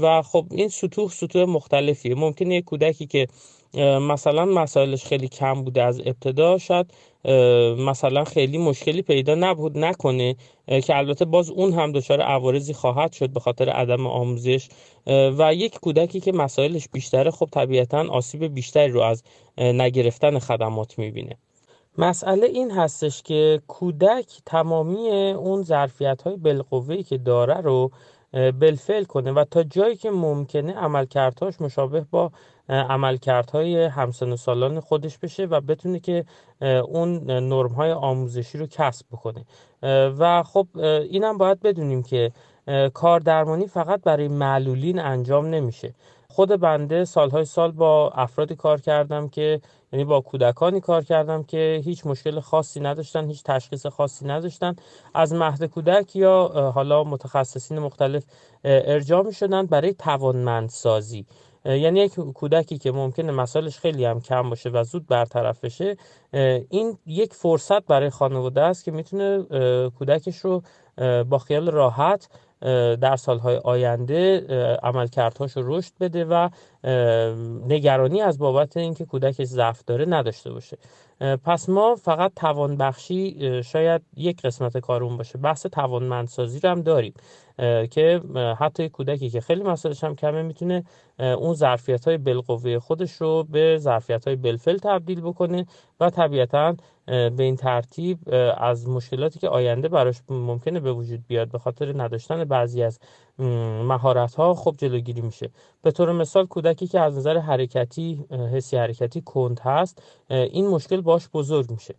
و 0.00 0.22
خب 0.22 0.46
این 0.50 0.68
سطوح 0.68 1.10
سطوح 1.10 1.44
مختلفیه. 1.44 2.14
ممکنه 2.14 2.54
یک 2.54 2.64
کودکی 2.64 3.06
که 3.06 3.26
مثلا 4.00 4.44
مسائلش 4.44 5.04
خیلی 5.04 5.28
کم 5.28 5.62
بوده 5.62 5.82
از 5.82 6.00
ابتدا 6.00 6.58
شاید 6.58 6.86
مثلا 7.78 8.24
خیلی 8.24 8.58
مشکلی 8.58 9.02
پیدا 9.02 9.34
نبود 9.34 9.78
نکنه. 9.78 10.36
که 10.66 10.96
البته 10.96 11.24
باز 11.24 11.50
اون 11.50 11.72
هم 11.72 11.92
دچار 11.92 12.20
عوارضی 12.20 12.72
خواهد 12.72 13.12
شد 13.12 13.30
به 13.30 13.40
خاطر 13.40 13.68
عدم 13.68 14.06
آموزش. 14.06 14.68
و 15.06 15.54
یک 15.54 15.80
کودکی 15.80 16.20
که 16.20 16.32
مسائلش 16.32 16.88
بیشتره 16.88 17.30
خب 17.30 17.48
طبیعتا 17.52 18.08
آسیب 18.08 18.44
بیشتری 18.44 18.92
رو 18.92 19.00
از 19.00 19.22
نگرفتن 19.58 20.38
خدمات 20.38 20.98
می‌بینه. 20.98 21.36
مسئله 21.98 22.46
این 22.46 22.70
هستش 22.70 23.22
که 23.22 23.60
کودک 23.68 24.26
تمامی 24.46 25.10
اون 25.32 25.62
ظرفیت 25.62 26.22
های 26.22 26.36
بالقوه‌ای 26.36 27.02
که 27.02 27.18
داره 27.18 27.60
رو 27.60 27.90
بلفل 28.32 29.04
کنه 29.04 29.32
و 29.32 29.44
تا 29.44 29.62
جایی 29.62 29.96
که 29.96 30.10
ممکنه 30.10 30.72
عملکردهاش 30.72 31.60
مشابه 31.60 32.06
با 32.10 32.32
عملکردهای 32.68 33.84
همسن 33.84 34.32
و 34.32 34.36
سالان 34.36 34.80
خودش 34.80 35.18
بشه 35.18 35.44
و 35.44 35.60
بتونه 35.60 36.00
که 36.00 36.24
اون 36.88 37.30
نرم 37.30 37.72
های 37.72 37.92
آموزشی 37.92 38.58
رو 38.58 38.66
کسب 38.66 39.06
بکنه. 39.12 39.44
و 40.18 40.42
خب 40.42 40.66
اینم 41.10 41.38
باید 41.38 41.60
بدونیم 41.60 42.02
که 42.02 42.32
کار 42.94 43.20
درمانی 43.20 43.66
فقط 43.66 44.02
برای 44.02 44.28
معلولین 44.28 44.98
انجام 44.98 45.46
نمیشه. 45.46 45.94
خود 46.28 46.60
بنده 46.60 47.04
سالهای 47.04 47.44
سال 47.44 47.72
با 47.72 48.10
افرادی 48.10 48.54
کار 48.54 48.80
کردم 48.80 49.28
که 49.28 49.60
یعنی 49.92 50.04
با 50.04 50.20
کودکانی 50.20 50.80
کار 50.80 51.04
کردم 51.04 51.42
که 51.42 51.80
هیچ 51.84 52.06
مشکل 52.06 52.40
خاصی 52.40 52.80
نداشتن 52.80 53.26
هیچ 53.28 53.42
تشخیص 53.42 53.86
خاصی 53.86 54.26
نداشتن. 54.26 54.76
از 55.14 55.32
مهد 55.32 55.64
کودک 55.64 56.16
یا 56.16 56.72
حالا 56.74 57.04
متخصصین 57.04 57.78
مختلف 57.78 58.24
ارجاع 58.64 59.22
می 59.22 59.32
شدن 59.32 59.66
برای 59.66 59.94
توانمندسازی. 59.94 61.26
یعنی 61.64 62.00
یک 62.00 62.14
کودکی 62.14 62.78
که 62.78 62.92
ممکنه 62.92 63.32
مسائلش 63.32 63.78
خیلی 63.78 64.04
هم 64.04 64.20
کم 64.20 64.50
باشه 64.50 64.70
و 64.70 64.84
زود 64.84 65.06
برطرف 65.06 65.64
بشه 65.64 65.96
این 66.70 66.98
یک 67.06 67.34
فرصت 67.34 67.86
برای 67.86 68.10
خانواده 68.10 68.62
است 68.62 68.84
که 68.84 68.90
می‌تونه 68.90 69.42
کودکش 69.98 70.36
رو 70.36 70.62
با 71.24 71.38
خیال 71.38 71.70
راحت 71.70 72.28
در 73.00 73.16
سالهای 73.16 73.56
آینده 73.56 74.46
عملکردهاش 74.82 75.56
رو 75.56 75.76
رشد 75.76 75.92
بده 76.00 76.24
و 76.24 76.48
نگرانی 77.68 78.20
از 78.22 78.38
بابت 78.38 78.76
اینکه 78.76 79.04
کودک 79.04 79.44
ضعف 79.44 79.84
داره 79.86 80.04
نداشته 80.04 80.52
باشه. 80.52 80.78
پس 81.44 81.68
ما 81.68 81.94
فقط 81.94 82.32
توانبخشی 82.36 83.62
شاید 83.62 84.02
یک 84.16 84.42
قسمت 84.42 84.78
کارون 84.78 85.16
باشه 85.16 85.38
بحث 85.38 85.66
توانمندسازی 85.66 86.60
رو 86.60 86.70
هم 86.70 86.82
داریم. 86.82 87.14
که 87.90 88.20
حتی 88.58 88.88
کودکی 88.88 89.30
که 89.30 89.40
خیلی 89.40 89.62
مسائلش 89.62 90.04
هم 90.04 90.16
کمه 90.16 90.42
می‌تونه 90.42 90.84
اون 91.18 91.54
ظرفیت 91.54 92.08
های 92.08 92.18
بالقوه 92.18 92.78
خودش 92.78 93.12
رو 93.12 93.44
به 93.44 93.78
ظرفیت 93.78 94.26
های 94.26 94.36
بلفل 94.36 94.76
تبدیل 94.76 95.20
بکنه 95.20 95.66
و 96.00 96.10
طبیعتا 96.10 96.76
به 97.06 97.34
این 97.38 97.56
ترتیب 97.56 98.18
از 98.56 98.88
مشکلاتی 98.88 99.38
که 99.38 99.48
آینده 99.48 99.88
براش 99.88 100.16
ممکنه 100.28 100.80
به 100.80 100.92
وجود 100.92 101.26
بیاد 101.26 101.50
به 101.50 101.58
خاطر 101.58 102.02
نداشتن 102.02 102.44
بعضی 102.44 102.82
از 102.82 102.98
مهارت 103.88 104.34
ها 104.34 104.54
خب 104.54 104.74
جلوگیری 104.78 105.20
میشه. 105.20 105.50
به 105.82 105.90
طور 105.90 106.12
مثال 106.12 106.46
کودکی 106.46 106.86
که 106.86 107.00
از 107.00 107.16
نظر 107.16 107.38
حرکتی 107.38 108.24
حسی 108.52 108.76
حرکتی 108.76 109.20
کند 109.20 109.60
هست 109.60 110.02
این 110.30 110.68
مشکل 110.68 111.00
باش 111.00 111.28
بزرگ 111.28 111.70
میشه. 111.70 111.94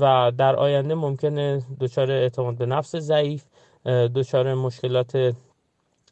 و 0.00 0.32
در 0.38 0.56
آینده 0.56 0.94
ممکنه 0.94 1.62
دچار 1.80 2.10
اعتماد 2.10 2.56
به 2.56 2.66
نفس 2.66 2.96
ضعیف 2.96 3.44
دچار 3.86 4.54
مشکلات 4.54 5.34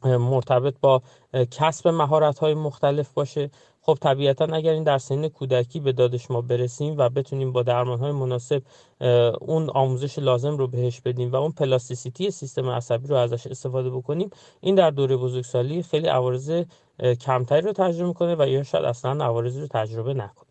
مرتبط 0.04 0.74
با 0.80 1.02
کسب 1.50 1.88
مهارت 1.88 2.38
های 2.38 2.54
مختلف 2.54 3.12
باشه. 3.12 3.50
خب 3.82 3.98
طبیعتا 4.00 4.44
اگر 4.44 4.72
این 4.72 4.82
در 4.82 4.98
سن 4.98 5.28
کودکی 5.28 5.80
به 5.80 5.92
دادش 5.92 6.30
ما 6.30 6.40
برسیم 6.40 6.94
و 6.98 7.08
بتونیم 7.08 7.52
با 7.52 7.62
درمان 7.62 7.98
های 7.98 8.12
مناسب 8.12 8.62
اون 9.40 9.70
آموزش 9.70 10.18
لازم 10.18 10.56
رو 10.56 10.66
بهش 10.66 11.00
بدیم 11.00 11.32
و 11.32 11.36
اون 11.36 11.52
پلاستیسیتی 11.52 12.30
سیستم 12.30 12.68
عصبی 12.70 13.08
رو 13.08 13.16
ازش 13.16 13.46
استفاده 13.46 13.90
بکنیم 13.90 14.30
این 14.60 14.74
در 14.74 14.90
دوره 14.90 15.16
بزرگسالی 15.16 15.82
خیلی 15.82 16.06
عوارض 16.06 16.64
کمتری 17.20 17.60
رو 17.60 17.72
تجربه 17.72 18.08
می‌کنه 18.08 18.36
و 18.38 18.48
یا 18.48 18.62
شاید 18.62 18.84
اصلا 18.84 19.24
عوارضی 19.24 19.60
رو 19.60 19.66
تجربه 19.66 20.14
نکنه. 20.14 20.47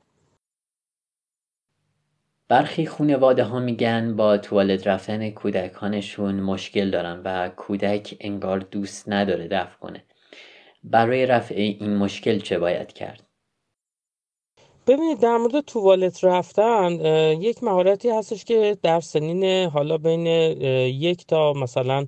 برخی 2.50 2.86
خانواده 2.86 3.44
ها 3.44 3.60
میگن 3.60 4.16
با 4.16 4.38
توالت 4.38 4.88
رفتن 4.88 5.30
کودکانشون 5.30 6.36
مشکل 6.36 6.92
دارن 6.92 7.22
و 7.26 7.50
کودک 7.50 8.18
انگار 8.20 8.60
دوست 8.60 9.10
نداره 9.10 9.48
دفع 9.48 9.78
کنه. 9.80 10.04
برای 10.84 11.26
رفع 11.26 11.56
این 11.56 11.98
مشکل 11.98 12.40
چه 12.40 12.60
باید 12.60 12.94
کرد؟ 12.94 13.24
ببینید 14.88 15.20
در 15.20 15.38
مورد 15.38 15.60
توالت 15.60 16.24
رفتن 16.24 16.92
یک 17.42 17.64
مهارتی 17.64 18.10
هستش 18.10 18.46
که 18.46 18.78
در 18.84 19.00
سنین 19.00 19.70
حالا 19.70 19.98
بین 19.98 20.26
یک 20.88 21.26
تا 21.28 21.54
مثلا 21.54 22.06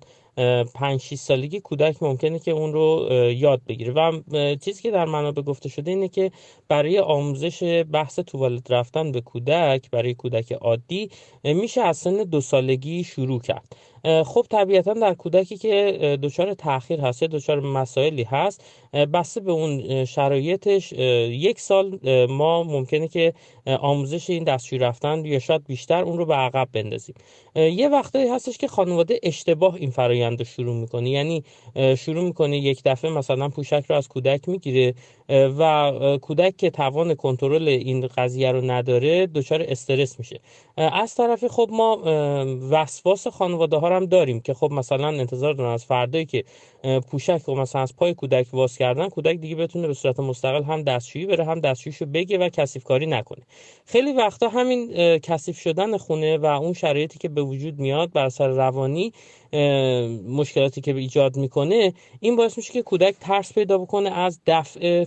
پنج 0.76 1.02
6 1.02 1.16
سالگی 1.16 1.60
کودک 1.60 2.04
ممکنه 2.04 2.40
که 2.40 2.52
اون 2.52 2.74
رو 2.74 3.08
یاد 3.36 3.62
بگیره. 3.68 3.94
و 3.94 4.12
چیزی 4.56 4.82
که 4.82 4.92
در 4.92 5.06
منابع 5.06 5.42
گفته 5.42 5.70
شده 5.70 5.92
اینه 5.92 6.08
که 6.08 6.32
برای 6.68 7.00
آموزش 7.00 7.84
بحث 7.92 8.20
توالت 8.20 8.72
رفتن 8.72 9.12
به 9.12 9.22
کودک 9.22 9.90
برای 9.92 10.14
کودک 10.14 10.52
عادی 10.52 11.10
میشه 11.44 11.82
از 11.82 11.98
سن 11.98 12.24
دو 12.24 12.42
سالگی 12.42 13.04
شروع 13.04 13.42
کرد. 13.42 13.76
خب 14.26 14.46
طبیعتا 14.50 14.94
در 14.94 15.14
کودکی 15.14 15.58
که 15.58 15.98
دچار 16.24 16.54
تاخیر 16.54 17.02
هست 17.02 17.22
یا 17.22 17.28
دچار 17.28 17.60
مسائلی 17.60 18.24
هست 18.24 18.64
بسته 18.94 19.42
به 19.42 19.52
اون 19.52 20.06
شرایطش 20.06 20.94
یک 21.32 21.60
سال 21.60 22.00
ما 22.30 22.64
ممکنه 22.64 23.08
که 23.08 23.34
آموزش 23.66 24.30
این 24.30 24.44
دستشوی 24.44 24.80
رفتن 24.80 25.26
یا 25.26 25.40
شاید 25.40 25.66
بیشتر 25.68 26.04
اون 26.04 26.18
رو 26.18 26.26
به 26.26 26.36
عقب 26.36 26.68
بندازیم. 26.74 27.16
یه 27.56 27.90
وقتایی 27.90 28.30
هستش 28.30 28.58
که 28.58 28.68
خانواده 28.68 29.20
اشتباه 29.24 29.76
این 29.76 29.90
فرایند 29.90 30.40
رو 30.40 30.46
شروع 30.46 30.76
می‌کنه. 30.76 31.10
یعنی 31.10 31.44
شروع 31.98 32.24
می‌کنه 32.24 32.58
یک 32.58 32.82
دفعه 32.86 33.12
مثلا 33.12 33.50
پوشک 33.50 33.86
رو 33.90 33.96
از 33.96 34.08
کودک 34.08 34.50
می‌گیره 34.50 34.94
و 35.30 35.92
کودک 36.22 36.58
که 36.58 36.70
توان 36.70 37.16
کنترل 37.16 37.68
این 37.68 38.08
قضیه 38.08 38.52
رو 38.52 38.72
نداره 38.72 39.28
دچار 39.28 39.66
استرس 39.68 40.20
میشه. 40.20 40.40
از 40.78 41.16
طرف 41.16 41.48
خب 41.48 41.70
ما 41.72 41.98
وسواس 42.70 43.28
خانواده 43.28 43.78
ها 43.78 43.89
هم 43.92 44.06
داریم 44.06 44.40
که 44.40 44.54
خب 44.54 44.72
مثلا 44.72 45.08
انتظار 45.08 45.54
دارن 45.54 45.72
از 45.72 45.86
فردایی 45.86 46.26
که 46.26 46.44
پوشک 47.12 47.50
و 47.50 47.56
مثلا 47.56 47.82
از 47.82 47.96
پای 47.96 48.14
کودک 48.14 48.48
واس 48.54 48.78
کردن 48.78 49.10
کودک 49.10 49.38
دیگه 49.38 49.56
بتونه 49.56 49.88
به 49.88 49.94
صورت 49.94 50.20
مستقل 50.20 50.64
هم 50.64 50.84
دستشویی 50.84 51.26
بره 51.26 51.46
هم 51.46 51.60
دستشویشو 51.60 52.06
بگه 52.06 52.38
و 52.38 52.50
کثیف 52.50 52.84
کاری 52.84 53.06
نکنه. 53.06 53.44
خیلی 53.86 54.14
وقتا 54.14 54.50
همین 54.50 54.94
کثیف 55.20 55.60
شدن 55.60 55.98
خونه 55.98 56.38
و 56.38 56.46
اون 56.46 56.74
شرایطی 56.74 57.20
که 57.20 57.30
به 57.30 57.42
وجود 57.42 57.80
میاد 57.80 58.12
بر 58.12 58.30
سر 58.30 58.48
روانی 58.48 59.14
مشکلاتی 60.28 60.82
که 60.82 60.96
ایجاد 60.96 61.38
می‌کنه 61.38 61.94
این 62.20 62.36
باعث 62.36 62.58
میشه 62.58 62.74
که 62.74 62.82
کودک 62.82 63.16
ترس 63.20 63.54
پیدا 63.54 63.78
بکنه 63.78 64.10
از 64.10 64.40
دفع 64.48 65.06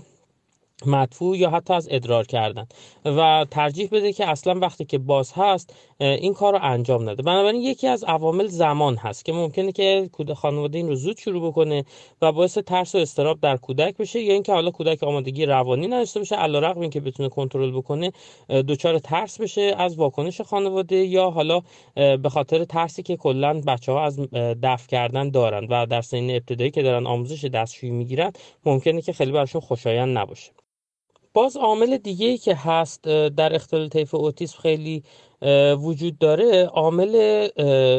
مدفوع 0.86 1.36
یا 1.38 1.50
حتی 1.50 1.74
از 1.74 1.88
ادرار 1.90 2.26
کردن 2.26 2.66
و 3.04 3.46
ترجیح 3.50 3.88
بده 3.92 4.12
که 4.12 4.28
اصلا 4.28 4.54
وقتی 4.60 4.84
که 4.84 4.98
باز 4.98 5.32
هست 5.32 5.74
این 6.00 6.34
کار 6.34 6.52
رو 6.52 6.58
انجام 6.62 7.08
نده. 7.08 7.22
بنابراین 7.22 7.62
یکی 7.62 7.88
از 7.88 8.04
عوامل 8.04 8.46
زمان 8.46 8.96
هست 8.96 9.24
که 9.24 9.32
ممکنه 9.32 9.72
که 9.72 10.08
کودک 10.12 10.34
خانواده 10.34 10.78
این 10.78 10.88
رو 10.88 10.94
زود 10.94 11.18
شروع 11.18 11.48
بکنه 11.48 11.84
و 12.22 12.32
باعث 12.32 12.58
ترس 12.58 12.94
و 12.94 12.98
استراب 12.98 13.40
در 13.40 13.56
کودک 13.56 13.96
بشه 13.96 14.20
یا 14.20 14.34
اینکه 14.34 14.52
حالا 14.52 14.70
کودک 14.70 15.02
آمادگی 15.02 15.46
روانی 15.46 15.86
نداشته 15.86 16.20
باشه 16.20 16.36
علیرغم 16.36 16.80
اینکه 16.80 17.00
بتونه 17.00 17.28
کنترل 17.28 17.70
بکنه 17.70 18.12
دچار 18.68 18.98
ترس 18.98 19.40
بشه 19.40 19.74
از 19.78 19.96
واکنش 19.96 20.40
خانواده 20.40 20.96
یا 20.96 21.30
حالا 21.30 21.60
به 21.94 22.28
خاطر 22.30 22.64
ترسی 22.64 23.02
که 23.02 23.16
کلا 23.16 23.60
بچه 23.66 23.92
ها 23.92 24.04
از 24.04 24.20
دفع 24.62 24.88
کردن 24.88 25.30
دارن 25.30 25.66
و 25.70 25.86
در 25.86 26.00
سن 26.00 26.30
ابتدایی 26.30 26.70
که 26.70 26.82
دارن 26.82 27.06
آموزش 27.06 27.44
دستشویی 27.44 27.92
می‌گیرن 27.92 28.32
ممکنه 28.64 29.02
که 29.02 29.12
خیلی 29.12 29.32
براشون 29.32 29.60
خوشایند 29.60 30.18
نباشه. 30.18 30.52
باز 31.34 31.56
عامل 31.56 31.96
دیگه 31.96 32.26
ای 32.26 32.38
که 32.38 32.54
هست 32.54 33.02
در 33.08 33.54
اختلال 33.54 33.88
طیف 33.88 34.14
اوتیسم 34.14 34.58
خیلی 34.58 35.02
وجود 35.78 36.18
داره 36.18 36.64
عامل 36.64 37.48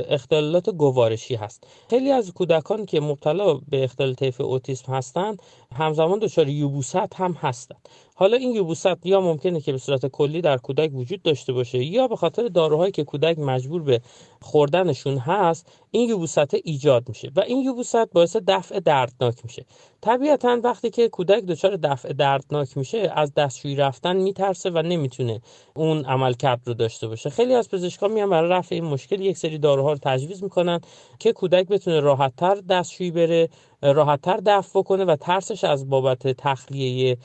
اختلالات 0.09 0.69
گوارشی 0.69 1.35
هست. 1.35 1.63
خیلی 1.89 2.11
از 2.11 2.33
کودکان 2.33 2.85
که 2.85 2.99
مبتلا 2.99 3.53
به 3.53 3.83
اختلال 3.83 4.13
طیف 4.13 4.41
اوتیسم 4.41 4.93
هستند 4.93 5.41
همزمان 5.75 6.19
دچار 6.19 6.49
یوبوست 6.49 6.95
هم 7.15 7.31
هستند. 7.33 7.89
حالا 8.15 8.37
این 8.37 8.51
یوبوست 8.51 9.05
یا 9.05 9.21
ممکنه 9.21 9.61
که 9.61 9.71
به 9.71 9.77
صورت 9.77 10.05
کلی 10.05 10.41
در 10.41 10.57
کودک 10.57 10.91
وجود 10.93 11.21
داشته 11.21 11.53
باشه 11.53 11.83
یا 11.83 12.07
به 12.07 12.15
خاطر 12.15 12.47
داروهایی 12.47 12.91
که 12.91 13.03
کودک 13.03 13.39
مجبور 13.39 13.81
به 13.81 14.01
خوردنشون 14.41 15.17
هست 15.17 15.67
این 15.91 16.09
یوبوست 16.09 16.53
ایجاد 16.53 17.09
میشه 17.09 17.31
و 17.35 17.39
این 17.39 17.59
یوبوست 17.59 17.95
باعث 18.13 18.37
دفع 18.47 18.79
دردناک 18.79 19.35
میشه. 19.43 19.65
طبیعتا 20.01 20.59
وقتی 20.63 20.89
که 20.89 21.09
کودک 21.09 21.43
دچار 21.43 21.75
دفع 21.75 22.13
دردناک 22.13 22.77
میشه 22.77 23.11
از 23.15 23.33
دستشویی 23.33 23.75
رفتن 23.75 24.17
میترسه 24.17 24.69
و 24.69 24.81
نمی‌تونه 24.81 25.41
اون 25.75 26.05
عملکرد 26.05 26.61
رو 26.65 26.73
داشته 26.73 27.07
باشه. 27.07 27.29
خیلی 27.29 27.55
از 27.55 27.69
پزشکان 27.69 28.11
میان 28.11 28.29
برای 28.29 28.49
رفع 28.49 28.75
این 28.75 28.83
مشکل 28.83 29.21
یک 29.21 29.37
سری 29.37 29.57
داروها 29.57 29.91
رو 29.91 29.99
تجویز 30.01 30.43
می‌کنن 30.43 30.79
که 31.19 31.33
کودک 31.33 31.67
بتونه 31.67 31.99
راحتتر 31.99 32.55
دستشویی 32.55 33.11
بره 33.11 33.49
راحتتر 33.83 34.37
دفع 34.45 34.79
بکنه 34.79 35.05
و 35.05 35.15
ترسش 35.15 35.63
از 35.63 35.89
بابت 35.89 36.27
تخلیه 36.27 37.17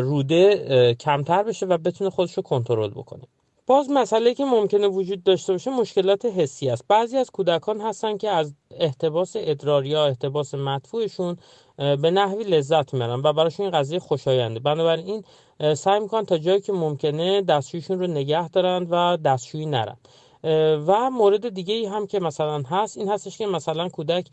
روده 0.00 0.94
کمتر 0.94 1.42
بشه 1.42 1.66
و 1.66 1.78
بتونه 1.78 2.10
خودش 2.10 2.34
رو 2.34 2.42
کنترل 2.42 2.90
بکنه. 2.90 3.22
باز 3.66 3.90
مسئله 3.90 4.34
که 4.34 4.44
ممکنه 4.44 4.88
وجود 4.88 5.22
داشته 5.22 5.52
باشه 5.52 5.70
مشکلات 5.70 6.24
حسی 6.24 6.70
است. 6.70 6.84
بعضی 6.88 7.16
از 7.16 7.30
کودکان 7.30 7.80
هستن 7.80 8.16
که 8.16 8.30
از 8.30 8.54
احتباس 8.70 9.32
ادرار 9.38 9.86
یا 9.86 10.06
احتباس 10.06 10.54
مدفوعشون 10.54 11.36
به 11.76 12.10
نحوی 12.10 12.44
لذت 12.44 12.94
می‌برن 12.94 13.20
و 13.24 13.32
براشون 13.32 13.66
این 13.66 13.74
قضیه 13.78 13.98
خوشاینده. 13.98 14.60
بنابراین 14.60 15.24
سعی 15.74 16.00
می‌کنن 16.00 16.24
تا 16.24 16.38
جایی 16.38 16.60
که 16.60 16.72
ممکنه 16.72 17.42
دستشویشون 17.42 17.98
رو 17.98 18.06
نگه 18.06 18.48
دارن 18.48 18.86
و 18.90 19.16
دستشویی 19.16 19.66
نرن. 19.66 19.96
و 20.86 21.10
مورد 21.10 21.48
دیگه 21.48 21.74
ای 21.74 21.86
هم 21.86 22.06
که 22.06 22.20
مثلا 22.20 22.62
هست 22.62 22.98
این 22.98 23.08
هستش 23.08 23.38
که 23.38 23.46
مثلا 23.46 23.88
کودک 23.88 24.26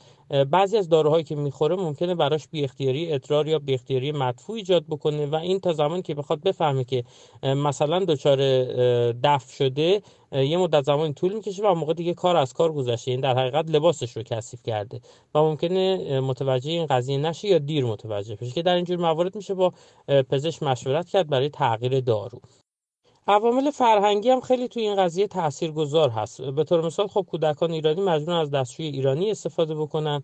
بعضی 0.51 0.77
از 0.77 0.89
داروهایی 0.89 1.23
که 1.23 1.35
می‌خوره 1.35 1.75
ممکنه 1.75 2.15
براش 2.15 2.47
بی 2.47 2.63
اختیاری 2.63 3.13
ادرار 3.13 3.47
یا 3.47 3.59
بی 3.59 3.73
اختیاری 3.73 4.11
مدفوع 4.11 4.55
ایجاد 4.55 4.85
بکنه 4.89 5.25
و 5.25 5.35
این 5.35 5.59
تا 5.59 5.73
زمانی 5.73 6.01
که 6.01 6.15
بخواد 6.15 6.41
بفهمه 6.41 6.83
که 6.83 7.03
مثلا 7.43 8.05
دچار 8.05 8.37
دفع 9.11 9.53
شده 9.53 10.01
یه 10.31 10.57
مدت 10.57 10.83
زمان 10.83 11.13
طول 11.13 11.33
می‌کشه 11.33 11.63
و 11.63 11.73
موقع 11.73 11.93
دیگه 11.93 12.13
کار 12.13 12.37
از 12.37 12.53
کار 12.53 12.73
گذشته. 12.73 13.11
این 13.11 13.19
در 13.19 13.37
حقیقت 13.37 13.71
لباسش 13.71 14.11
رو 14.11 14.23
کثیف 14.23 14.63
کرده 14.63 14.99
و 15.35 15.39
ممکنه 15.39 16.19
متوجه 16.19 16.71
این 16.71 16.85
قضیه 16.85 17.17
نشه 17.17 17.47
یا 17.47 17.57
دیر 17.57 17.85
متوجه 17.85 18.35
بشه 18.35 18.51
که 18.51 18.61
در 18.61 18.75
اینجور 18.75 18.97
موارد 18.97 19.35
میشه 19.35 19.53
با 19.53 19.73
پزشک 20.29 20.63
مشورت 20.63 21.09
کرد 21.09 21.29
برای 21.29 21.49
تغییر 21.49 21.99
دارو. 21.99 22.41
عوامل 23.29 23.71
فرهنگی 23.71 24.29
هم 24.29 24.41
خیلی 24.41 24.67
توی 24.67 24.83
این 24.83 24.95
قضیه 24.95 25.27
تاثیرگذار 25.27 26.09
هست. 26.09 26.41
به 26.41 26.63
طور 26.63 26.85
مثال 26.85 27.07
خب 27.07 27.25
کودکان 27.29 27.71
ایرانی 27.71 28.01
مجبور 28.01 28.35
از 28.35 28.51
دستشوی 28.51 28.85
ایرانی 28.85 29.31
استفاده 29.31 29.75
بکنن 29.75 30.23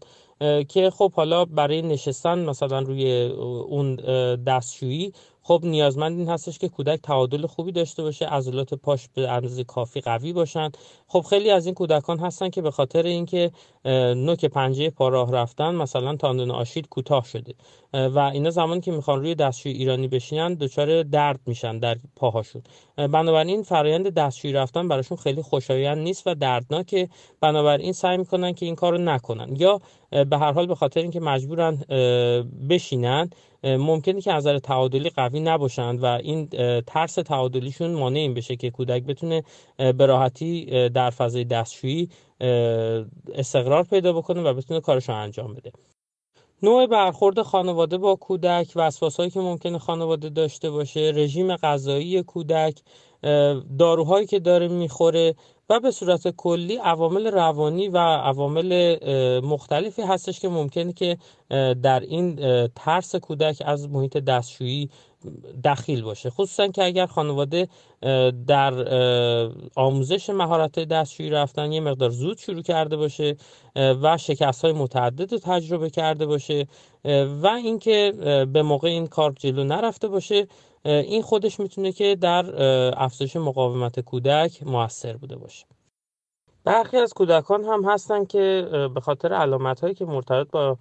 که 0.70 0.90
خب 0.90 1.14
حالا 1.14 1.46
برای 1.46 1.82
نشستن 1.82 2.40
مثلا 2.46 2.80
روی 2.80 3.26
اون 3.70 3.96
دستشویی 4.36 5.14
خب 5.44 5.62
نیازمند 5.64 6.20
این 6.20 6.30
هستش 6.30 6.60
که 6.60 6.70
کودک 6.70 7.00
تعادل 7.02 7.48
خوبی 7.48 7.72
داشته 7.72 8.04
باشه 8.04 8.26
عضلات 8.26 8.74
پاش 8.74 9.10
به 9.14 9.30
اندازه 9.32 9.64
کافی 9.64 10.02
قوی 10.02 10.34
باشن. 10.34 10.72
خب 11.08 11.26
خیلی 11.30 11.52
از 11.52 11.66
این 11.66 11.76
کودکان 11.76 12.20
هستن 12.20 12.50
که 12.50 12.62
به 12.62 12.72
خاطر 12.72 13.04
اینکه 13.04 13.52
نوک 14.16 14.46
پنجه 14.46 14.90
پا 14.90 15.10
راه 15.10 15.32
رفتن 15.32 15.76
مثلا 15.76 16.16
تاندون 16.16 16.52
آشیل 16.52 16.88
کوتاه 16.88 17.26
شده. 17.26 17.54
و 17.94 18.20
اینا 18.20 18.50
زمانی 18.50 18.82
که 18.82 18.92
می‌خوان 18.92 19.20
روی 19.20 19.36
دستشوی 19.36 19.72
ایرانی 19.72 20.08
بشینن 20.08 20.54
دچار 20.54 21.04
درد 21.04 21.40
میشن 21.46 21.80
در 21.80 21.98
پاهاشون. 22.16 22.62
بنابراین 22.96 23.64
فرایند 23.64 24.08
دستشویی 24.08 24.54
رفتن 24.54 24.88
براشون 24.88 25.18
خیلی 25.18 25.42
خوشایند 25.42 25.98
نیست 25.98 26.28
و 26.28 26.36
دردناکه. 26.36 27.10
بنابراین 27.42 27.94
سعی 27.94 28.18
می‌کنن 28.18 28.54
که 28.54 28.66
این 28.66 28.76
کارو 28.76 28.98
نکنن. 28.98 29.56
یا 29.56 29.82
به 30.30 30.38
هر 30.38 30.52
حال 30.52 30.68
به 30.68 30.76
خاطر 30.76 31.02
اینکه 31.02 31.20
مجبورن 31.20 31.76
بشینن 32.70 33.30
ممکنه 33.64 34.22
که 34.22 34.34
از 34.34 34.44
نظر 34.44 34.60
تعادلی 34.60 35.10
قوی 35.10 35.40
نباشند 35.40 36.04
و 36.04 36.06
این 36.06 36.50
ترس 36.88 37.14
تعادلیشون 37.14 37.94
مانع 37.94 38.20
این 38.20 38.34
بشه 38.34 38.56
که 38.56 38.70
کودک 38.70 39.04
بتونه 39.04 39.44
به 39.78 40.06
راحتی 40.06 40.66
در 40.90 41.10
فضای 41.10 41.44
دستشویی 41.44 42.10
استقرار 43.34 43.84
پیدا 43.84 44.14
بکنه 44.14 44.42
و 44.42 44.54
بتونه 44.54 44.80
کارش 44.80 45.10
رو 45.10 45.16
انجام 45.16 45.54
بده. 45.54 45.72
نوع 46.64 46.88
برخورد 46.88 47.42
خانواده 47.42 47.98
با 47.98 48.16
کودک 48.16 48.72
وسواسهایی 48.76 49.32
که 49.32 49.40
ممکنه 49.40 49.80
خانواده 49.80 50.30
داشته 50.30 50.72
باشه 50.72 51.12
رژیم 51.16 51.56
غذایی 51.56 52.24
کودک 52.24 52.80
داروهایی 53.80 54.28
که 54.28 54.40
داره 54.40 54.68
می‌خوره 54.68 55.36
و 55.70 55.80
به 55.80 55.92
صورت 55.92 56.28
کلی 56.28 56.76
عوامل 56.76 57.28
روانی 57.28 57.88
و 57.88 57.98
عوامل 57.98 58.98
مختلفی 59.44 60.02
هستش 60.02 60.40
که 60.40 60.50
ممکنه 60.50 60.94
که 60.94 61.18
در 61.84 62.00
این 62.00 62.36
ترس 62.68 63.16
کودک 63.16 63.64
از 63.66 63.90
محیط 63.90 64.18
دستشویی 64.18 64.90
دخیل 65.64 66.02
باشه. 66.02 66.30
خصوصا 66.30 66.68
که 66.68 66.84
اگر 66.84 67.06
خانواده 67.06 67.68
در 68.48 68.74
آموزش 69.76 70.30
مهارت 70.30 70.80
دستشویی 70.80 71.30
رفتن 71.30 71.72
یه 71.72 71.80
مقدار 71.80 72.10
زود 72.10 72.38
شروع 72.38 72.62
کرده 72.62 72.98
باشه 72.98 73.36
و 73.76 74.18
شکست 74.18 74.66
های 74.66 74.74
متعدد 74.74 75.32
رو 75.32 75.40
تجربه 75.40 75.90
کرده 75.90 76.26
باشه 76.26 76.68
و 77.42 77.48
اینکه 77.48 78.14
به 78.54 78.62
موقع 78.64 78.88
این 78.88 79.08
کار 79.08 79.34
جلو 79.40 79.64
نرفته 79.64 80.08
باشه 80.08 80.48
این 80.86 81.22
خودش 81.22 81.60
می‌تونه 81.60 81.92
که 81.92 82.16
در 82.16 82.46
افزایش 83.04 83.36
مقاومت 83.36 84.00
کودک 84.00 84.64
موثر 84.64 85.18
بوده 85.18 85.36
باشه. 85.36 85.66
برخی 86.64 86.98
از 86.98 87.14
کودکان 87.14 87.64
هم 87.64 87.84
هستن 87.84 88.26
که 88.26 88.68
به 88.94 89.02
خاطر 89.02 89.34
علامت 89.34 89.80
هایی 89.80 89.94
که 89.94 90.06
مرتبط 90.06 90.52
با 90.52 90.78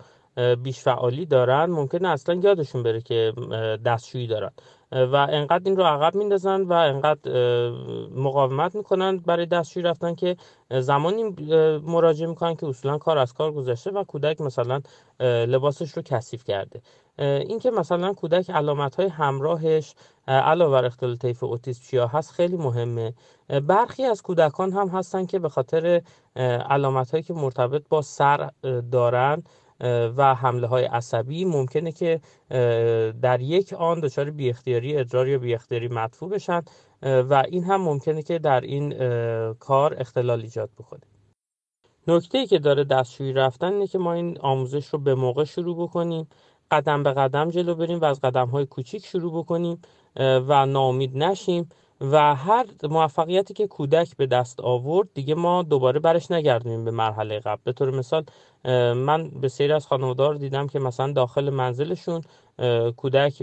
بیش 0.63 0.81
فعالی 0.81 1.27
دارن 1.27 1.65
ممکنه 1.65 2.09
اصلا 2.09 2.35
یادشون 2.35 2.83
بره 2.83 3.01
که 3.01 3.33
دستشویی 3.85 4.27
دارن. 4.27 4.51
و 4.93 5.17
انقدر 5.17 5.63
این 5.65 5.77
رو 5.77 5.85
عقب 5.85 6.15
میندازن 6.15 6.63
و 6.63 6.73
انقدر 6.73 7.31
مقاومت 8.15 8.75
می‌کنن 8.75 9.17
برای 9.17 9.47
دستشویی 9.47 9.85
رفتن 9.85 10.15
که 10.15 10.37
زمانی 10.71 11.25
مراجعه 11.79 12.29
می‌کنن 12.29 12.55
که 12.55 12.67
اصولا 12.67 12.99
کار 12.99 13.19
از 13.19 13.33
کار 13.33 13.53
گذشته 13.53 13.91
و 13.91 14.05
کودک 14.05 14.41
مثلا 14.41 14.81
لباسش 15.21 15.93
رو 15.93 16.03
کثیف 16.03 16.45
کرده. 16.45 16.83
اینکه 17.19 17.71
مثلا 17.71 18.13
کودک 18.13 18.51
علامت 18.51 18.95
های 18.95 19.09
همراهش 19.09 19.95
علاوه 20.29 20.73
بر 20.73 20.85
اختلال 20.85 21.17
طیف 21.17 21.45
اوتیسم 21.45 21.83
چیا 21.83 22.07
هست 22.07 22.33
خیلی 22.33 22.57
مهمه. 22.57 23.15
برخی 23.67 24.05
از 24.05 24.23
کودکان 24.23 24.73
هم 24.73 24.89
هستن 24.89 25.27
که 25.27 25.39
به 25.39 25.49
خاطر 25.49 26.03
علامت 26.71 27.11
هایی 27.11 27.23
که 27.23 27.35
مرتبط 27.35 27.83
با 27.89 28.03
سر 28.03 28.51
دارن 28.93 29.43
و 30.17 30.35
حمله 30.35 30.67
های 30.67 30.85
عصبی. 30.85 31.45
ممکنه 31.45 31.93
که 31.93 32.21
در 33.23 33.41
یک 33.41 33.73
آن 33.73 34.01
دچار 34.01 34.31
بی 34.31 34.51
اختیاری 34.51 34.97
ادرار 34.97 35.29
یا 35.29 35.39
بی 35.39 35.55
اختیاری 35.55 35.89
مدفوع 35.89 36.31
بشن 36.31 36.63
و 37.03 37.43
این 37.49 37.65
هم 37.65 37.81
ممکنه 37.81 38.23
که 38.23 38.39
در 38.39 38.61
این 38.61 38.95
کار 39.55 39.97
اختلال 39.99 40.41
ایجاد 40.41 40.71
بکنه. 40.79 41.01
نکته 42.07 42.39
ای 42.39 42.47
که 42.47 42.59
داره 42.59 42.85
دستشویی 42.85 43.33
رفتن 43.33 43.73
اینه 43.73 43.87
که 43.87 43.99
ما 43.99 44.13
این 44.13 44.39
آموزش 44.41 44.87
رو 44.87 44.99
به 44.99 45.15
موقع 45.15 45.45
شروع 45.45 45.77
بکنیم 45.83 46.29
قدم 46.71 47.03
به 47.03 47.13
قدم 47.13 47.51
جلو 47.51 47.75
بریم 47.75 48.01
و 48.01 48.05
از 48.05 48.21
قدم 48.21 48.49
های 48.49 48.67
کوچیک 48.67 49.07
شروع 49.07 49.43
بکنیم 49.43 49.83
و 50.17 50.67
ناامید 50.67 51.17
نشیم. 51.17 51.69
و 52.03 52.35
هر 52.35 52.67
موفقیتی 52.83 53.55
که 53.55 53.67
کودک 53.67 54.17
به 54.17 54.27
دست 54.27 54.61
آورد 54.61 55.09
دیگه 55.15 55.35
ما 55.35 55.63
دوباره 55.63 56.01
برش 56.01 56.31
نگردیم 56.31 56.85
به 56.85 56.91
مرحله 56.91 57.41
قبل. 57.41 57.61
به 57.65 57.73
طور 57.73 57.91
مثال 57.91 58.25
من 58.95 59.29
به 59.31 59.49
سری 59.49 59.73
از 59.73 59.87
خانوادار 59.87 60.35
دیدم 60.35 60.69
که 60.69 60.79
مثلا 60.79 61.13
داخل 61.13 61.51
منزلشون 61.51 62.23
کودک 62.97 63.43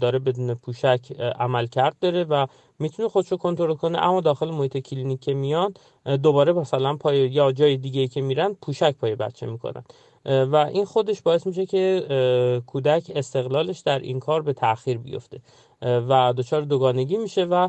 داره 0.00 0.18
بدون 0.18 0.54
پوشک 0.54 1.12
عمل 1.20 1.66
کرد 1.66 1.96
داره 2.00 2.24
و 2.24 2.46
می‌تونه 2.78 3.08
خودشو 3.08 3.36
کنترل 3.36 3.74
کنه 3.74 3.98
اما 3.98 4.20
داخل 4.20 4.50
محیط 4.50 4.78
کلینیک 4.78 5.20
که 5.20 5.34
میاد 5.34 5.78
دوباره 6.22 6.52
مثلا 6.52 6.96
پای 6.96 7.18
یا 7.18 7.52
جای 7.52 7.76
دیگه 7.76 8.08
که 8.08 8.20
میرن 8.20 8.54
پوشک 8.62 8.96
پای 8.96 9.16
بچه 9.16 9.46
می‌کنن 9.46 9.84
و 10.24 10.56
این 10.56 10.84
خودش 10.84 11.22
باعث 11.22 11.46
میشه 11.46 11.66
که 11.66 12.62
کودک 12.66 13.12
استقلالش 13.14 13.78
در 13.78 13.98
این 13.98 14.20
کار 14.20 14.42
به 14.42 14.52
تاخیر 14.52 14.98
بیفته. 14.98 15.40
و 15.82 16.34
دچار 16.36 16.62
دوگانگی 16.62 17.16
میشه 17.16 17.44
و 17.44 17.68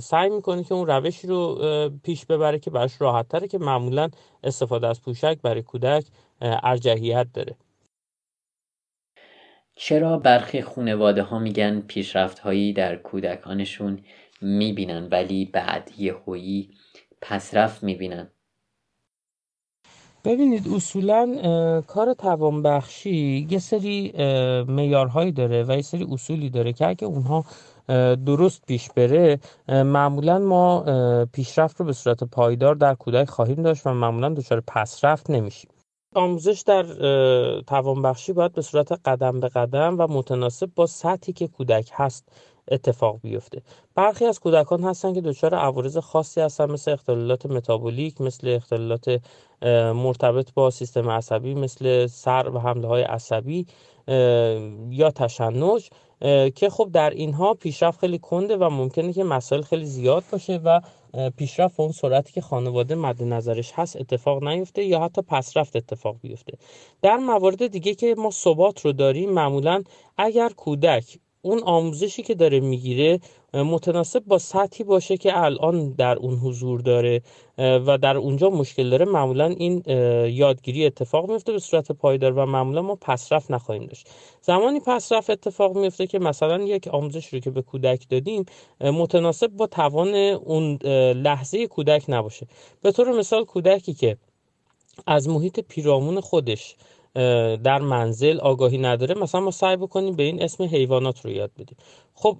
سعی 0.00 0.30
می‌کنه 0.30 0.64
که 0.64 0.74
اون 0.74 0.86
روشی 0.86 1.26
رو 1.26 1.58
پیش 2.02 2.26
ببره 2.26 2.58
که 2.58 2.70
براش 2.70 3.00
راحت 3.00 3.28
تره 3.28 3.48
که 3.48 3.58
معمولا 3.58 4.10
استفاده 4.44 4.86
از 4.86 5.02
پوشک 5.02 5.38
برای 5.42 5.62
کودک 5.62 6.04
ارجحیت 6.40 7.26
داره. 7.34 7.56
چرا 9.76 10.18
برخی 10.18 10.62
خونواده 10.62 11.22
ها 11.22 11.38
میگن 11.38 11.80
پیشرفت 11.80 12.38
هایی 12.38 12.72
در 12.72 12.96
کودکانشون 12.96 14.04
می‌بینن 14.40 15.08
ولی 15.10 15.44
بعد 15.44 15.90
یهویی 15.98 16.70
پسرفت 17.20 17.82
می‌بینن؟ 17.82 18.30
ببینید 20.24 20.68
اصولا 20.74 21.82
کار 21.86 22.14
توانبخشی 22.14 23.46
یه 23.50 23.58
سری 23.58 24.12
میارهایی 24.68 25.32
داره 25.32 25.64
و 25.68 25.72
یه 25.72 25.82
سری 25.82 26.06
اصولی 26.10 26.50
داره 26.50 26.72
که 26.72 26.88
اگه 26.88 27.06
اونها 27.06 27.44
درست 28.14 28.62
پیش 28.66 28.90
بره 28.90 29.38
معمولا 29.68 30.38
ما 30.38 30.84
پیشرفت 31.32 31.80
رو 31.80 31.86
به 31.86 31.92
صورت 31.92 32.24
پایدار 32.24 32.74
در 32.74 32.94
کودک 32.94 33.28
خواهیم 33.28 33.62
داشت 33.62 33.86
و 33.86 33.94
معمولا 33.94 34.28
دچار 34.28 34.62
پسرفت 34.66 35.30
نمیشیم. 35.30 35.70
آموزش 36.16 36.62
در 36.66 36.82
توانبخشی 37.66 38.32
باید 38.32 38.52
به 38.52 38.62
صورت 38.62 38.92
قدم 38.92 39.40
به 39.40 39.48
قدم 39.48 39.96
و 39.98 40.06
متناسب 40.10 40.70
با 40.74 40.86
سطحی 40.86 41.32
که 41.32 41.48
کودک 41.48 41.90
هست 41.92 42.28
اتفاق 42.70 43.20
بیفته. 43.22 43.62
برخی 43.94 44.24
از 44.24 44.40
کودکان 44.40 44.82
هستن 44.82 45.12
که 45.12 45.20
دچار 45.20 45.54
عوارض 45.54 45.98
خاصی 45.98 46.40
هستن 46.40 46.70
مثل 46.70 46.90
اختلالات 46.90 47.46
متابولیک 47.46 48.20
مثل 48.20 48.48
اختلالات 48.48 49.20
مرتبط 49.94 50.54
با 50.54 50.70
سیستم 50.70 51.10
عصبی 51.10 51.54
مثل 51.54 52.06
سر 52.06 52.48
و 52.48 52.58
حمله 52.58 52.88
های 52.88 53.02
عصبی 53.02 53.66
یا 54.90 55.10
تشنج 55.14 55.90
که 56.54 56.70
خب 56.70 56.90
در 56.92 57.10
اینها 57.10 57.54
پیشرفت 57.54 58.00
خیلی 58.00 58.18
کنده 58.18 58.56
و 58.56 58.70
ممکنه 58.70 59.12
که 59.12 59.24
مسائل 59.24 59.62
خیلی 59.62 59.84
زیاد 59.84 60.24
باشه 60.32 60.60
و 60.64 60.80
پیشرفت 61.36 61.80
اون 61.80 61.92
سرعتی 61.92 62.32
که 62.32 62.40
خانواده 62.40 62.94
مد 62.94 63.22
نظرش 63.22 63.72
هست 63.74 63.96
اتفاق 63.96 64.44
نیفته 64.44 64.84
یا 64.84 65.00
حتی 65.00 65.22
پسرفت 65.22 65.76
اتفاق 65.76 66.16
بیفته. 66.22 66.58
در 67.02 67.16
موارد 67.16 67.66
دیگه 67.66 67.94
که 67.94 68.14
ما 68.18 68.30
ثبات 68.30 68.80
رو 68.80 68.92
داریم 68.92 69.30
معمولا 69.30 69.82
اگر 70.16 70.48
کودک 70.48 71.18
اون 71.44 71.62
آموزشی 71.62 72.22
که 72.22 72.34
داره 72.34 72.60
می‌گیره 72.60 73.20
متناسب 73.54 74.22
با 74.26 74.38
سطحی 74.38 74.84
باشه 74.84 75.16
که 75.16 75.38
الان 75.44 75.92
در 75.92 76.16
اون 76.16 76.34
حضور 76.34 76.80
داره 76.80 77.22
و 77.58 77.98
در 77.98 78.16
اونجا 78.16 78.50
مشکل 78.50 78.90
داره. 78.90 79.04
معمولا 79.04 79.46
این 79.46 79.82
یادگیری 80.28 80.86
اتفاق 80.86 81.30
میفته 81.30 81.52
به 81.52 81.58
صورت 81.58 81.92
پایدار 81.92 82.32
و 82.32 82.46
معمولا 82.46 82.82
ما 82.82 82.94
پسرفت 82.94 83.50
نخواهیم 83.50 83.86
داشت. 83.86 84.08
زمانی 84.40 84.80
پسرفت 84.80 85.30
اتفاق 85.30 85.78
میفته 85.78 86.06
که 86.06 86.18
مثلا 86.18 86.62
یک 86.62 86.88
آموزش 86.88 87.26
رو 87.26 87.38
که 87.38 87.50
به 87.50 87.62
کودک 87.62 88.08
دادیم 88.08 88.44
متناسب 88.80 89.48
با 89.48 89.66
توان 89.66 90.14
اون 90.14 90.78
لحظه 91.12 91.66
کودک 91.66 92.04
نباشه. 92.08 92.46
به 92.82 92.92
طور 92.92 93.18
مثال 93.18 93.44
کودکی 93.44 93.94
که 93.94 94.16
از 95.06 95.28
محیط 95.28 95.60
پیرامون 95.60 96.20
خودش 96.20 96.76
در 97.64 97.78
منزل 97.78 98.40
آگاهی 98.40 98.78
نداره 98.78 99.14
مثلا 99.14 99.40
ما 99.40 99.50
سعی 99.50 99.76
بکنیم 99.76 100.16
به 100.16 100.22
این 100.22 100.42
اسم 100.42 100.64
حیوانات 100.64 101.24
رو 101.24 101.30
یاد 101.30 101.50
بدیم. 101.58 101.76
خب 102.14 102.38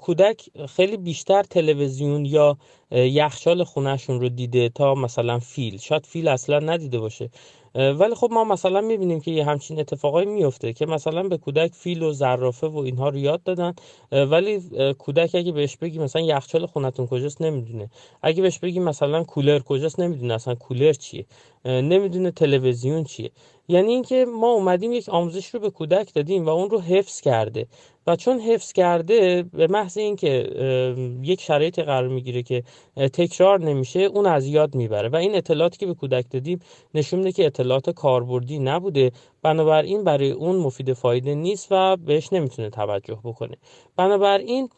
کودک 0.00 0.50
خیلی 0.68 0.96
بیشتر 0.96 1.42
تلویزیون 1.42 2.24
یا 2.24 2.58
یخچال 2.90 3.64
خونهشون 3.64 4.20
رو 4.20 4.28
دیده 4.28 4.68
تا 4.68 4.94
مثلا 4.94 5.38
فیل. 5.38 5.78
شاید 5.78 6.06
فیل 6.06 6.28
اصلا 6.28 6.58
ندیده 6.58 6.98
باشه. 7.00 7.30
ولی 7.74 8.14
خب 8.14 8.28
ما 8.32 8.44
مثلا 8.44 8.80
می‌بینیم 8.80 9.20
که 9.20 9.30
یه 9.30 9.44
همچین 9.44 9.80
اتفاقایی 9.80 10.26
میفته 10.26 10.72
که 10.72 10.86
مثلا 10.86 11.22
به 11.22 11.36
کودک 11.38 11.72
فیل 11.74 12.02
و 12.02 12.12
زرافه 12.12 12.66
و 12.66 12.78
اینها 12.78 13.08
رو 13.08 13.18
یاد 13.18 13.42
دادن 13.42 13.74
ولی 14.12 14.60
کودک 14.98 15.30
اگه 15.34 15.52
بهش 15.52 15.76
بگی 15.76 15.98
مثلا 15.98 16.22
یخچال 16.22 16.66
خونتون 16.66 17.06
کجاست 17.06 17.42
نمی‌دونه. 17.42 17.90
اگه 18.22 18.42
بهش 18.42 18.58
بگی 18.58 18.80
مثلا 18.80 19.24
کولر 19.24 19.58
کجاست 19.58 20.00
نمی‌دونه 20.00 20.34
اصلا 20.34 20.54
کولر 20.54 20.92
چیه 20.92 21.26
نمی‌دونه 21.64 22.30
تلویزیون 22.30 23.04
چیه. 23.04 23.30
یعنی 23.68 23.92
اینکه 23.92 24.26
ما 24.40 24.48
اومدیم 24.52 24.92
یک 24.92 25.08
آموزش 25.08 25.46
رو 25.54 25.60
به 25.60 25.70
کودک 25.70 26.14
دادیم 26.14 26.46
و 26.46 26.48
اون 26.48 26.70
رو 26.70 26.80
حفظ 26.80 27.20
کرده. 27.20 27.66
و 28.06 28.16
چون 28.16 28.40
حفظ 28.40 28.72
کرده 28.72 29.42
به 29.42 29.66
محض 29.66 29.98
اینکه 29.98 30.30
یک 31.22 31.40
شرایطی 31.40 31.82
قرار 31.82 32.08
می‌گیره 32.08 32.42
که 32.42 32.62
تکرار 32.96 33.60
نمیشه 33.60 34.00
اون 34.00 34.26
از 34.26 34.46
یاد 34.46 34.74
می‌بره. 34.74 35.08
و 35.08 35.16
این 35.16 35.34
اطلاعاتی 35.34 35.78
که 35.78 35.86
به 35.86 35.94
کودک 35.94 36.24
دادیم 36.30 36.58
نشون 36.94 37.18
میده 37.18 37.32
که 37.32 37.46
اطلاعات 37.46 37.90
کاربردی 37.90 38.58
نبوده. 38.58 39.12
بنابراین 39.42 40.04
برای 40.04 40.30
اون 40.30 40.56
مفید 40.56 40.92
فایده 40.92 41.34
نیست 41.34 41.68
و 41.70 41.96
بهش 41.96 42.32
نمی‌تونه 42.32 42.70
توجه 42.70 43.18
بکنه. 43.24 43.56
بنابراین 43.96 44.68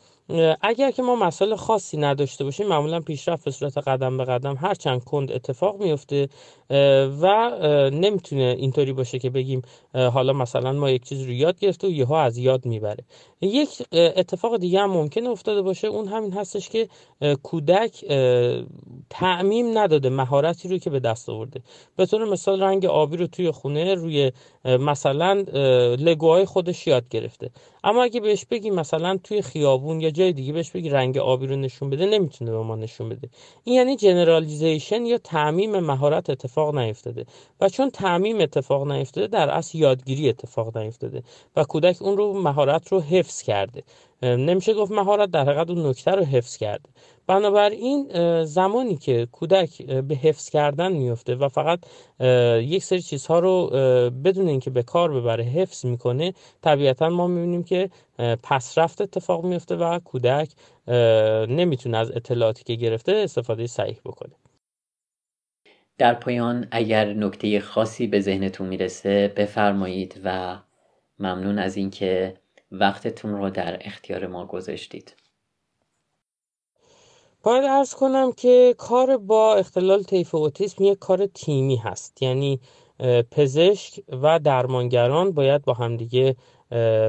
اگر 0.61 0.91
که 0.91 1.03
ما 1.03 1.16
مسائل 1.16 1.57
خاصی 1.57 1.97
نداشته 1.97 2.45
باشیم 2.45 2.66
معمولا 2.66 3.01
پیشرفت 3.01 3.45
به 3.45 3.51
صورت 3.51 3.78
قدم 3.78 4.16
به 4.16 4.24
قدم 4.24 4.57
هر 4.61 4.74
چند 4.74 5.05
کند 5.05 5.33
اتفاق 5.33 5.83
میفته 5.83 6.28
و 7.20 7.51
نمی‌تونه 7.93 8.55
اینطوری 8.59 8.93
باشه 8.93 9.18
که 9.18 9.30
بگیم 9.30 9.62
حالا 9.95 10.33
مثلا 10.33 10.72
ما 10.72 10.91
یک 10.91 11.05
چیز 11.09 11.22
رو 11.22 11.33
یاد 11.33 11.59
گرفته 11.59 11.87
و 11.87 11.91
یهو 11.91 12.12
از 12.12 12.39
یاد 12.39 12.66
می‌بره. 12.66 13.05
یک 13.41 13.68
اتفاق 13.93 14.57
دیگه 14.57 14.80
هم 14.80 14.91
ممکنه 14.91 15.28
افتاده 15.28 15.62
باشه 15.62 15.89
اون 15.89 16.09
همین 16.09 16.33
هستش 16.33 16.68
که 16.68 16.89
کودک 17.43 18.05
تعمیم 19.11 19.78
نداده 19.78 20.11
مهارتی 20.11 20.68
رو 20.68 20.78
که 20.78 20.91
به 20.91 21.01
دست 21.01 21.28
آورده. 21.28 21.61
به 21.97 22.07
طور 22.07 22.24
مثال 22.24 22.62
رنگ 22.62 22.87
آبی 22.87 23.16
رو 23.16 23.26
توی 23.26 23.51
خونه 23.51 23.95
روی 23.95 24.33
مثلا 24.64 25.45
لگوهای 25.99 26.45
خودش 26.45 26.87
یاد 26.87 27.09
گرفته. 27.09 27.51
اما 27.85 28.03
اگه 28.03 28.20
بهش 28.20 28.45
بگی 28.45 28.70
مثلا 28.70 29.18
توی 29.24 29.43
خیابون 29.43 30.01
یا 30.01 30.11
جای 30.11 30.33
دیگه 30.33 30.53
بهش 30.53 30.70
بگی 30.70 30.89
رنگ 30.89 31.18
آبی 31.18 31.47
رو 31.47 31.57
نشون 31.57 31.91
بده 31.91 32.07
نمی‌تونه 32.07 32.51
به 32.51 32.59
ما 32.59 32.76
نشون 32.76 33.09
بده. 33.09 33.28
این 33.64 33.76
یعنی 33.76 33.97
جنرالیزیشن 33.97 35.07
یا 35.07 35.18
تعمیم 35.18 35.80
مهارت 35.80 36.30
اتفاق 36.30 36.76
نیفتاده. 36.78 37.26
و 37.61 37.68
چون 37.68 37.91
تعمیم 37.91 38.41
اتفاق 38.41 38.93
نیفتاده 38.93 39.26
در 39.26 39.51
اصل 39.51 39.78
یادگیری 39.78 40.28
اتفاق 40.28 40.78
نیفتاده 40.78 41.22
و 41.57 41.64
کودک 41.64 42.03
اون 42.03 42.16
رو 42.16 42.33
مهارت 42.43 42.93
رو 42.93 43.01
حفظ 43.01 43.43
کرده. 43.43 43.83
نمیشه 44.22 44.74
گفت 44.74 44.93
مهارت 44.93 45.30
در 45.30 45.43
حقیقت 45.45 45.70
اون 45.70 45.87
نکته 45.87 46.11
رو 46.11 46.24
حفظ 46.24 46.57
کرده. 46.57 46.91
بنابراین 47.26 48.08
زمانی 48.44 48.96
که 48.96 49.28
کودک 49.32 49.82
به 49.82 50.14
حفظ 50.14 50.50
کردن 50.50 50.92
میفته 50.92 51.34
و 51.34 51.48
فقط 51.48 51.80
یک 52.62 52.84
سری 52.84 53.02
چیزها 53.02 53.38
رو 53.38 53.66
بدون 54.24 54.48
اینکه 54.48 54.70
به 54.70 54.82
کار 54.82 55.12
ببره 55.12 55.44
حفظ 55.44 55.84
می‌کنه 55.86 56.34
طبیعتا 56.62 57.08
ما 57.08 57.26
می‌بینیم 57.26 57.62
که 57.62 57.90
پسرفت 58.42 59.00
اتفاق 59.00 59.44
میفته 59.44 59.76
و 59.76 59.98
کودک 59.98 60.52
نمی‌تونه 61.48 61.98
از 61.98 62.10
اطلاعاتی 62.10 62.64
که 62.64 62.74
گرفته 62.74 63.12
استفاده 63.12 63.66
صحیح 63.66 64.00
بکنه. 64.04 64.32
در 65.98 66.14
پایان 66.14 66.68
اگر 66.70 67.12
نکته 67.12 67.60
خاصی 67.60 68.06
به 68.06 68.20
ذهنتون 68.20 68.68
می‌رسه 68.68 69.32
بفرمایید 69.36 70.20
و 70.24 70.58
ممنون 71.18 71.58
از 71.58 71.76
اینکه 71.76 72.34
وقتتون 72.70 73.30
رو 73.30 73.50
در 73.50 73.78
اختیار 73.80 74.26
ما 74.26 74.46
گذاشتید. 74.46 75.21
باید 77.43 77.64
ارز 77.64 77.95
کنم 77.95 78.32
که 78.32 78.74
کار 78.78 79.16
با 79.16 79.55
اختلال 79.55 80.03
طیف 80.03 80.34
اوتیسم 80.34 80.84
یک 80.84 80.99
کار 80.99 81.26
تیمی 81.26 81.76
هست. 81.76 82.22
یعنی 82.22 82.61
پزشک 83.30 84.01
و 84.22 84.38
درمانگران 84.38 85.32
باید 85.32 85.62
با 85.62 85.72
همدیگه 85.72 86.36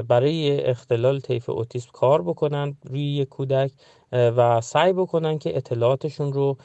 برای 0.08 0.64
اختلال 0.64 1.20
طیف 1.20 1.48
اوتیسم 1.50 1.90
کار 1.92 2.22
بکنن 2.22 2.76
روی 2.84 3.16
یک 3.16 3.28
کودک. 3.28 3.70
و 4.14 4.60
سعی 4.60 4.92
بکنن 4.92 5.38
که 5.38 5.56
اطلاعاتشون 5.56 6.32
رو 6.32 6.56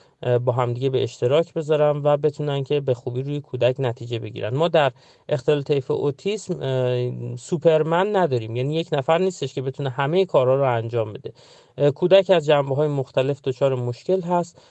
با 0.45 0.51
همدیگه 0.51 0.89
به 0.89 1.03
اشتراک 1.03 1.53
بذارن 1.53 2.01
و 2.03 2.17
بتونن 2.17 2.63
که 2.63 2.79
به 2.79 2.93
خوبی 2.93 3.23
روی 3.23 3.41
کودک 3.41 3.75
نتیجه 3.79 4.19
بگیرن. 4.19 4.55
ما 4.55 4.67
در 4.67 4.91
اختلال 5.29 5.61
طیف 5.61 5.91
اوتیسم 5.91 7.35
سوپرمن 7.35 8.15
نداریم. 8.15 8.55
یعنی 8.55 8.75
یک 8.75 8.89
نفر 8.91 9.17
نیستش 9.17 9.53
که 9.53 9.61
بتونه 9.61 9.89
همه 9.89 10.25
کارها 10.25 10.55
رو 10.55 10.75
انجام 10.75 11.13
بده. 11.13 11.33
کودک 11.91 12.29
از 12.29 12.45
جنبه 12.45 12.75
های 12.75 12.87
مختلف 12.87 13.41
دچار 13.41 13.75
مشکل 13.75 14.21
هست 14.21 14.61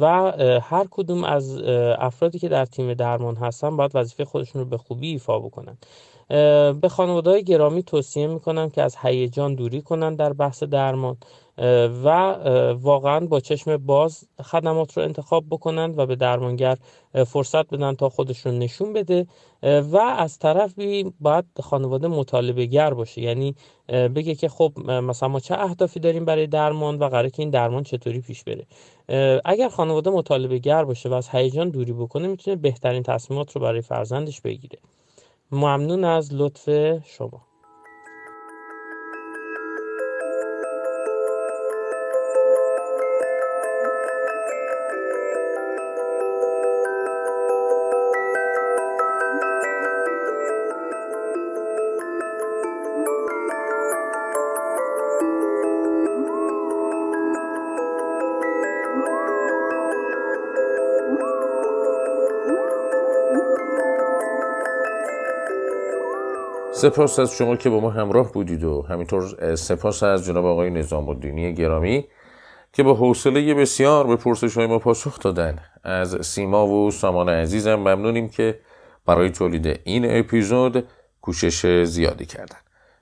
و 0.00 0.32
هر 0.62 0.86
کدوم 0.90 1.24
از 1.24 1.58
افرادی 1.98 2.38
که 2.38 2.48
در 2.48 2.64
تیم 2.64 2.94
درمان 2.94 3.36
هستن 3.36 3.76
باید 3.76 3.90
وظیفه 3.94 4.24
خودشون 4.24 4.62
رو 4.62 4.68
به 4.68 4.76
خوبی 4.76 5.10
ایفا 5.10 5.38
بکنن. 5.38 5.78
به 6.80 6.88
خانواده 6.90 7.30
های 7.30 7.44
گرامی 7.44 7.82
توصیه 7.82 8.26
می‌کنم 8.26 8.70
که 8.70 8.82
از 8.82 8.96
هیجان 9.02 9.54
دوری 9.54 9.82
کنن 9.82 10.14
در 10.14 10.32
بحث 10.32 10.62
درمان. 10.62 11.16
و 12.04 12.08
واقعا 12.72 13.20
با 13.20 13.40
چشم 13.40 13.76
باز 13.76 14.28
خدمات 14.42 14.96
رو 14.96 15.02
انتخاب 15.02 15.44
بکنن 15.50 15.94
و 15.96 16.06
به 16.06 16.16
درمانگر 16.16 16.78
فرصت 17.26 17.74
بدن 17.74 17.94
تا 17.94 18.08
خودشون 18.08 18.58
نشون 18.58 18.92
بده. 18.92 19.26
و 19.62 19.96
از 19.96 20.38
طرفی 20.38 21.12
باید 21.20 21.44
خانواده 21.62 22.08
مطالبه 22.08 22.66
گر 22.66 22.94
باشه. 22.94 23.20
یعنی 23.20 23.54
بگه 23.88 24.34
که 24.34 24.48
خب 24.48 24.72
مثلا 24.86 25.28
ما 25.28 25.40
چه 25.40 25.54
اهدافی 25.58 26.00
داریم 26.00 26.24
برای 26.24 26.46
درمان 26.46 26.98
و 26.98 27.08
قراره 27.08 27.30
که 27.30 27.42
این 27.42 27.50
درمان 27.50 27.82
چطوری 27.82 28.20
پیش 28.20 28.44
بره. 28.44 28.66
اگر 29.44 29.68
خانواده 29.68 30.10
مطالبه 30.10 30.58
گر 30.58 30.84
باشه 30.84 31.08
و 31.08 31.12
از 31.12 31.28
هیجان 31.28 31.70
دوری 31.70 31.92
بکنه 31.92 32.28
می‌تونه 32.28 32.56
بهترین 32.56 33.02
تصمیمات 33.02 33.52
رو 33.52 33.60
برای 33.60 33.80
فرزندش 33.80 34.40
بگیره. 34.40 34.78
ممنون 35.50 36.04
از 36.04 36.34
لطف 36.34 36.68
شما. 37.04 37.53
سپاس 66.84 67.18
از 67.18 67.32
شما 67.32 67.56
که 67.56 67.70
با 67.70 67.80
ما 67.80 67.90
همراه 67.90 68.32
بودید 68.32 68.64
و 68.64 68.82
همینطور 68.82 69.54
سپاس 69.54 70.02
از 70.02 70.26
جناب 70.26 70.46
آقای 70.46 70.70
نظام 70.70 71.08
الدینی 71.08 71.54
گرامی 71.54 72.04
که 72.72 72.82
با 72.82 72.94
حوصله 72.94 73.54
بسیار 73.54 74.06
به 74.06 74.16
پرسش 74.16 74.56
های 74.56 74.66
ما 74.66 74.78
پاسخ 74.78 75.18
دادن. 75.18 75.58
از 75.84 76.26
سیما 76.26 76.66
و 76.66 76.90
سامان 76.90 77.28
عزیزم 77.28 77.74
ممنونیم 77.74 78.28
که 78.28 78.58
برای 79.06 79.30
تولید 79.30 79.80
این 79.84 80.18
اپیزود 80.18 80.84
کوشش 81.22 81.84
زیادی 81.84 82.26
کردن. 82.26 82.56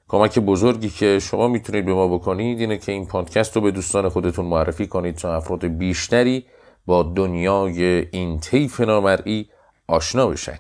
کمک 0.09 0.39
بزرگی 0.39 0.89
که 0.89 1.19
شما 1.19 1.49
می‌تونید 1.49 1.87
به 1.87 1.95
ما 1.95 2.09
بکنید 2.09 2.61
اینه 2.61 2.79
که 2.79 2.93
این 2.93 3.07
پادکست 3.07 3.57
رو 3.57 3.63
به 3.63 3.71
دوستان 3.71 4.09
خودتون 4.09 4.45
معرفی 4.45 4.87
کنید 4.87 5.15
تا 5.17 5.37
افراد 5.37 5.65
بیشتری 5.65 6.47
با 6.87 7.03
دنیای 7.03 7.85
این 8.11 8.41
طیف 8.41 8.81
نامرئی 8.81 9.49
آشنا 9.89 10.27
بشن. 10.27 10.59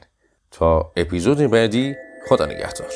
تا 0.51 0.93
اپیزود 0.97 1.39
بعدی 1.39 1.95
خدا 2.27 2.47
نگهدار. 2.47 2.91